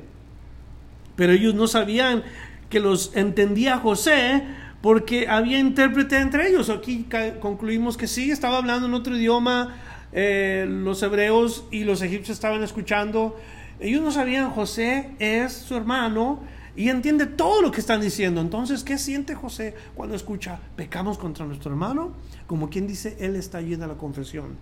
Pero 1.16 1.32
ellos 1.32 1.54
no 1.54 1.66
sabían 1.66 2.22
que 2.70 2.80
los 2.80 3.14
entendía 3.14 3.78
José 3.78 4.44
porque 4.82 5.28
había 5.28 5.58
intérprete 5.58 6.18
entre 6.18 6.48
ellos. 6.48 6.68
Aquí 6.68 7.06
concluimos 7.40 7.96
que 7.96 8.08
sí, 8.08 8.30
estaba 8.30 8.58
hablando 8.58 8.86
en 8.86 8.94
otro 8.94 9.16
idioma, 9.16 9.76
eh, 10.12 10.66
los 10.68 11.02
hebreos 11.02 11.64
y 11.70 11.84
los 11.84 12.02
egipcios 12.02 12.36
estaban 12.36 12.62
escuchando. 12.62 13.38
Ellos 13.80 14.02
no 14.02 14.10
sabían, 14.10 14.50
José 14.50 15.12
es 15.18 15.52
su 15.52 15.76
hermano 15.76 16.40
y 16.74 16.88
entiende 16.88 17.26
todo 17.26 17.62
lo 17.62 17.70
que 17.70 17.80
están 17.80 18.00
diciendo. 18.00 18.40
Entonces, 18.40 18.82
¿qué 18.82 18.98
siente 18.98 19.34
José 19.34 19.74
cuando 19.94 20.16
escucha, 20.16 20.58
pecamos 20.76 21.16
contra 21.16 21.46
nuestro 21.46 21.70
hermano? 21.70 22.12
Como 22.46 22.68
quien 22.68 22.86
dice, 22.86 23.16
él 23.20 23.36
está 23.36 23.58
allí 23.58 23.74
en 23.74 23.80
la 23.80 23.94
confesión 23.94 24.56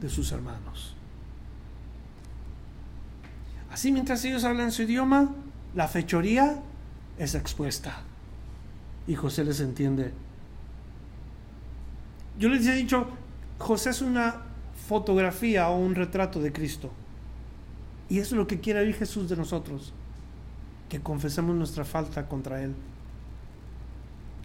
de 0.00 0.10
sus 0.10 0.32
hermanos. 0.32 0.94
Así 3.70 3.90
mientras 3.90 4.24
ellos 4.24 4.44
hablan 4.44 4.70
su 4.70 4.82
idioma, 4.82 5.34
la 5.74 5.88
fechoría 5.88 6.60
es 7.18 7.34
expuesta. 7.34 8.02
Y 9.06 9.14
José 9.14 9.44
les 9.44 9.60
entiende. 9.60 10.12
Yo 12.38 12.48
les 12.48 12.66
he 12.66 12.74
dicho, 12.74 13.06
José 13.58 13.90
es 13.90 14.02
una 14.02 14.42
fotografía 14.88 15.68
o 15.68 15.78
un 15.78 15.94
retrato 15.94 16.40
de 16.40 16.52
Cristo. 16.52 16.90
Y 18.08 18.18
eso 18.18 18.34
es 18.34 18.38
lo 18.38 18.46
que 18.46 18.60
quiere 18.60 18.80
oír 18.80 18.94
Jesús 18.94 19.28
de 19.28 19.36
nosotros 19.36 19.92
que 20.88 21.00
confesemos 21.00 21.56
nuestra 21.56 21.84
falta 21.84 22.28
contra 22.28 22.62
Él. 22.62 22.74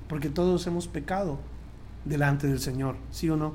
Porque 0.07 0.29
todos 0.29 0.65
hemos 0.67 0.87
pecado 0.87 1.39
delante 2.05 2.47
del 2.47 2.59
Señor, 2.59 2.95
¿sí 3.11 3.29
o 3.29 3.37
no? 3.37 3.53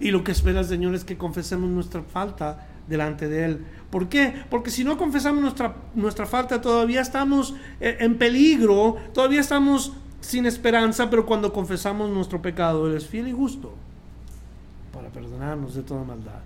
Y 0.00 0.10
lo 0.10 0.24
que 0.24 0.32
espera 0.32 0.60
el 0.60 0.66
Señor 0.66 0.94
es 0.94 1.04
que 1.04 1.16
confesemos 1.16 1.68
nuestra 1.68 2.02
falta 2.02 2.66
delante 2.88 3.28
de 3.28 3.44
Él. 3.44 3.66
¿Por 3.90 4.08
qué? 4.08 4.34
Porque 4.50 4.70
si 4.70 4.84
no 4.84 4.96
confesamos 4.96 5.42
nuestra, 5.42 5.76
nuestra 5.94 6.26
falta, 6.26 6.60
todavía 6.60 7.00
estamos 7.00 7.54
eh, 7.80 7.98
en 8.00 8.18
peligro, 8.18 8.96
todavía 9.12 9.40
estamos 9.40 9.92
sin 10.20 10.46
esperanza, 10.46 11.08
pero 11.10 11.26
cuando 11.26 11.52
confesamos 11.52 12.10
nuestro 12.10 12.40
pecado, 12.42 12.86
Él 12.86 12.96
es 12.96 13.06
fiel 13.06 13.28
y 13.28 13.32
justo 13.32 13.74
para 14.92 15.08
perdonarnos 15.08 15.74
de 15.74 15.82
toda 15.82 16.04
maldad. 16.04 16.40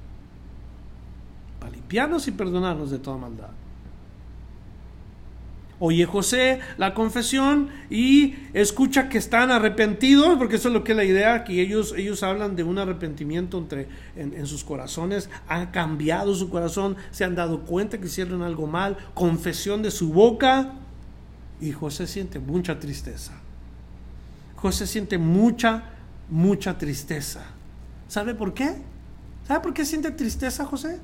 Para 1.58 1.72
limpiarnos 1.72 2.26
y 2.28 2.32
perdonarnos 2.32 2.90
de 2.90 2.98
toda 2.98 3.16
maldad 3.16 3.50
oye 5.84 6.06
José 6.06 6.60
la 6.78 6.94
confesión 6.94 7.68
y 7.90 8.36
escucha 8.52 9.08
que 9.08 9.18
están 9.18 9.50
arrepentidos, 9.50 10.38
porque 10.38 10.54
eso 10.54 10.68
es 10.68 10.74
lo 10.74 10.84
que 10.84 10.92
es 10.92 10.96
la 10.96 11.02
idea, 11.02 11.42
que 11.42 11.60
ellos, 11.60 11.92
ellos 11.96 12.22
hablan 12.22 12.54
de 12.54 12.62
un 12.62 12.78
arrepentimiento 12.78 13.58
entre, 13.58 13.88
en, 14.14 14.46
sus 14.46 14.62
corazones, 14.62 15.28
han 15.48 15.72
cambiado 15.72 16.36
su 16.36 16.50
corazón, 16.50 16.96
se 17.10 17.24
han 17.24 17.34
dado 17.34 17.62
cuenta 17.62 17.98
que 17.98 18.06
hicieron 18.06 18.42
algo 18.42 18.68
mal, 18.68 18.96
confesión 19.12 19.82
de 19.82 19.90
su 19.90 20.12
boca, 20.12 20.74
y 21.60 21.72
José 21.72 22.06
siente 22.06 22.38
mucha 22.38 22.78
tristeza. 22.78 23.41
José 24.62 24.86
siente 24.86 25.18
mucha, 25.18 25.82
mucha 26.30 26.78
tristeza. 26.78 27.42
¿Sabe 28.06 28.32
por 28.32 28.54
qué? 28.54 28.76
¿Sabe 29.44 29.58
por 29.58 29.74
qué 29.74 29.84
siente 29.84 30.12
tristeza 30.12 30.64
José? 30.64 31.00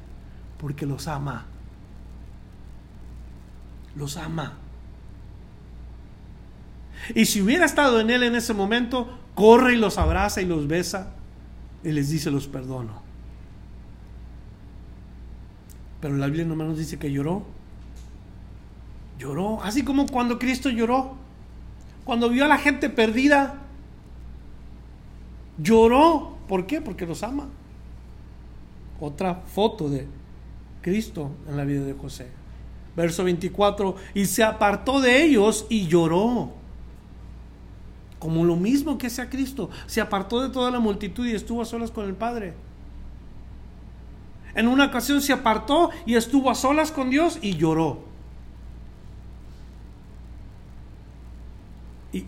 Porque 0.58 0.86
los 0.86 1.08
ama. 1.08 1.44
Los 3.96 4.16
ama. 4.16 4.52
Y 7.16 7.24
si 7.24 7.42
hubiera 7.42 7.64
estado 7.66 7.98
en 7.98 8.10
él 8.10 8.22
en 8.22 8.36
ese 8.36 8.54
momento, 8.54 9.18
corre 9.34 9.74
y 9.74 9.76
los 9.76 9.98
abraza 9.98 10.40
y 10.40 10.46
los 10.46 10.68
besa 10.68 11.14
y 11.82 11.90
les 11.90 12.10
dice 12.10 12.30
los 12.30 12.46
perdono. 12.46 13.02
Pero 16.00 16.16
la 16.16 16.26
Biblia 16.26 16.44
nomás 16.44 16.68
nos 16.68 16.78
dice 16.78 16.96
que 16.96 17.10
lloró. 17.10 17.44
Lloró, 19.18 19.60
así 19.64 19.82
como 19.82 20.06
cuando 20.06 20.38
Cristo 20.38 20.70
lloró. 20.70 21.17
Cuando 22.08 22.30
vio 22.30 22.46
a 22.46 22.48
la 22.48 22.56
gente 22.56 22.88
perdida, 22.88 23.56
lloró. 25.58 26.38
¿Por 26.48 26.66
qué? 26.66 26.80
Porque 26.80 27.04
los 27.04 27.22
ama. 27.22 27.48
Otra 28.98 29.34
foto 29.34 29.90
de 29.90 30.06
Cristo 30.80 31.32
en 31.46 31.58
la 31.58 31.66
vida 31.66 31.84
de 31.84 31.92
José. 31.92 32.28
Verso 32.96 33.24
24, 33.24 33.94
y 34.14 34.24
se 34.24 34.42
apartó 34.42 35.02
de 35.02 35.22
ellos 35.22 35.66
y 35.68 35.86
lloró. 35.86 36.52
Como 38.18 38.42
lo 38.42 38.56
mismo 38.56 38.96
que 38.96 39.10
sea 39.10 39.28
Cristo. 39.28 39.68
Se 39.86 40.00
apartó 40.00 40.40
de 40.40 40.48
toda 40.48 40.70
la 40.70 40.80
multitud 40.80 41.26
y 41.26 41.34
estuvo 41.34 41.60
a 41.60 41.66
solas 41.66 41.90
con 41.90 42.06
el 42.06 42.14
Padre. 42.14 42.54
En 44.54 44.66
una 44.66 44.86
ocasión 44.86 45.20
se 45.20 45.34
apartó 45.34 45.90
y 46.06 46.14
estuvo 46.14 46.50
a 46.50 46.54
solas 46.54 46.90
con 46.90 47.10
Dios 47.10 47.38
y 47.42 47.58
lloró. 47.58 48.07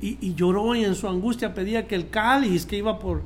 Y, 0.00 0.34
lloró 0.34 0.74
y 0.74 0.84
en 0.84 0.94
su 0.94 1.08
angustia 1.08 1.54
pedía 1.54 1.86
que 1.86 1.94
el 1.94 2.10
cáliz 2.10 2.66
que 2.66 2.76
iba 2.76 2.98
por, 2.98 3.22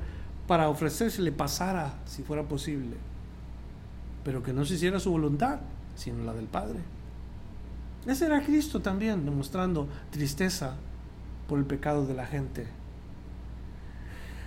para 0.47 0.69
ofrecerse 0.69 1.23
le 1.23 1.33
pasara, 1.33 1.95
si 2.07 2.23
fuera 2.23 2.43
posible. 2.45 2.97
Pero 4.25 4.43
que 4.43 4.53
no 4.53 4.65
se 4.65 4.75
hiciera 4.75 5.01
su 5.01 5.11
voluntad, 5.11 5.61
sino 5.95 6.25
la 6.25 6.33
del 6.33 6.47
Padre. 6.47 6.81
Ese 8.07 8.27
era 8.27 8.43
Cristo 8.43 8.81
también, 8.81 9.25
demostrando 9.25 9.89
tristeza 10.11 10.77
por 11.49 11.59
el 11.59 11.65
pecado 11.65 12.07
de 12.07 12.15
la 12.15 12.27
gente. 12.27 12.67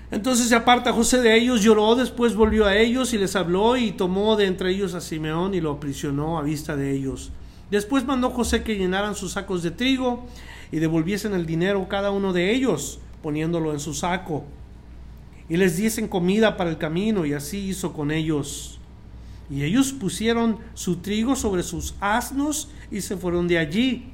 Entonces 0.09 0.47
se 0.47 0.55
aparta 0.55 0.93
José 0.93 1.21
de 1.21 1.35
ellos, 1.35 1.61
lloró, 1.61 1.95
después 1.95 2.35
volvió 2.35 2.65
a 2.65 2.77
ellos 2.77 3.13
y 3.13 3.17
les 3.17 3.35
habló 3.35 3.75
y 3.75 3.91
tomó 3.91 4.37
de 4.37 4.45
entre 4.45 4.71
ellos 4.71 4.93
a 4.93 5.01
Simeón 5.01 5.53
y 5.53 5.59
lo 5.59 5.71
aprisionó 5.71 6.37
a 6.37 6.43
vista 6.43 6.77
de 6.77 6.91
ellos. 6.91 7.31
Después 7.69 8.05
mandó 8.05 8.29
José 8.29 8.63
que 8.63 8.77
llenaran 8.77 9.15
sus 9.15 9.33
sacos 9.33 9.63
de 9.63 9.71
trigo 9.71 10.25
y 10.71 10.79
devolviesen 10.79 11.33
el 11.33 11.45
dinero 11.45 11.87
cada 11.87 12.11
uno 12.11 12.33
de 12.33 12.53
ellos, 12.53 12.99
poniéndolo 13.21 13.73
en 13.73 13.79
su 13.79 13.93
saco, 13.93 14.45
y 15.49 15.57
les 15.57 15.77
diesen 15.77 16.07
comida 16.07 16.57
para 16.57 16.69
el 16.69 16.77
camino, 16.77 17.25
y 17.25 17.33
así 17.33 17.69
hizo 17.69 17.93
con 17.93 18.11
ellos. 18.11 18.79
Y 19.49 19.63
ellos 19.63 19.93
pusieron 19.93 20.57
su 20.73 20.97
trigo 20.97 21.35
sobre 21.35 21.63
sus 21.63 21.95
asnos 22.01 22.69
y 22.91 22.99
se 22.99 23.15
fueron 23.15 23.47
de 23.47 23.57
allí. 23.57 24.11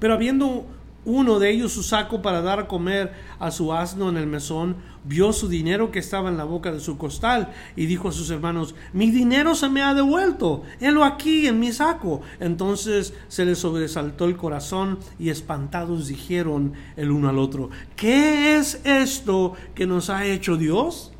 Pero 0.00 0.14
habiendo 0.14 0.66
uno 1.06 1.38
de 1.38 1.50
ellos 1.50 1.72
su 1.72 1.84
saco 1.84 2.20
para 2.20 2.42
dar 2.42 2.58
a 2.58 2.66
comer 2.66 3.12
a 3.38 3.50
su 3.52 3.72
asno 3.72 4.08
en 4.10 4.16
el 4.16 4.26
mesón, 4.26 4.76
vio 5.04 5.32
su 5.32 5.48
dinero 5.48 5.92
que 5.92 6.00
estaba 6.00 6.28
en 6.28 6.36
la 6.36 6.44
boca 6.44 6.72
de 6.72 6.80
su 6.80 6.98
costal 6.98 7.52
y 7.76 7.86
dijo 7.86 8.08
a 8.08 8.12
sus 8.12 8.28
hermanos, 8.30 8.74
mi 8.92 9.12
dinero 9.12 9.54
se 9.54 9.68
me 9.68 9.82
ha 9.82 9.94
devuelto, 9.94 10.64
helo 10.80 11.04
aquí 11.04 11.46
en 11.46 11.60
mi 11.60 11.72
saco. 11.72 12.22
Entonces 12.40 13.14
se 13.28 13.44
les 13.44 13.58
sobresaltó 13.58 14.24
el 14.24 14.36
corazón 14.36 14.98
y 15.18 15.30
espantados 15.30 16.08
dijeron 16.08 16.74
el 16.96 17.12
uno 17.12 17.28
al 17.28 17.38
otro, 17.38 17.70
¿qué 17.94 18.56
es 18.56 18.80
esto 18.84 19.54
que 19.76 19.86
nos 19.86 20.10
ha 20.10 20.24
hecho 20.26 20.56
Dios? 20.56 21.12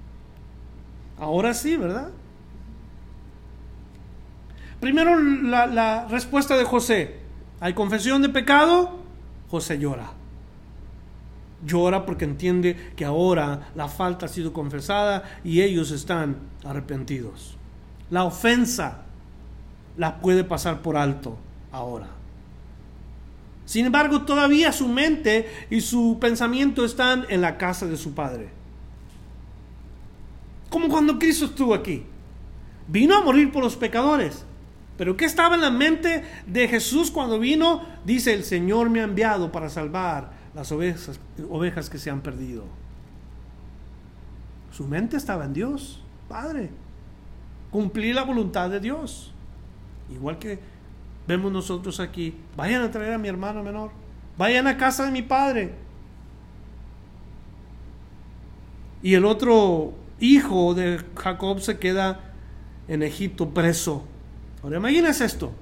Ahora 1.18 1.54
sí, 1.54 1.78
¿verdad? 1.78 2.10
Primero 4.80 5.18
la, 5.18 5.66
la 5.66 6.06
respuesta 6.08 6.58
de 6.58 6.64
José. 6.64 7.25
Hay 7.60 7.74
confesión 7.74 8.22
de 8.22 8.28
pecado, 8.28 8.98
José 9.50 9.78
llora. 9.78 10.12
Llora 11.64 12.04
porque 12.04 12.26
entiende 12.26 12.92
que 12.96 13.04
ahora 13.04 13.68
la 13.74 13.88
falta 13.88 14.26
ha 14.26 14.28
sido 14.28 14.52
confesada 14.52 15.24
y 15.42 15.62
ellos 15.62 15.90
están 15.90 16.36
arrepentidos. 16.64 17.56
La 18.10 18.24
ofensa 18.24 19.04
la 19.96 20.20
puede 20.20 20.44
pasar 20.44 20.82
por 20.82 20.96
alto 20.96 21.38
ahora. 21.72 22.08
Sin 23.64 23.86
embargo, 23.86 24.22
todavía 24.22 24.70
su 24.72 24.86
mente 24.86 25.50
y 25.70 25.80
su 25.80 26.18
pensamiento 26.20 26.84
están 26.84 27.26
en 27.28 27.40
la 27.40 27.58
casa 27.58 27.86
de 27.86 27.96
su 27.96 28.14
padre. 28.14 28.50
Como 30.70 30.88
cuando 30.88 31.18
Cristo 31.18 31.46
estuvo 31.46 31.74
aquí. 31.74 32.04
Vino 32.86 33.16
a 33.16 33.22
morir 33.22 33.50
por 33.50 33.64
los 33.64 33.74
pecadores, 33.74 34.44
pero 34.96 35.16
¿qué 35.16 35.26
estaba 35.26 35.54
en 35.54 35.60
la 35.60 35.70
mente 35.70 36.24
de 36.46 36.68
Jesús 36.68 37.10
cuando 37.10 37.38
vino? 37.38 37.82
Dice, 38.04 38.32
el 38.32 38.44
Señor 38.44 38.88
me 38.88 39.00
ha 39.00 39.04
enviado 39.04 39.52
para 39.52 39.68
salvar 39.68 40.32
las 40.54 40.72
ovejas, 40.72 41.20
ovejas 41.50 41.90
que 41.90 41.98
se 41.98 42.10
han 42.10 42.22
perdido. 42.22 42.64
Su 44.72 44.86
mente 44.86 45.16
estaba 45.16 45.44
en 45.44 45.52
Dios, 45.52 46.02
Padre. 46.28 46.70
Cumplir 47.70 48.14
la 48.14 48.22
voluntad 48.22 48.70
de 48.70 48.80
Dios. 48.80 49.34
Igual 50.10 50.38
que 50.38 50.58
vemos 51.26 51.52
nosotros 51.52 52.00
aquí. 52.00 52.34
Vayan 52.56 52.82
a 52.82 52.90
traer 52.90 53.14
a 53.14 53.18
mi 53.18 53.28
hermano 53.28 53.62
menor. 53.62 53.90
Vayan 54.38 54.66
a 54.66 54.76
casa 54.76 55.04
de 55.04 55.10
mi 55.10 55.22
padre. 55.22 55.74
Y 59.02 59.14
el 59.14 59.24
otro 59.24 59.92
hijo 60.20 60.74
de 60.74 61.02
Jacob 61.16 61.60
se 61.60 61.78
queda 61.78 62.32
en 62.88 63.02
Egipto 63.02 63.50
preso 63.50 64.06
Ahora 64.66 64.78
imagínense 64.78 65.24
esto. 65.24 65.52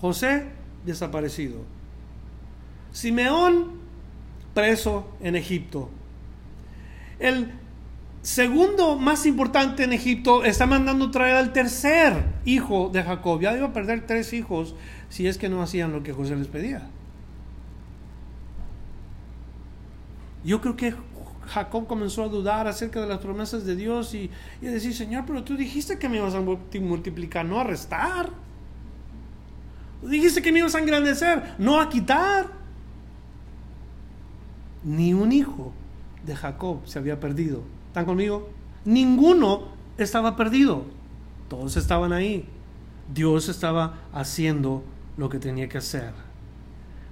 José 0.00 0.46
desaparecido. 0.84 1.60
Simeón 2.90 3.78
preso 4.52 5.06
en 5.20 5.36
Egipto. 5.36 5.88
El 7.20 7.52
segundo 8.22 8.96
más 8.96 9.26
importante 9.26 9.84
en 9.84 9.92
Egipto 9.92 10.42
está 10.42 10.66
mandando 10.66 11.12
traer 11.12 11.36
al 11.36 11.52
tercer 11.52 12.24
hijo 12.44 12.90
de 12.92 13.04
Jacob. 13.04 13.40
Ya 13.40 13.56
iba 13.56 13.68
a 13.68 13.72
perder 13.72 14.04
tres 14.08 14.32
hijos 14.32 14.74
si 15.08 15.28
es 15.28 15.38
que 15.38 15.48
no 15.48 15.62
hacían 15.62 15.92
lo 15.92 16.02
que 16.02 16.12
José 16.12 16.34
les 16.34 16.48
pedía. 16.48 16.88
Yo 20.42 20.60
creo 20.60 20.74
que 20.74 20.94
Jacob 21.48 21.86
comenzó 21.86 22.24
a 22.24 22.28
dudar 22.28 22.66
acerca 22.66 23.00
de 23.00 23.06
las 23.06 23.18
promesas 23.18 23.64
de 23.64 23.74
Dios 23.74 24.14
y, 24.14 24.30
y 24.60 24.66
decir, 24.66 24.94
Señor, 24.94 25.24
pero 25.26 25.42
tú 25.44 25.56
dijiste 25.56 25.98
que 25.98 26.08
me 26.08 26.18
ibas 26.18 26.34
a 26.34 26.40
multiplicar, 26.40 27.44
no 27.44 27.60
a 27.60 27.64
restar. 27.64 28.30
Dijiste 30.02 30.42
que 30.42 30.52
me 30.52 30.60
ibas 30.60 30.74
a 30.74 30.78
engrandecer, 30.78 31.54
no 31.58 31.80
a 31.80 31.88
quitar. 31.88 32.46
Ni 34.84 35.12
un 35.12 35.32
hijo 35.32 35.72
de 36.24 36.36
Jacob 36.36 36.80
se 36.84 36.98
había 36.98 37.18
perdido. 37.18 37.62
¿Están 37.88 38.04
conmigo? 38.04 38.50
Ninguno 38.84 39.68
estaba 39.96 40.36
perdido. 40.36 40.84
Todos 41.48 41.76
estaban 41.76 42.12
ahí. 42.12 42.46
Dios 43.12 43.48
estaba 43.48 44.00
haciendo 44.12 44.84
lo 45.16 45.28
que 45.28 45.38
tenía 45.38 45.68
que 45.68 45.78
hacer. 45.78 46.12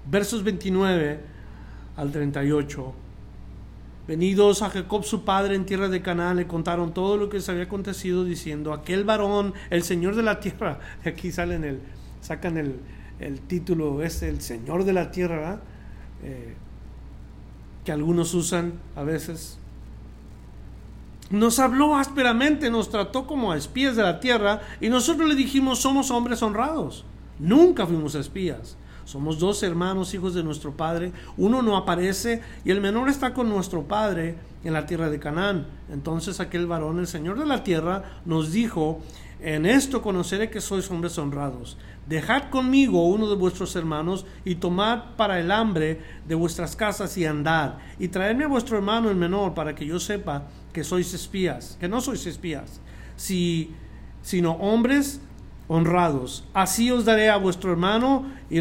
Versos 0.09 0.45
29 0.45 1.21
al 1.97 2.13
38 2.13 2.95
Venidos 4.07 4.63
a 4.63 4.71
Jacob 4.71 5.05
su 5.05 5.25
padre 5.25 5.57
en 5.57 5.67
tierra 5.67 5.89
de 5.89 6.01
Canaán, 6.01 6.37
le 6.37 6.47
contaron 6.47 6.95
todo 6.95 7.17
lo 7.17 7.29
que 7.29 7.39
les 7.39 7.49
había 7.49 7.65
acontecido, 7.65 8.25
diciendo, 8.25 8.73
aquel 8.73 9.03
varón, 9.03 9.53
el 9.71 9.83
Señor 9.83 10.15
de 10.15 10.23
la 10.23 10.39
tierra, 10.39 10.79
aquí 11.05 11.33
salen 11.33 11.65
el, 11.65 11.81
sacan 12.21 12.57
el, 12.57 13.41
título, 13.49 14.03
es 14.03 14.23
el 14.23 14.41
Señor 14.41 14.85
de 14.85 14.93
la 14.93 15.11
tierra, 15.11 15.61
eh, 16.23 16.55
que 17.85 17.91
algunos 17.91 18.33
usan 18.35 18.75
a 18.95 19.03
veces. 19.03 19.59
Nos 21.31 21.59
habló 21.59 21.97
ásperamente, 21.97 22.71
nos 22.71 22.89
trató 22.91 23.27
como 23.27 23.51
a 23.51 23.57
espías 23.57 23.97
de 23.97 24.05
la 24.05 24.21
tierra, 24.21 24.61
y 24.81 24.89
nosotros 24.89 25.29
le 25.29 25.35
dijimos, 25.35 25.81
somos 25.81 26.13
hombres 26.13 26.43
honrados. 26.43 27.05
Nunca 27.41 27.87
fuimos 27.87 28.15
espías. 28.15 28.77
Somos 29.07 29.39
dos 29.39 29.63
hermanos, 29.63 30.15
hijos 30.15 30.35
de 30.35 30.43
nuestro 30.43 30.77
Padre. 30.77 31.13
Uno 31.37 31.63
no 31.63 31.77
aparece 31.77 32.43
y 32.65 32.73
el 32.73 32.81
menor 32.81 33.09
está 33.09 33.33
con 33.33 33.49
nuestro 33.49 33.85
Padre 33.85 34.35
en 34.65 34.73
la 34.73 34.85
tierra 34.85 35.09
de 35.09 35.21
Canaán. 35.21 35.69
Entonces 35.93 36.41
aquel 36.41 36.67
varón, 36.67 36.99
el 36.99 37.07
Señor 37.07 37.39
de 37.39 37.47
la 37.47 37.63
tierra, 37.63 38.21
nos 38.25 38.51
dijo, 38.51 39.01
en 39.39 39.65
esto 39.65 40.03
conoceré 40.03 40.51
que 40.51 40.61
sois 40.61 40.91
hombres 40.91 41.17
honrados. 41.19 41.79
Dejad 42.09 42.51
conmigo 42.51 43.07
uno 43.07 43.31
de 43.31 43.37
vuestros 43.37 43.77
hermanos 43.77 44.27
y 44.45 44.57
tomad 44.57 45.15
para 45.17 45.39
el 45.39 45.53
hambre 45.53 46.01
de 46.27 46.35
vuestras 46.35 46.75
casas 46.75 47.17
y 47.17 47.27
andad. 47.27 47.75
Y 48.01 48.09
traedme 48.09 48.43
a 48.43 48.49
vuestro 48.49 48.77
hermano 48.77 49.09
el 49.09 49.17
menor 49.17 49.55
para 49.55 49.77
que 49.77 49.87
yo 49.87 50.01
sepa 50.01 50.49
que 50.73 50.83
sois 50.83 51.15
espías, 51.15 51.77
que 51.79 51.87
no 51.87 52.01
sois 52.01 52.27
espías, 52.27 52.81
si, 53.15 53.73
sino 54.23 54.55
hombres 54.55 55.21
honrados. 55.69 56.45
Así 56.55 56.91
os 56.91 57.05
daré 57.05 57.29
a 57.29 57.37
vuestro 57.37 57.71
hermano 57.73 58.27
y 58.51 58.61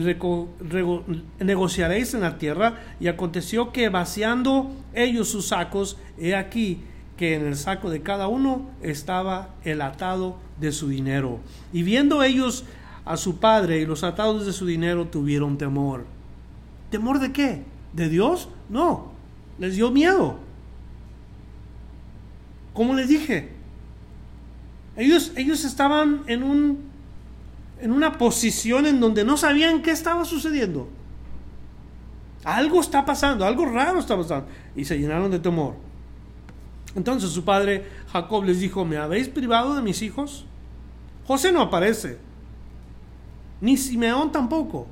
negociaréis 1.40 2.14
en 2.14 2.22
la 2.22 2.38
tierra. 2.38 2.82
Y 3.00 3.08
aconteció 3.08 3.72
que 3.72 3.90
vaciando 3.90 4.72
ellos 4.94 5.30
sus 5.30 5.48
sacos, 5.48 5.98
he 6.18 6.36
aquí 6.36 6.82
que 7.18 7.36
en 7.36 7.46
el 7.46 7.56
saco 7.56 7.90
de 7.90 8.02
cada 8.02 8.28
uno 8.28 8.70
estaba 8.82 9.50
el 9.64 9.82
atado 9.82 10.38
de 10.60 10.72
su 10.72 10.90
dinero. 10.90 11.40
Y 11.72 11.84
viendo 11.84 12.24
ellos 12.24 12.66
a 13.06 13.18
su 13.18 13.38
padre 13.38 13.80
y 13.80 13.86
los 13.86 14.04
atados 14.04 14.46
de 14.46 14.54
su 14.54 14.66
dinero, 14.66 15.08
tuvieron 15.08 15.58
temor. 15.58 16.06
¿Temor 16.90 17.20
de 17.20 17.32
qué? 17.32 17.64
¿De 17.94 18.10
Dios? 18.10 18.50
No, 18.70 19.12
les 19.60 19.76
dio 19.76 19.92
miedo. 19.92 20.40
Como 22.74 22.94
les 22.94 23.08
dije, 23.08 23.54
ellos, 24.98 25.32
ellos 25.36 25.64
estaban 25.64 26.24
en, 26.28 26.44
un, 26.44 26.85
en 27.80 27.92
una 27.92 28.18
posición 28.18 28.86
en 28.86 29.00
donde 29.00 29.24
no 29.24 29.38
sabían 29.38 29.82
qué 29.82 29.92
estaba 29.92 30.26
sucediendo. 30.26 30.88
Algo 32.44 32.80
está 32.80 33.06
pasando, 33.06 33.46
algo 33.46 33.66
raro 33.66 34.00
está 34.00 34.16
pasando. 34.16 34.48
Y 34.76 34.86
se 34.86 34.98
llenaron 34.98 35.32
de 35.32 35.40
temor. 35.40 35.76
Entonces 36.96 37.32
su 37.32 37.44
padre 37.44 37.86
Jacob 38.12 38.44
les 38.44 38.60
dijo, 38.60 38.86
¿me 38.86 38.98
habéis 38.98 39.28
privado 39.28 39.76
de 39.76 39.82
mis 39.82 40.02
hijos? 40.02 40.46
José 41.28 41.52
no 41.52 41.62
aparece, 41.62 42.18
ni 43.60 43.78
Simeón 43.78 44.32
tampoco. 44.32 44.88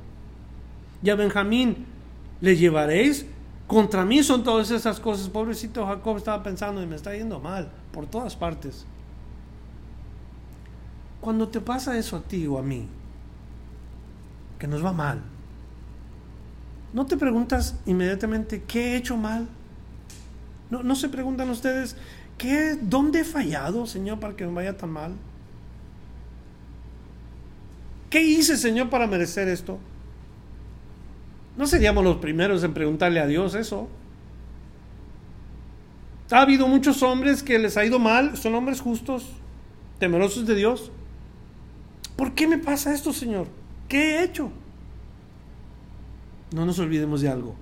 Y 1.01 1.09
a 1.09 1.15
Benjamín 1.15 1.85
le 2.41 2.55
llevaréis. 2.57 3.25
Contra 3.67 4.03
mí 4.03 4.23
son 4.23 4.43
todas 4.43 4.71
esas 4.71 4.99
cosas. 4.99 5.29
Pobrecito 5.29 5.85
Jacob 5.85 6.17
estaba 6.17 6.43
pensando 6.43 6.81
y 6.81 6.85
me 6.85 6.95
está 6.95 7.15
yendo 7.15 7.39
mal 7.39 7.71
por 7.91 8.07
todas 8.07 8.35
partes. 8.35 8.85
Cuando 11.23 11.47
te 11.47 11.61
pasa 11.61 11.97
eso 11.97 12.17
a 12.17 12.21
ti 12.21 12.45
o 12.47 12.57
a 12.57 12.61
mí, 12.61 12.85
que 14.59 14.67
nos 14.67 14.83
va 14.83 14.91
mal, 14.91 15.21
¿no 16.91 17.05
te 17.05 17.15
preguntas 17.15 17.77
inmediatamente 17.85 18.63
qué 18.67 18.91
he 18.91 18.97
hecho 18.97 19.15
mal? 19.15 19.47
¿No, 20.69 20.95
se 20.95 21.07
preguntan 21.07 21.49
ustedes, 21.49 21.95
¿qué, 22.37 22.77
¿dónde 22.81 23.21
he 23.21 23.23
fallado, 23.23 23.85
Señor, 23.85 24.19
para 24.19 24.35
que 24.35 24.45
me 24.45 24.51
vaya 24.51 24.75
tan 24.75 24.89
mal? 24.89 25.13
¿Qué 28.09 28.21
hice, 28.21 28.57
Señor, 28.57 28.89
para 28.89 29.07
merecer 29.07 29.47
esto? 29.47 29.79
No 31.55 31.67
seríamos 31.67 32.03
los 32.03 32.17
primeros 32.17 32.65
en 32.65 32.73
preguntarle 32.73 33.21
a 33.21 33.27
Dios 33.27 33.55
eso. 33.55 33.87
Ha 36.31 36.41
habido 36.41 36.67
muchos 36.67 37.01
hombres 37.01 37.43
que 37.43 37.59
les 37.59 37.77
ha 37.77 37.85
ido 37.85 37.97
mal, 37.97 38.35
son 38.35 38.55
hombres 38.55 38.81
justos, 38.81 39.29
temerosos 39.99 40.45
de 40.45 40.55
Dios. 40.55 40.91
¿Por 42.15 42.33
qué 42.33 42.47
me 42.47 42.57
pasa 42.57 42.93
esto, 42.93 43.11
Señor? 43.11 43.47
¿Qué 43.87 44.17
he 44.17 44.23
hecho? 44.23 44.51
No 46.53 46.65
nos 46.65 46.79
olvidemos 46.79 47.21
de 47.21 47.29
algo. 47.29 47.55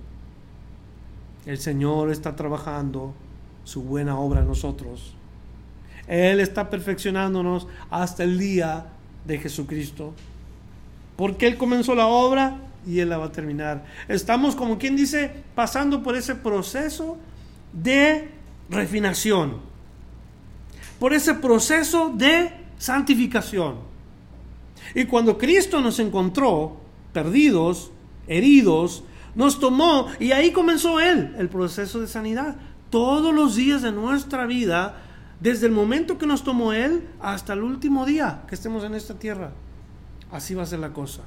El 1.46 1.58
Señor 1.58 2.10
está 2.10 2.36
trabajando 2.36 3.14
su 3.64 3.82
buena 3.82 4.18
obra 4.18 4.40
en 4.40 4.48
nosotros. 4.48 5.14
Él 6.06 6.40
está 6.40 6.68
perfeccionándonos 6.68 7.66
hasta 7.90 8.24
el 8.24 8.38
día 8.38 8.86
de 9.24 9.38
Jesucristo. 9.38 10.12
Porque 11.16 11.46
Él 11.46 11.56
comenzó 11.56 11.94
la 11.94 12.06
obra 12.06 12.58
y 12.86 13.00
Él 13.00 13.08
la 13.08 13.18
va 13.18 13.26
a 13.26 13.32
terminar. 13.32 13.84
Estamos, 14.08 14.56
como 14.56 14.78
quien 14.78 14.96
dice, 14.96 15.30
pasando 15.54 16.02
por 16.02 16.16
ese 16.16 16.34
proceso 16.34 17.16
de 17.72 18.28
refinación. 18.68 19.58
Por 20.98 21.14
ese 21.14 21.34
proceso 21.34 22.12
de 22.14 22.52
santificación. 22.78 23.91
Y 24.94 25.04
cuando 25.06 25.38
Cristo 25.38 25.80
nos 25.80 25.98
encontró 25.98 26.76
perdidos, 27.12 27.90
heridos, 28.26 29.04
nos 29.34 29.58
tomó 29.58 30.08
y 30.20 30.32
ahí 30.32 30.52
comenzó 30.52 31.00
Él, 31.00 31.34
el 31.38 31.48
proceso 31.48 32.00
de 32.00 32.06
sanidad. 32.06 32.56
Todos 32.90 33.34
los 33.34 33.56
días 33.56 33.82
de 33.82 33.92
nuestra 33.92 34.46
vida, 34.46 34.96
desde 35.40 35.66
el 35.66 35.72
momento 35.72 36.18
que 36.18 36.26
nos 36.26 36.44
tomó 36.44 36.72
Él 36.72 37.08
hasta 37.20 37.54
el 37.54 37.62
último 37.62 38.04
día 38.04 38.42
que 38.46 38.54
estemos 38.54 38.84
en 38.84 38.94
esta 38.94 39.18
tierra. 39.18 39.52
Así 40.30 40.54
va 40.54 40.62
a 40.62 40.66
ser 40.66 40.80
la 40.80 40.92
cosa. 40.92 41.22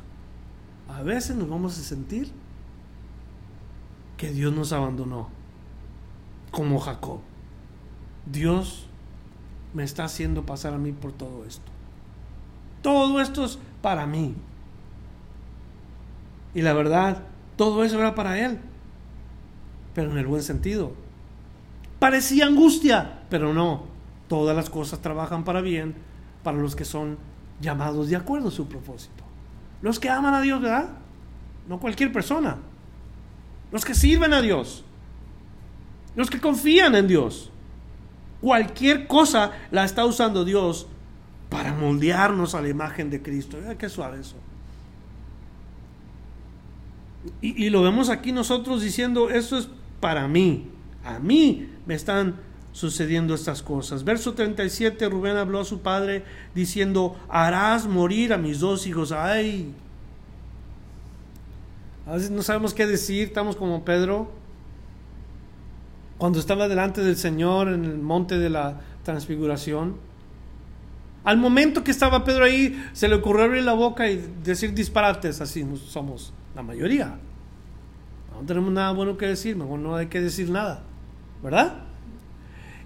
A 0.87 1.01
veces 1.01 1.35
nos 1.35 1.49
vamos 1.49 1.77
a 1.79 1.81
sentir 1.81 2.31
que 4.17 4.31
Dios 4.31 4.53
nos 4.53 4.71
abandonó, 4.71 5.29
como 6.51 6.79
Jacob. 6.79 7.19
Dios 8.25 8.87
me 9.73 9.83
está 9.83 10.05
haciendo 10.05 10.45
pasar 10.45 10.73
a 10.73 10.77
mí 10.77 10.91
por 10.91 11.11
todo 11.11 11.43
esto. 11.45 11.74
Todo 12.85 13.19
esto 13.19 13.43
es 13.45 13.57
para 13.81 14.05
mí. 14.05 14.35
Y 16.53 16.61
la 16.61 16.71
verdad, 16.73 17.23
todo 17.55 17.83
eso 17.83 17.97
era 17.97 18.13
para 18.13 18.37
él, 18.37 18.59
pero 19.95 20.11
en 20.11 20.19
el 20.19 20.27
buen 20.27 20.43
sentido. 20.43 20.93
Parecía 21.97 22.45
angustia, 22.45 23.23
pero 23.27 23.55
no. 23.55 23.85
Todas 24.27 24.55
las 24.55 24.69
cosas 24.69 25.01
trabajan 25.01 25.43
para 25.43 25.61
bien 25.61 25.95
para 26.43 26.59
los 26.59 26.75
que 26.75 26.85
son 26.85 27.17
llamados 27.59 28.07
de 28.09 28.17
acuerdo 28.17 28.49
a 28.49 28.51
su 28.51 28.67
propósito. 28.67 29.23
Los 29.81 29.99
que 29.99 30.11
aman 30.11 30.35
a 30.35 30.41
Dios, 30.41 30.61
¿verdad? 30.61 30.89
No 31.67 31.79
cualquier 31.79 32.11
persona. 32.11 32.57
Los 33.71 33.83
que 33.83 33.95
sirven 33.95 34.31
a 34.31 34.43
Dios. 34.43 34.85
Los 36.15 36.29
que 36.29 36.39
confían 36.39 36.93
en 36.93 37.07
Dios. 37.07 37.49
Cualquier 38.41 39.07
cosa 39.07 39.53
la 39.71 39.85
está 39.85 40.05
usando 40.05 40.45
Dios 40.45 40.85
para 41.49 41.73
moldearnos 41.73 42.55
a 42.55 42.61
la 42.61 42.69
imagen 42.69 43.09
de 43.09 43.21
Cristo. 43.21 43.57
qué 43.77 43.89
suave 43.89 44.21
eso. 44.21 44.35
Y, 47.41 47.69
lo 47.69 47.81
vemos 47.81 48.09
aquí 48.09 48.31
nosotros 48.31 48.81
diciendo, 48.81 49.29
eso 49.29 49.57
es 49.57 49.67
para 49.99 50.27
mí, 50.27 50.69
a 51.03 51.17
mí 51.17 51.67
me 51.87 51.95
están 51.95 52.35
sucediendo 52.71 53.33
estas 53.33 53.63
cosas. 53.63 54.03
Verso 54.03 54.33
37, 54.33 55.09
Rubén 55.09 55.37
habló 55.37 55.61
a 55.61 55.65
su 55.65 55.79
padre 55.79 56.23
diciendo, 56.53 57.15
harás 57.29 57.87
morir 57.87 58.31
a 58.33 58.37
mis 58.37 58.59
dos 58.59 58.85
hijos. 58.85 59.11
Ay, 59.11 59.73
a 62.05 62.13
veces 62.13 62.29
no 62.29 62.43
sabemos 62.43 62.73
qué 62.73 62.85
decir, 62.85 63.27
estamos 63.27 63.55
como 63.55 63.83
Pedro. 63.83 64.29
Cuando 66.17 66.39
estaba 66.39 66.67
delante 66.67 67.01
del 67.01 67.17
Señor 67.17 67.69
en 67.69 67.85
el 67.85 67.97
monte 67.97 68.37
de 68.37 68.49
la 68.49 68.81
transfiguración, 69.03 69.95
al 71.25 71.37
momento 71.37 71.83
que 71.83 71.89
estaba 71.89 72.23
Pedro 72.23 72.45
ahí, 72.45 72.81
se 72.93 73.07
le 73.07 73.15
ocurrió 73.15 73.45
abrir 73.45 73.63
la 73.63 73.73
boca 73.73 74.07
y 74.07 74.23
decir 74.43 74.75
disparates, 74.75 75.41
así 75.41 75.65
somos 75.87 76.31
la 76.55 76.61
mayoría. 76.61 77.17
No 78.31 78.45
tenemos 78.45 78.71
nada 78.71 78.91
bueno 78.91 79.17
que 79.17 79.25
decir, 79.25 79.55
mejor 79.55 79.79
no 79.79 79.95
hay 79.95 80.05
que 80.05 80.21
decir 80.21 80.51
nada, 80.51 80.83
¿verdad? 81.41 81.81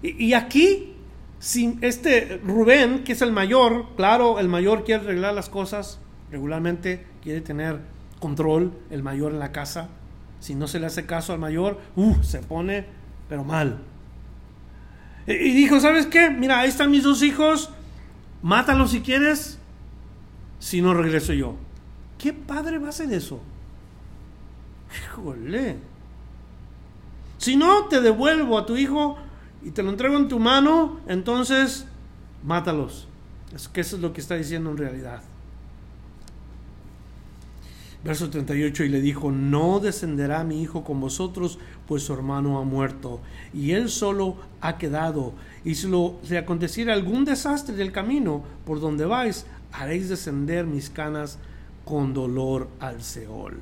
Y, 0.02 0.32
aquí, 0.32 0.94
sin 1.38 1.78
este 1.82 2.40
Rubén, 2.42 3.04
que 3.04 3.12
es 3.12 3.20
el 3.20 3.32
mayor, 3.32 3.94
claro, 3.96 4.38
el 4.38 4.48
mayor 4.48 4.84
quiere 4.84 5.02
arreglar 5.02 5.34
las 5.34 5.50
cosas 5.50 6.00
regularmente, 6.30 7.04
quiere 7.22 7.42
tener 7.42 7.80
control, 8.20 8.72
el 8.88 9.02
mayor 9.02 9.32
en 9.32 9.38
la 9.38 9.52
casa. 9.52 9.90
Si 10.38 10.54
no 10.54 10.66
se 10.66 10.80
le 10.80 10.86
hace 10.86 11.04
caso 11.04 11.34
al 11.34 11.38
mayor, 11.38 11.78
uh, 11.96 12.22
se 12.22 12.38
pone, 12.38 12.86
pero 13.28 13.44
mal. 13.44 13.80
Y, 15.26 15.32
y 15.32 15.52
dijo, 15.52 15.78
¿sabes 15.80 16.06
qué? 16.06 16.30
Mira, 16.30 16.60
ahí 16.60 16.70
están 16.70 16.90
mis 16.90 17.02
dos 17.02 17.22
hijos, 17.22 17.70
mátalos 18.42 18.90
si 18.90 19.00
quieres, 19.00 19.58
si 20.58 20.82
no 20.82 20.94
regreso 20.94 21.32
yo. 21.32 21.56
¿Qué 22.18 22.32
padre 22.32 22.78
va 22.78 22.86
a 22.86 22.90
hacer 22.90 23.12
eso? 23.12 23.40
Híjole. 24.94 25.78
Si 27.38 27.56
no, 27.56 27.86
te 27.86 28.00
devuelvo 28.00 28.58
a 28.58 28.66
tu 28.66 28.76
hijo 28.76 29.16
y 29.62 29.70
te 29.70 29.82
lo 29.82 29.90
entrego 29.90 30.16
en 30.16 30.28
tu 30.28 30.38
mano, 30.38 31.00
entonces 31.06 31.86
mátalos. 32.44 33.08
Es 33.54 33.68
que 33.68 33.80
eso 33.80 33.96
es 33.96 34.02
lo 34.02 34.12
que 34.12 34.20
está 34.20 34.36
diciendo 34.36 34.70
en 34.70 34.76
realidad. 34.76 35.22
Verso 38.02 38.30
38, 38.30 38.84
y 38.84 38.88
le 38.88 39.00
dijo, 39.00 39.30
no 39.30 39.78
descenderá 39.78 40.42
mi 40.42 40.62
hijo 40.62 40.84
con 40.84 41.00
vosotros, 41.00 41.58
pues 41.86 42.02
su 42.02 42.14
hermano 42.14 42.58
ha 42.58 42.64
muerto, 42.64 43.20
y 43.52 43.72
él 43.72 43.90
solo 43.90 44.36
ha 44.62 44.78
quedado. 44.78 45.34
Y 45.64 45.74
si, 45.74 45.88
lo, 45.88 46.18
si 46.22 46.36
aconteciera 46.36 46.94
algún 46.94 47.24
desastre 47.24 47.74
del 47.74 47.92
camino 47.92 48.42
por 48.64 48.80
donde 48.80 49.04
vais, 49.04 49.46
haréis 49.72 50.08
descender 50.08 50.66
mis 50.66 50.90
canas 50.90 51.38
con 51.84 52.14
dolor 52.14 52.68
al 52.80 53.02
Seol. 53.02 53.60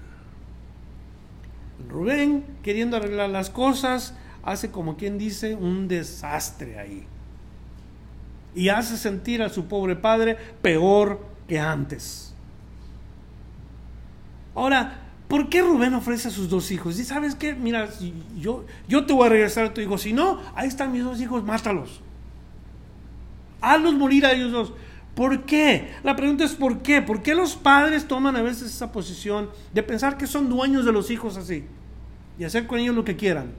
Rubén, 1.88 2.44
queriendo 2.62 2.96
arreglar 2.96 3.30
las 3.30 3.50
cosas, 3.50 4.14
hace 4.42 4.70
como 4.70 4.96
quien 4.96 5.18
dice 5.18 5.54
un 5.54 5.88
desastre 5.88 6.78
ahí. 6.78 7.04
Y 8.54 8.68
hace 8.68 8.96
sentir 8.96 9.42
a 9.42 9.48
su 9.48 9.66
pobre 9.66 9.96
padre 9.96 10.36
peor 10.62 11.20
que 11.46 11.58
antes. 11.58 12.34
Ahora, 14.54 15.07
¿por 15.28 15.48
qué 15.48 15.62
Rubén 15.62 15.94
ofrece 15.94 16.28
a 16.28 16.30
sus 16.30 16.48
dos 16.48 16.70
hijos? 16.70 16.98
Y 16.98 17.04
sabes 17.04 17.34
qué, 17.34 17.54
mira, 17.54 17.88
yo, 18.38 18.64
yo 18.88 19.06
te 19.06 19.12
voy 19.12 19.26
a 19.26 19.30
regresar 19.30 19.66
a 19.66 19.74
tu 19.74 19.80
hijo. 19.80 19.98
Si 19.98 20.12
no, 20.12 20.40
ahí 20.54 20.68
están 20.68 20.90
mis 20.90 21.04
dos 21.04 21.20
hijos, 21.20 21.44
mátalos. 21.44 22.00
Hazlos 23.60 23.94
morir 23.94 24.26
a 24.26 24.32
ellos 24.32 24.50
dos. 24.50 24.72
¿Por 25.14 25.44
qué? 25.44 25.94
La 26.04 26.16
pregunta 26.16 26.44
es 26.44 26.52
¿por 26.52 26.78
qué? 26.78 27.02
¿Por 27.02 27.22
qué 27.22 27.34
los 27.34 27.56
padres 27.56 28.06
toman 28.06 28.36
a 28.36 28.42
veces 28.42 28.72
esa 28.72 28.92
posición 28.92 29.50
de 29.74 29.82
pensar 29.82 30.16
que 30.16 30.26
son 30.26 30.48
dueños 30.48 30.84
de 30.84 30.92
los 30.92 31.10
hijos 31.10 31.36
así 31.36 31.64
y 32.38 32.44
hacer 32.44 32.66
con 32.66 32.78
ellos 32.78 32.94
lo 32.94 33.04
que 33.04 33.16
quieran? 33.16 33.52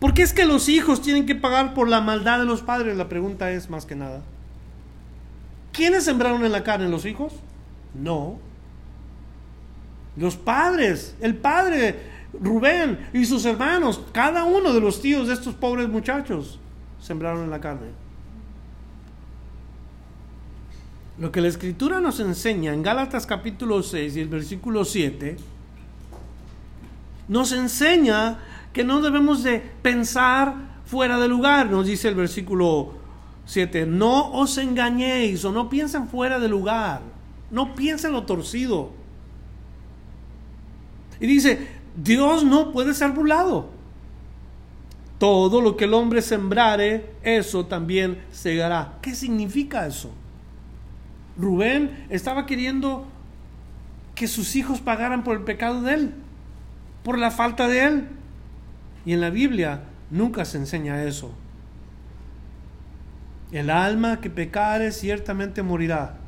¿Por 0.00 0.14
qué 0.14 0.22
es 0.22 0.32
que 0.32 0.46
los 0.46 0.68
hijos 0.68 1.02
tienen 1.02 1.26
que 1.26 1.34
pagar 1.34 1.74
por 1.74 1.88
la 1.88 2.00
maldad 2.00 2.40
de 2.40 2.46
los 2.46 2.62
padres? 2.62 2.96
La 2.96 3.08
pregunta 3.08 3.52
es 3.52 3.70
más 3.70 3.84
que 3.84 3.94
nada. 3.94 4.22
¿Quiénes 5.72 6.04
sembraron 6.04 6.44
en 6.44 6.52
la 6.52 6.64
carne? 6.64 6.88
¿Los 6.88 7.04
hijos? 7.04 7.34
No. 7.94 8.38
Los 10.16 10.36
padres, 10.36 11.16
el 11.20 11.36
padre 11.36 12.12
Rubén 12.40 13.08
y 13.12 13.24
sus 13.24 13.44
hermanos, 13.44 14.00
cada 14.12 14.44
uno 14.44 14.72
de 14.72 14.80
los 14.80 15.00
tíos 15.00 15.28
de 15.28 15.34
estos 15.34 15.54
pobres 15.54 15.88
muchachos, 15.88 16.58
sembraron 17.00 17.50
la 17.50 17.60
carne. 17.60 17.88
Lo 21.18 21.30
que 21.30 21.40
la 21.40 21.48
escritura 21.48 22.00
nos 22.00 22.20
enseña 22.20 22.72
en 22.72 22.82
Gálatas 22.82 23.26
capítulo 23.26 23.82
6 23.82 24.16
y 24.16 24.20
el 24.20 24.28
versículo 24.28 24.84
7, 24.84 25.36
nos 27.28 27.52
enseña 27.52 28.38
que 28.72 28.84
no 28.84 29.00
debemos 29.02 29.42
de 29.42 29.60
pensar 29.60 30.54
fuera 30.86 31.18
de 31.18 31.28
lugar, 31.28 31.70
nos 31.70 31.86
dice 31.86 32.08
el 32.08 32.14
versículo 32.14 32.94
7, 33.44 33.86
no 33.86 34.32
os 34.32 34.56
engañéis 34.58 35.44
o 35.44 35.52
no 35.52 35.68
piensen 35.68 36.08
fuera 36.08 36.38
de 36.38 36.48
lugar, 36.48 37.02
no 37.52 37.76
piensen 37.76 38.12
lo 38.12 38.24
torcido. 38.24 38.90
Y 41.20 41.26
dice, 41.26 41.68
Dios 41.94 42.42
no 42.44 42.72
puede 42.72 42.94
ser 42.94 43.12
burlado. 43.12 43.70
Todo 45.18 45.60
lo 45.60 45.76
que 45.76 45.84
el 45.84 45.94
hombre 45.94 46.20
sembrare, 46.20 47.14
eso 47.22 47.66
también 47.66 48.20
segará. 48.32 48.98
¿Qué 49.02 49.14
significa 49.14 49.86
eso? 49.86 50.10
Rubén 51.38 52.06
estaba 52.10 52.46
queriendo 52.46 53.06
que 54.16 54.26
sus 54.26 54.56
hijos 54.56 54.80
pagaran 54.80 55.22
por 55.22 55.36
el 55.36 55.44
pecado 55.44 55.82
de 55.82 55.94
él, 55.94 56.14
por 57.04 57.18
la 57.18 57.30
falta 57.30 57.68
de 57.68 57.84
él. 57.84 58.08
Y 59.04 59.12
en 59.12 59.20
la 59.20 59.30
Biblia 59.30 59.84
nunca 60.10 60.44
se 60.44 60.56
enseña 60.58 61.04
eso. 61.04 61.32
El 63.52 63.68
alma 63.68 64.20
que 64.20 64.30
pecare 64.30 64.90
ciertamente 64.90 65.62
morirá. 65.62 66.21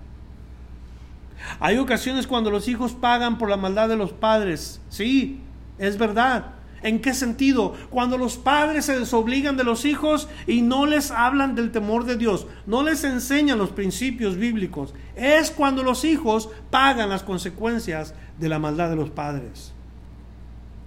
Hay 1.60 1.78
ocasiones 1.78 2.26
cuando 2.26 2.50
los 2.50 2.68
hijos 2.68 2.92
pagan 2.92 3.38
por 3.38 3.50
la 3.50 3.56
maldad 3.56 3.88
de 3.88 3.96
los 3.96 4.12
padres. 4.12 4.80
Sí, 4.88 5.40
es 5.78 5.98
verdad. 5.98 6.52
¿En 6.84 7.00
qué 7.00 7.14
sentido? 7.14 7.74
Cuando 7.88 8.18
los 8.18 8.36
padres 8.36 8.84
se 8.84 8.98
desobligan 8.98 9.56
de 9.56 9.64
los 9.64 9.86
hijos 9.86 10.28
y 10.46 10.60
no 10.60 10.84
les 10.84 11.10
hablan 11.10 11.54
del 11.54 11.72
temor 11.72 12.04
de 12.04 12.18
Dios, 12.18 12.46
no 12.66 12.82
les 12.82 13.04
enseñan 13.04 13.56
los 13.56 13.70
principios 13.70 14.36
bíblicos, 14.36 14.92
es 15.16 15.50
cuando 15.50 15.82
los 15.82 16.04
hijos 16.04 16.50
pagan 16.70 17.08
las 17.08 17.22
consecuencias 17.22 18.14
de 18.38 18.50
la 18.50 18.58
maldad 18.58 18.90
de 18.90 18.96
los 18.96 19.08
padres. 19.08 19.72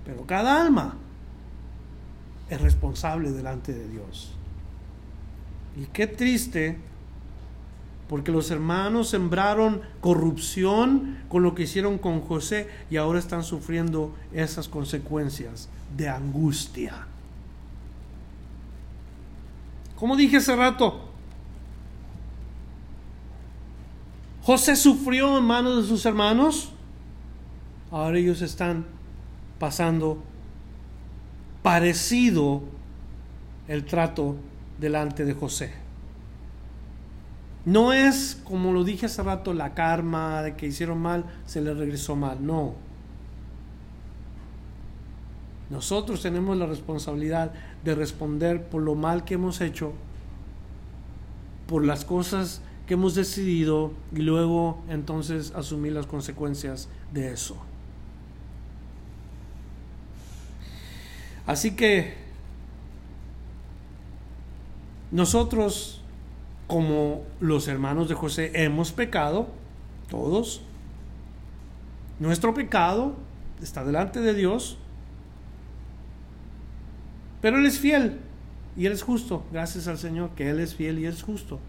Pero 0.05 0.27
cada 0.27 0.61
alma 0.61 0.97
es 2.49 2.61
responsable 2.61 3.31
delante 3.31 3.73
de 3.73 3.87
Dios. 3.89 4.35
Y 5.75 5.87
qué 5.87 6.05
triste, 6.05 6.77
porque 8.09 8.31
los 8.31 8.51
hermanos 8.51 9.09
sembraron 9.09 9.81
corrupción 9.99 11.17
con 11.27 11.43
lo 11.43 11.55
que 11.55 11.63
hicieron 11.63 11.97
con 11.97 12.21
José 12.21 12.69
y 12.89 12.97
ahora 12.97 13.19
están 13.19 13.43
sufriendo 13.43 14.15
esas 14.31 14.67
consecuencias 14.69 15.69
de 15.95 16.07
angustia. 16.07 17.07
Como 19.97 20.15
dije 20.15 20.37
hace 20.37 20.55
rato, 20.55 21.01
José 24.43 24.77
sufrió 24.77 25.37
en 25.37 25.43
manos 25.43 25.83
de 25.83 25.89
sus 25.89 26.05
hermanos, 26.05 26.71
ahora 27.91 28.17
ellos 28.17 28.41
están 28.41 28.85
pasando 29.59 30.23
parecido 31.61 32.61
el 33.67 33.83
trato 33.83 34.37
delante 34.79 35.25
de 35.25 35.33
José. 35.33 35.86
No 37.67 37.91
es, 37.91 38.41
como 38.45 38.71
lo 38.71 38.85
dije 38.85 39.07
hace 39.07 39.21
rato, 39.21 39.53
la 39.53 39.73
karma 39.73 40.41
de 40.41 40.55
que 40.55 40.67
hicieron 40.67 40.99
mal, 40.99 41.25
se 41.45 41.59
les 41.59 41.75
regresó 41.75 42.15
mal. 42.15 42.45
No. 42.45 42.75
Nosotros 45.69 46.21
tenemos 46.21 46.55
la 46.55 46.65
responsabilidad 46.65 47.51
de 47.83 47.93
responder 47.93 48.63
por 48.69 48.83
lo 48.83 48.95
mal 48.95 49.25
que 49.25 49.33
hemos 49.33 49.59
hecho, 49.59 49.91
por 51.67 51.83
las 51.83 52.05
cosas 52.05 52.61
que 52.87 52.93
hemos 52.93 53.15
decidido 53.15 53.91
y 54.15 54.19
luego 54.19 54.81
entonces 54.87 55.51
asumir 55.53 55.91
las 55.91 56.05
consecuencias 56.05 56.87
de 57.11 57.33
eso. 57.33 57.57
Así 61.45 61.75
que 61.75 62.15
nosotros, 65.11 65.96
como 66.67 67.23
los 67.39 67.67
hermanos 67.67 68.09
de 68.09 68.15
José, 68.15 68.51
hemos 68.53 68.91
pecado, 68.91 69.47
todos. 70.09 70.61
Nuestro 72.19 72.53
pecado 72.53 73.15
está 73.61 73.83
delante 73.83 74.19
de 74.21 74.33
Dios, 74.33 74.77
pero 77.41 77.57
Él 77.57 77.65
es 77.65 77.79
fiel 77.79 78.19
y 78.75 78.85
Él 78.85 78.91
es 78.91 79.03
justo. 79.03 79.43
Gracias 79.51 79.87
al 79.87 79.97
Señor 79.97 80.31
que 80.31 80.49
Él 80.49 80.59
es 80.59 80.75
fiel 80.75 80.99
y 80.99 81.05
es 81.05 81.23
justo. 81.23 81.59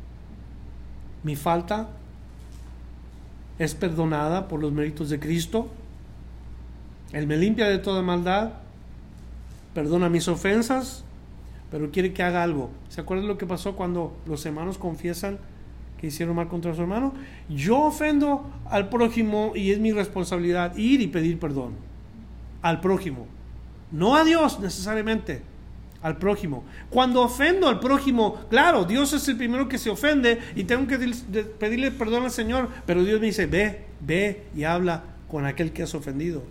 Mi 1.22 1.36
falta 1.36 1.88
es 3.59 3.74
perdonada 3.74 4.49
por 4.49 4.61
los 4.61 4.72
méritos 4.72 5.11
de 5.11 5.20
Cristo. 5.20 5.68
Él 7.12 7.26
me 7.26 7.36
limpia 7.36 7.68
de 7.68 7.78
toda 7.78 8.03
maldad 8.03 8.53
perdona 9.78 10.09
mis 10.09 10.26
ofensas, 10.26 11.05
pero 11.71 11.91
quiere 11.91 12.12
que 12.12 12.23
haga 12.23 12.43
algo. 12.43 12.71
¿Se 12.89 13.01
acuerdan 13.01 13.29
lo 13.29 13.39
que 13.39 13.47
pasó 13.47 13.77
cuando 13.77 14.16
los 14.27 14.45
hermanos 14.47 14.79
confiesan 14.79 15.39
que 15.99 16.09
hicieron 16.09 16.37
mal 16.37 16.49
contra 16.49 16.75
su 16.75 16.83
hermano? 16.83 17.12
Yo 17.49 17.81
ofendo 17.83 18.51
al 18.71 18.89
prójimo 18.89 19.53
y 19.55 19.73
es 19.73 19.79
mi 19.79 19.93
responsabilidad 19.93 20.77
ir 20.77 21.01
y 21.01 21.09
pedir 21.09 21.39
perdón 21.39 21.73
al 22.62 22.81
prójimo. 22.81 23.27
No 23.91 24.16
a 24.16 24.25
Dios 24.25 24.61
necesariamente, 24.61 25.43
al 26.03 26.19
prójimo. 26.19 26.64
Cuando 26.91 27.23
ofendo 27.23 27.69
al 27.69 27.81
prójimo, 27.81 28.47
claro, 28.51 28.85
Dios 28.85 29.12
es 29.12 29.27
el 29.29 29.37
primero 29.37 29.69
que 29.69 29.79
se 29.79 29.91
ofende 29.91 30.39
y 30.55 30.64
tengo 30.64 30.87
que 30.87 30.99
pedirle 31.59 31.91
perdón 31.91 32.25
al 32.25 32.31
Señor, 32.31 32.69
pero 32.87 33.03
Dios 33.03 33.21
me 33.21 33.27
dice, 33.27 33.47
ve, 33.47 33.85
ve 34.01 34.47
y 34.55 34.64
habla 34.64 35.05
con 35.31 35.47
aquel 35.47 35.73
que 35.73 35.83
has 35.83 35.95
ofendido. 35.95 36.43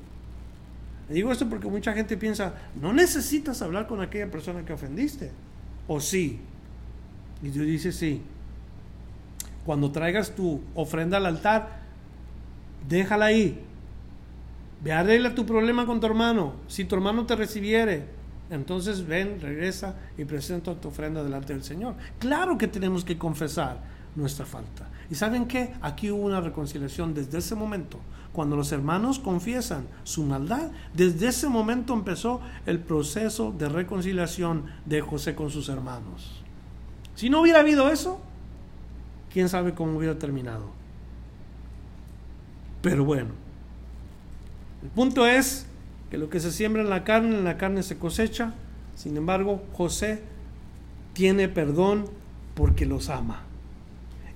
Digo 1.09 1.31
esto 1.31 1.47
porque 1.47 1.67
mucha 1.67 1.93
gente 1.93 2.17
piensa, 2.17 2.53
no 2.81 2.91
necesitas 2.91 3.61
hablar 3.61 3.87
con 3.87 4.01
aquella 4.01 4.29
persona 4.29 4.65
que 4.65 4.73
ofendiste. 4.73 5.31
¿O 5.87 6.01
sí? 6.01 6.39
Y 7.41 7.49
Dios 7.49 7.65
dice, 7.65 7.91
sí. 7.91 8.21
Cuando 9.65 9.91
traigas 9.91 10.35
tu 10.35 10.61
ofrenda 10.75 11.17
al 11.17 11.25
altar, 11.25 11.79
déjala 12.87 13.25
ahí. 13.27 13.61
Ve, 14.83 14.91
arregla 14.91 15.33
tu 15.33 15.45
problema 15.45 15.85
con 15.85 15.99
tu 15.99 16.07
hermano. 16.07 16.55
Si 16.67 16.85
tu 16.85 16.95
hermano 16.95 17.25
te 17.25 17.35
recibiere, 17.35 18.05
entonces 18.49 19.05
ven, 19.05 19.39
regresa 19.41 19.95
y 20.17 20.25
presenta 20.25 20.75
tu 20.75 20.89
ofrenda 20.89 21.23
delante 21.23 21.53
del 21.53 21.63
Señor. 21.63 21.95
Claro 22.19 22.57
que 22.57 22.67
tenemos 22.67 23.03
que 23.03 23.17
confesar 23.17 23.79
nuestra 24.15 24.45
falta. 24.45 24.87
¿Y 25.09 25.15
saben 25.15 25.47
qué? 25.47 25.73
Aquí 25.81 26.11
hubo 26.11 26.25
una 26.25 26.41
reconciliación 26.41 27.13
desde 27.13 27.37
ese 27.37 27.55
momento 27.55 27.99
cuando 28.37 28.55
los 28.55 28.71
hermanos 28.71 29.17
confiesan 29.17 29.87
su 30.03 30.21
maldad, 30.21 30.69
desde 30.93 31.29
ese 31.29 31.49
momento 31.49 31.95
empezó 31.95 32.39
el 32.67 32.77
proceso 32.77 33.51
de 33.51 33.67
reconciliación 33.67 34.65
de 34.85 35.01
José 35.01 35.33
con 35.33 35.49
sus 35.49 35.69
hermanos. 35.69 36.43
Si 37.15 37.31
no 37.31 37.41
hubiera 37.41 37.61
habido 37.61 37.89
eso, 37.89 38.21
quién 39.33 39.49
sabe 39.49 39.73
cómo 39.73 39.97
hubiera 39.97 40.19
terminado. 40.19 40.69
Pero 42.83 43.03
bueno, 43.05 43.31
el 44.83 44.89
punto 44.89 45.25
es 45.25 45.65
que 46.11 46.19
lo 46.19 46.29
que 46.29 46.39
se 46.39 46.51
siembra 46.51 46.83
en 46.83 46.91
la 46.91 47.03
carne, 47.03 47.39
en 47.39 47.43
la 47.43 47.57
carne 47.57 47.81
se 47.81 47.97
cosecha. 47.97 48.53
Sin 48.95 49.17
embargo, 49.17 49.63
José 49.73 50.21
tiene 51.13 51.49
perdón 51.49 52.05
porque 52.53 52.85
los 52.85 53.09
ama. 53.09 53.46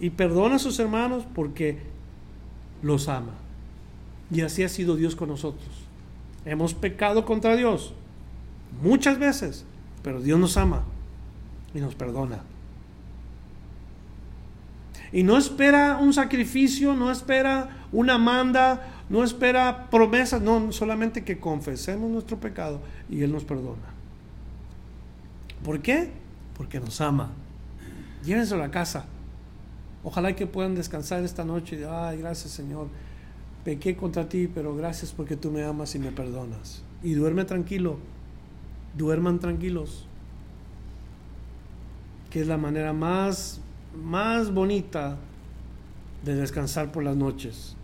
Y 0.01 0.09
perdona 0.09 0.55
a 0.55 0.59
sus 0.59 0.79
hermanos 0.79 1.25
porque 1.33 1.77
los 2.81 3.07
ama. 3.07 3.33
Y 4.31 4.41
así 4.41 4.63
ha 4.63 4.69
sido 4.69 4.95
Dios 4.95 5.15
con 5.15 5.29
nosotros. 5.29 5.69
Hemos 6.43 6.73
pecado 6.73 7.23
contra 7.23 7.55
Dios 7.55 7.93
muchas 8.81 9.19
veces, 9.19 9.63
pero 10.01 10.19
Dios 10.19 10.39
nos 10.39 10.57
ama 10.57 10.83
y 11.75 11.79
nos 11.79 11.93
perdona. 11.93 12.39
Y 15.11 15.21
no 15.21 15.37
espera 15.37 15.97
un 15.97 16.13
sacrificio, 16.13 16.95
no 16.95 17.11
espera 17.11 17.85
una 17.91 18.17
manda, 18.17 19.03
no 19.07 19.23
espera 19.23 19.87
promesas, 19.91 20.41
no, 20.41 20.71
solamente 20.71 21.23
que 21.23 21.39
confesemos 21.39 22.09
nuestro 22.09 22.39
pecado 22.39 22.81
y 23.07 23.21
Él 23.21 23.31
nos 23.31 23.43
perdona. 23.43 23.93
¿Por 25.63 25.79
qué? 25.81 26.09
Porque 26.57 26.79
nos 26.79 27.01
ama. 27.01 27.29
Llévenselo 28.23 28.63
a 28.63 28.67
la 28.67 28.71
casa. 28.71 29.05
Ojalá 30.03 30.35
que 30.35 30.47
puedan 30.47 30.75
descansar 30.75 31.23
esta 31.23 31.45
noche. 31.45 31.85
Ay, 31.87 32.17
gracias 32.17 32.51
Señor 32.51 32.87
pequé 33.63 33.95
contra 33.95 34.27
ti, 34.27 34.49
pero 34.53 34.75
gracias 34.75 35.11
porque 35.11 35.35
tú 35.35 35.51
me 35.51 35.63
amas 35.63 35.95
y 35.95 35.99
me 35.99 36.11
perdonas. 36.11 36.83
Y 37.03 37.13
duerme 37.13 37.45
tranquilo, 37.45 37.97
duerman 38.97 39.39
tranquilos, 39.39 40.05
que 42.29 42.41
es 42.41 42.47
la 42.47 42.57
manera 42.57 42.93
más, 42.93 43.61
más 43.95 44.53
bonita 44.53 45.17
de 46.23 46.35
descansar 46.35 46.91
por 46.91 47.03
las 47.03 47.15
noches. 47.15 47.75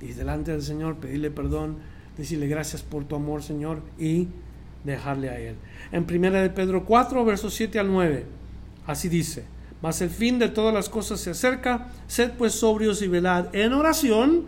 Y 0.00 0.08
delante 0.08 0.52
del 0.52 0.62
Señor 0.62 0.96
pedirle 0.96 1.30
perdón, 1.30 1.76
decirle 2.16 2.48
gracias 2.48 2.82
por 2.82 3.04
tu 3.04 3.16
amor, 3.16 3.42
Señor, 3.42 3.82
y 3.98 4.28
dejarle 4.84 5.30
a 5.30 5.38
Él. 5.38 5.56
En 5.92 6.04
primera 6.04 6.40
de 6.40 6.50
Pedro 6.50 6.84
4, 6.84 7.24
versos 7.24 7.54
7 7.54 7.78
al 7.78 7.90
9, 7.90 8.26
así 8.86 9.08
dice, 9.08 9.44
mas 9.82 10.00
el 10.00 10.10
fin 10.10 10.38
de 10.38 10.48
todas 10.48 10.72
las 10.72 10.88
cosas 10.88 11.20
se 11.20 11.30
acerca, 11.30 11.88
sed 12.06 12.32
pues 12.38 12.54
sobrios 12.54 13.02
y 13.02 13.08
velad 13.08 13.54
en 13.54 13.72
oración, 13.72 14.46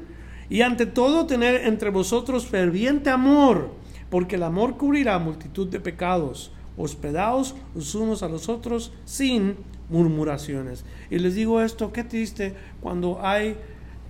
y 0.51 0.62
ante 0.62 0.87
todo 0.87 1.26
tener 1.26 1.66
entre 1.66 1.91
vosotros 1.91 2.47
ferviente 2.47 3.11
amor, 3.11 3.70
porque 4.11 4.37
el 4.37 4.43
amor 4.43 4.76
cubrirá 4.76 5.18
multitud 5.18 5.68
de 5.68 5.81
pecados. 5.81 6.53
Hospedaos 6.76 7.55
los 7.74 7.95
unos 7.95 8.22
a 8.22 8.29
los 8.29 8.49
otros 8.49 8.93
sin 9.05 9.57
murmuraciones. 9.91 10.85
Y 11.11 11.18
les 11.18 11.35
digo 11.35 11.61
esto, 11.61 11.93
qué 11.93 12.05
triste 12.05 12.55
cuando 12.81 13.20
hay 13.20 13.57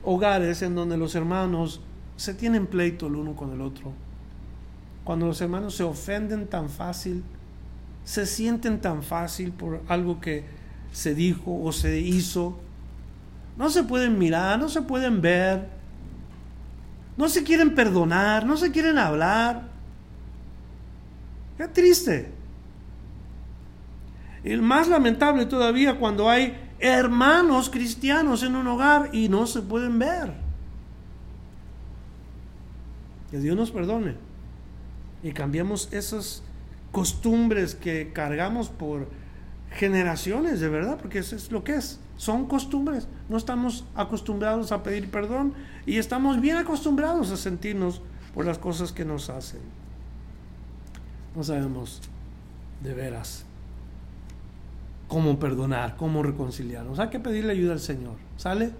hogares 0.04 0.62
en 0.62 0.74
donde 0.74 0.96
los 0.96 1.14
hermanos 1.14 1.80
se 2.16 2.34
tienen 2.34 2.66
pleito 2.66 3.06
el 3.06 3.16
uno 3.16 3.34
con 3.34 3.52
el 3.52 3.60
otro. 3.60 3.92
Cuando 5.04 5.26
los 5.26 5.40
hermanos 5.40 5.74
se 5.74 5.84
ofenden 5.84 6.46
tan 6.46 6.68
fácil, 6.68 7.24
se 8.04 8.26
sienten 8.26 8.80
tan 8.80 9.02
fácil 9.02 9.52
por 9.52 9.80
algo 9.88 10.20
que 10.20 10.44
se 10.92 11.14
dijo 11.14 11.62
o 11.62 11.72
se 11.72 11.98
hizo. 11.98 12.58
No 13.56 13.70
se 13.70 13.82
pueden 13.82 14.18
mirar, 14.18 14.58
no 14.58 14.68
se 14.68 14.82
pueden 14.82 15.20
ver. 15.20 15.68
No 17.16 17.28
se 17.28 17.42
quieren 17.42 17.74
perdonar, 17.74 18.46
no 18.46 18.56
se 18.56 18.70
quieren 18.70 18.98
hablar. 18.98 19.62
Qué 21.56 21.66
triste. 21.68 22.32
Y 24.44 24.56
más 24.56 24.88
lamentable 24.88 25.46
todavía 25.46 25.98
cuando 25.98 26.30
hay 26.30 26.56
hermanos 26.78 27.70
cristianos 27.70 28.42
en 28.44 28.54
un 28.54 28.66
hogar 28.68 29.10
y 29.12 29.28
no 29.28 29.46
se 29.46 29.62
pueden 29.62 29.98
ver. 29.98 30.34
Que 33.30 33.38
Dios 33.38 33.56
nos 33.56 33.70
perdone 33.70 34.14
y 35.22 35.32
cambiemos 35.32 35.92
esas 35.92 36.42
costumbres 36.92 37.74
que 37.74 38.12
cargamos 38.12 38.68
por 38.68 39.08
generaciones, 39.72 40.60
de 40.60 40.68
verdad, 40.68 40.98
porque 41.00 41.18
eso 41.18 41.36
es 41.36 41.50
lo 41.50 41.64
que 41.64 41.76
es. 41.76 42.00
Son 42.16 42.46
costumbres. 42.46 43.06
No 43.28 43.36
estamos 43.36 43.84
acostumbrados 43.94 44.72
a 44.72 44.82
pedir 44.82 45.10
perdón 45.10 45.54
y 45.86 45.98
estamos 45.98 46.40
bien 46.40 46.56
acostumbrados 46.56 47.30
a 47.30 47.36
sentirnos 47.36 48.02
por 48.34 48.46
las 48.46 48.58
cosas 48.58 48.92
que 48.92 49.04
nos 49.04 49.30
hacen. 49.30 49.60
No 51.36 51.44
sabemos 51.44 52.00
de 52.82 52.94
veras 52.94 53.44
cómo 55.08 55.38
perdonar, 55.38 55.96
cómo 55.96 56.22
reconciliarnos. 56.22 56.98
Hay 56.98 57.08
que 57.08 57.20
pedirle 57.20 57.52
ayuda 57.52 57.72
al 57.72 57.80
Señor. 57.80 58.16
¿Sale? 58.36 58.72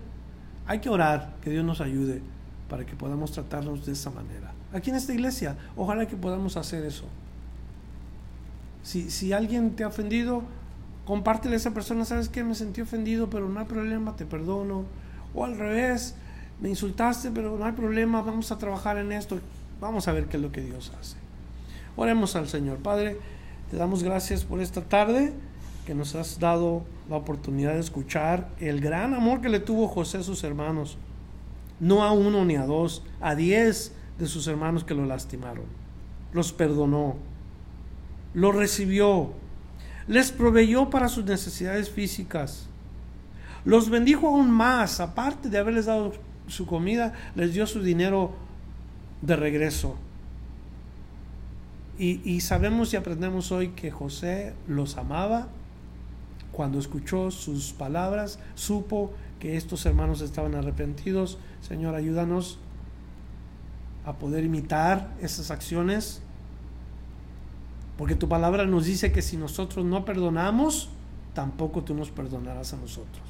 Hay 0.66 0.80
que 0.80 0.90
orar, 0.90 1.36
que 1.42 1.50
Dios 1.50 1.64
nos 1.64 1.80
ayude 1.80 2.20
para 2.68 2.84
que 2.84 2.94
podamos 2.94 3.32
tratarnos 3.32 3.86
de 3.86 3.92
esa 3.92 4.10
manera. 4.10 4.52
Aquí 4.72 4.90
en 4.90 4.96
esta 4.96 5.14
iglesia, 5.14 5.56
ojalá 5.76 6.06
que 6.06 6.16
podamos 6.16 6.56
hacer 6.56 6.84
eso. 6.84 7.04
Si, 8.82 9.10
si 9.10 9.32
alguien 9.32 9.74
te 9.74 9.84
ha 9.84 9.88
ofendido, 9.88 10.42
compártele 11.08 11.54
a 11.54 11.56
esa 11.56 11.72
persona, 11.72 12.04
sabes 12.04 12.28
que 12.28 12.44
me 12.44 12.54
sentí 12.54 12.82
ofendido, 12.82 13.30
pero 13.30 13.48
no 13.48 13.58
hay 13.58 13.64
problema, 13.64 14.14
te 14.14 14.26
perdono. 14.26 14.84
O 15.34 15.42
al 15.42 15.56
revés, 15.56 16.14
me 16.60 16.68
insultaste, 16.68 17.30
pero 17.30 17.56
no 17.56 17.64
hay 17.64 17.72
problema, 17.72 18.20
vamos 18.20 18.52
a 18.52 18.58
trabajar 18.58 18.98
en 18.98 19.12
esto. 19.12 19.40
Vamos 19.80 20.06
a 20.06 20.12
ver 20.12 20.26
qué 20.26 20.36
es 20.36 20.42
lo 20.42 20.52
que 20.52 20.60
Dios 20.60 20.92
hace. 21.00 21.16
Oremos 21.96 22.36
al 22.36 22.46
Señor. 22.46 22.76
Padre, 22.80 23.16
te 23.70 23.78
damos 23.78 24.02
gracias 24.02 24.44
por 24.44 24.60
esta 24.60 24.82
tarde 24.82 25.32
que 25.86 25.94
nos 25.94 26.14
has 26.14 26.40
dado 26.40 26.82
la 27.08 27.16
oportunidad 27.16 27.72
de 27.72 27.80
escuchar 27.80 28.50
el 28.60 28.82
gran 28.82 29.14
amor 29.14 29.40
que 29.40 29.48
le 29.48 29.60
tuvo 29.60 29.88
José 29.88 30.18
a 30.18 30.22
sus 30.22 30.44
hermanos. 30.44 30.98
No 31.80 32.02
a 32.04 32.12
uno 32.12 32.44
ni 32.44 32.56
a 32.56 32.66
dos, 32.66 33.02
a 33.22 33.34
diez 33.34 33.94
de 34.18 34.26
sus 34.26 34.46
hermanos 34.46 34.84
que 34.84 34.92
lo 34.92 35.06
lastimaron. 35.06 35.64
Los 36.34 36.52
perdonó, 36.52 37.16
los 38.34 38.54
recibió, 38.54 39.32
les 40.08 40.32
proveyó 40.32 40.90
para 40.90 41.08
sus 41.08 41.24
necesidades 41.24 41.90
físicas, 41.90 42.66
los 43.64 43.90
bendijo 43.90 44.28
aún 44.28 44.50
más, 44.50 45.00
aparte 45.00 45.50
de 45.50 45.58
haberles 45.58 45.86
dado 45.86 46.12
su 46.46 46.66
comida, 46.66 47.12
les 47.34 47.52
dio 47.52 47.66
su 47.66 47.82
dinero 47.82 48.32
de 49.20 49.36
regreso. 49.36 49.96
Y, 51.98 52.20
y, 52.24 52.40
sabemos 52.40 52.92
y 52.92 52.96
aprendemos 52.96 53.52
hoy 53.52 53.70
que 53.70 53.90
José 53.90 54.54
los 54.66 54.96
amaba. 54.96 55.48
Cuando 56.52 56.78
escuchó 56.78 57.30
sus 57.30 57.72
palabras, 57.72 58.38
supo 58.54 59.12
que 59.40 59.56
estos 59.56 59.84
hermanos 59.84 60.20
estaban 60.20 60.54
arrepentidos. 60.54 61.38
Señor, 61.60 61.96
ayúdanos 61.96 62.58
a 64.06 64.14
poder 64.14 64.44
imitar 64.44 65.12
esas 65.20 65.50
acciones 65.50 66.22
porque 67.98 68.14
tu 68.14 68.28
palabra 68.28 68.64
nos 68.64 68.84
dice 68.84 69.10
que 69.10 69.22
si 69.22 69.36
nosotros 69.36 69.84
no 69.84 70.04
perdonamos, 70.04 70.88
tampoco 71.34 71.82
tú 71.82 71.94
nos 71.94 72.12
perdonarás 72.12 72.72
a 72.72 72.76
nosotros. 72.76 73.24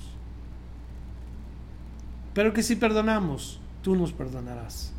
Pero 2.35 2.53
que 2.53 2.63
si 2.63 2.77
perdonamos, 2.77 3.61
tú 3.83 3.97
nos 3.97 4.13
perdonarás. 4.13 4.93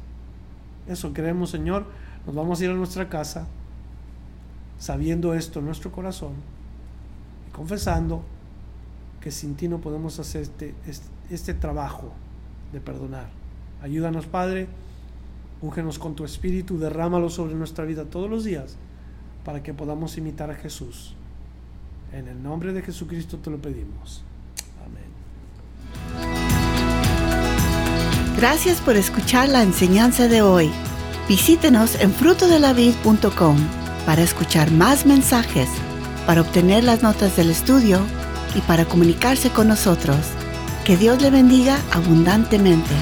Eso 0.87 1.13
creemos, 1.13 1.51
Señor. 1.51 1.85
Nos 2.25 2.35
vamos 2.35 2.59
a 2.59 2.63
ir 2.65 2.71
a 2.71 2.73
nuestra 2.73 3.09
casa 3.09 3.45
sabiendo 4.79 5.35
esto 5.35 5.59
en 5.59 5.65
nuestro 5.65 5.91
corazón 5.91 6.33
y 7.47 7.51
confesando 7.51 8.23
que 9.21 9.29
sin 9.29 9.53
ti 9.55 9.67
no 9.67 9.81
podemos 9.81 10.17
hacer 10.17 10.41
este, 10.41 10.73
este, 10.87 11.05
este 11.29 11.53
trabajo 11.53 12.11
de 12.73 12.81
perdonar. 12.81 13.27
Ayúdanos, 13.83 14.25
Padre. 14.25 14.67
Úngenos 15.61 15.99
con 15.99 16.15
tu 16.15 16.25
espíritu, 16.25 16.79
derrámalo 16.79 17.29
sobre 17.29 17.53
nuestra 17.53 17.85
vida 17.85 18.05
todos 18.05 18.31
los 18.31 18.43
días 18.45 18.77
para 19.43 19.63
que 19.63 19.73
podamos 19.73 20.17
imitar 20.17 20.51
a 20.51 20.55
Jesús. 20.55 21.15
En 22.11 22.27
el 22.27 22.41
nombre 22.41 22.73
de 22.73 22.81
Jesucristo 22.81 23.37
te 23.37 23.49
lo 23.49 23.57
pedimos. 23.57 24.23
Amén. 24.85 25.09
Gracias 28.37 28.81
por 28.81 28.95
escuchar 28.95 29.49
la 29.49 29.63
enseñanza 29.63 30.27
de 30.27 30.41
hoy. 30.41 30.71
Visítenos 31.27 31.95
en 32.01 32.11
frutodelavid.com 32.11 33.57
para 34.05 34.23
escuchar 34.23 34.71
más 34.71 35.05
mensajes, 35.05 35.69
para 36.25 36.41
obtener 36.41 36.83
las 36.83 37.03
notas 37.03 37.35
del 37.35 37.51
estudio 37.51 37.99
y 38.55 38.61
para 38.61 38.85
comunicarse 38.85 39.51
con 39.51 39.67
nosotros. 39.67 40.17
Que 40.85 40.97
Dios 40.97 41.21
le 41.21 41.29
bendiga 41.29 41.77
abundantemente. 41.91 42.95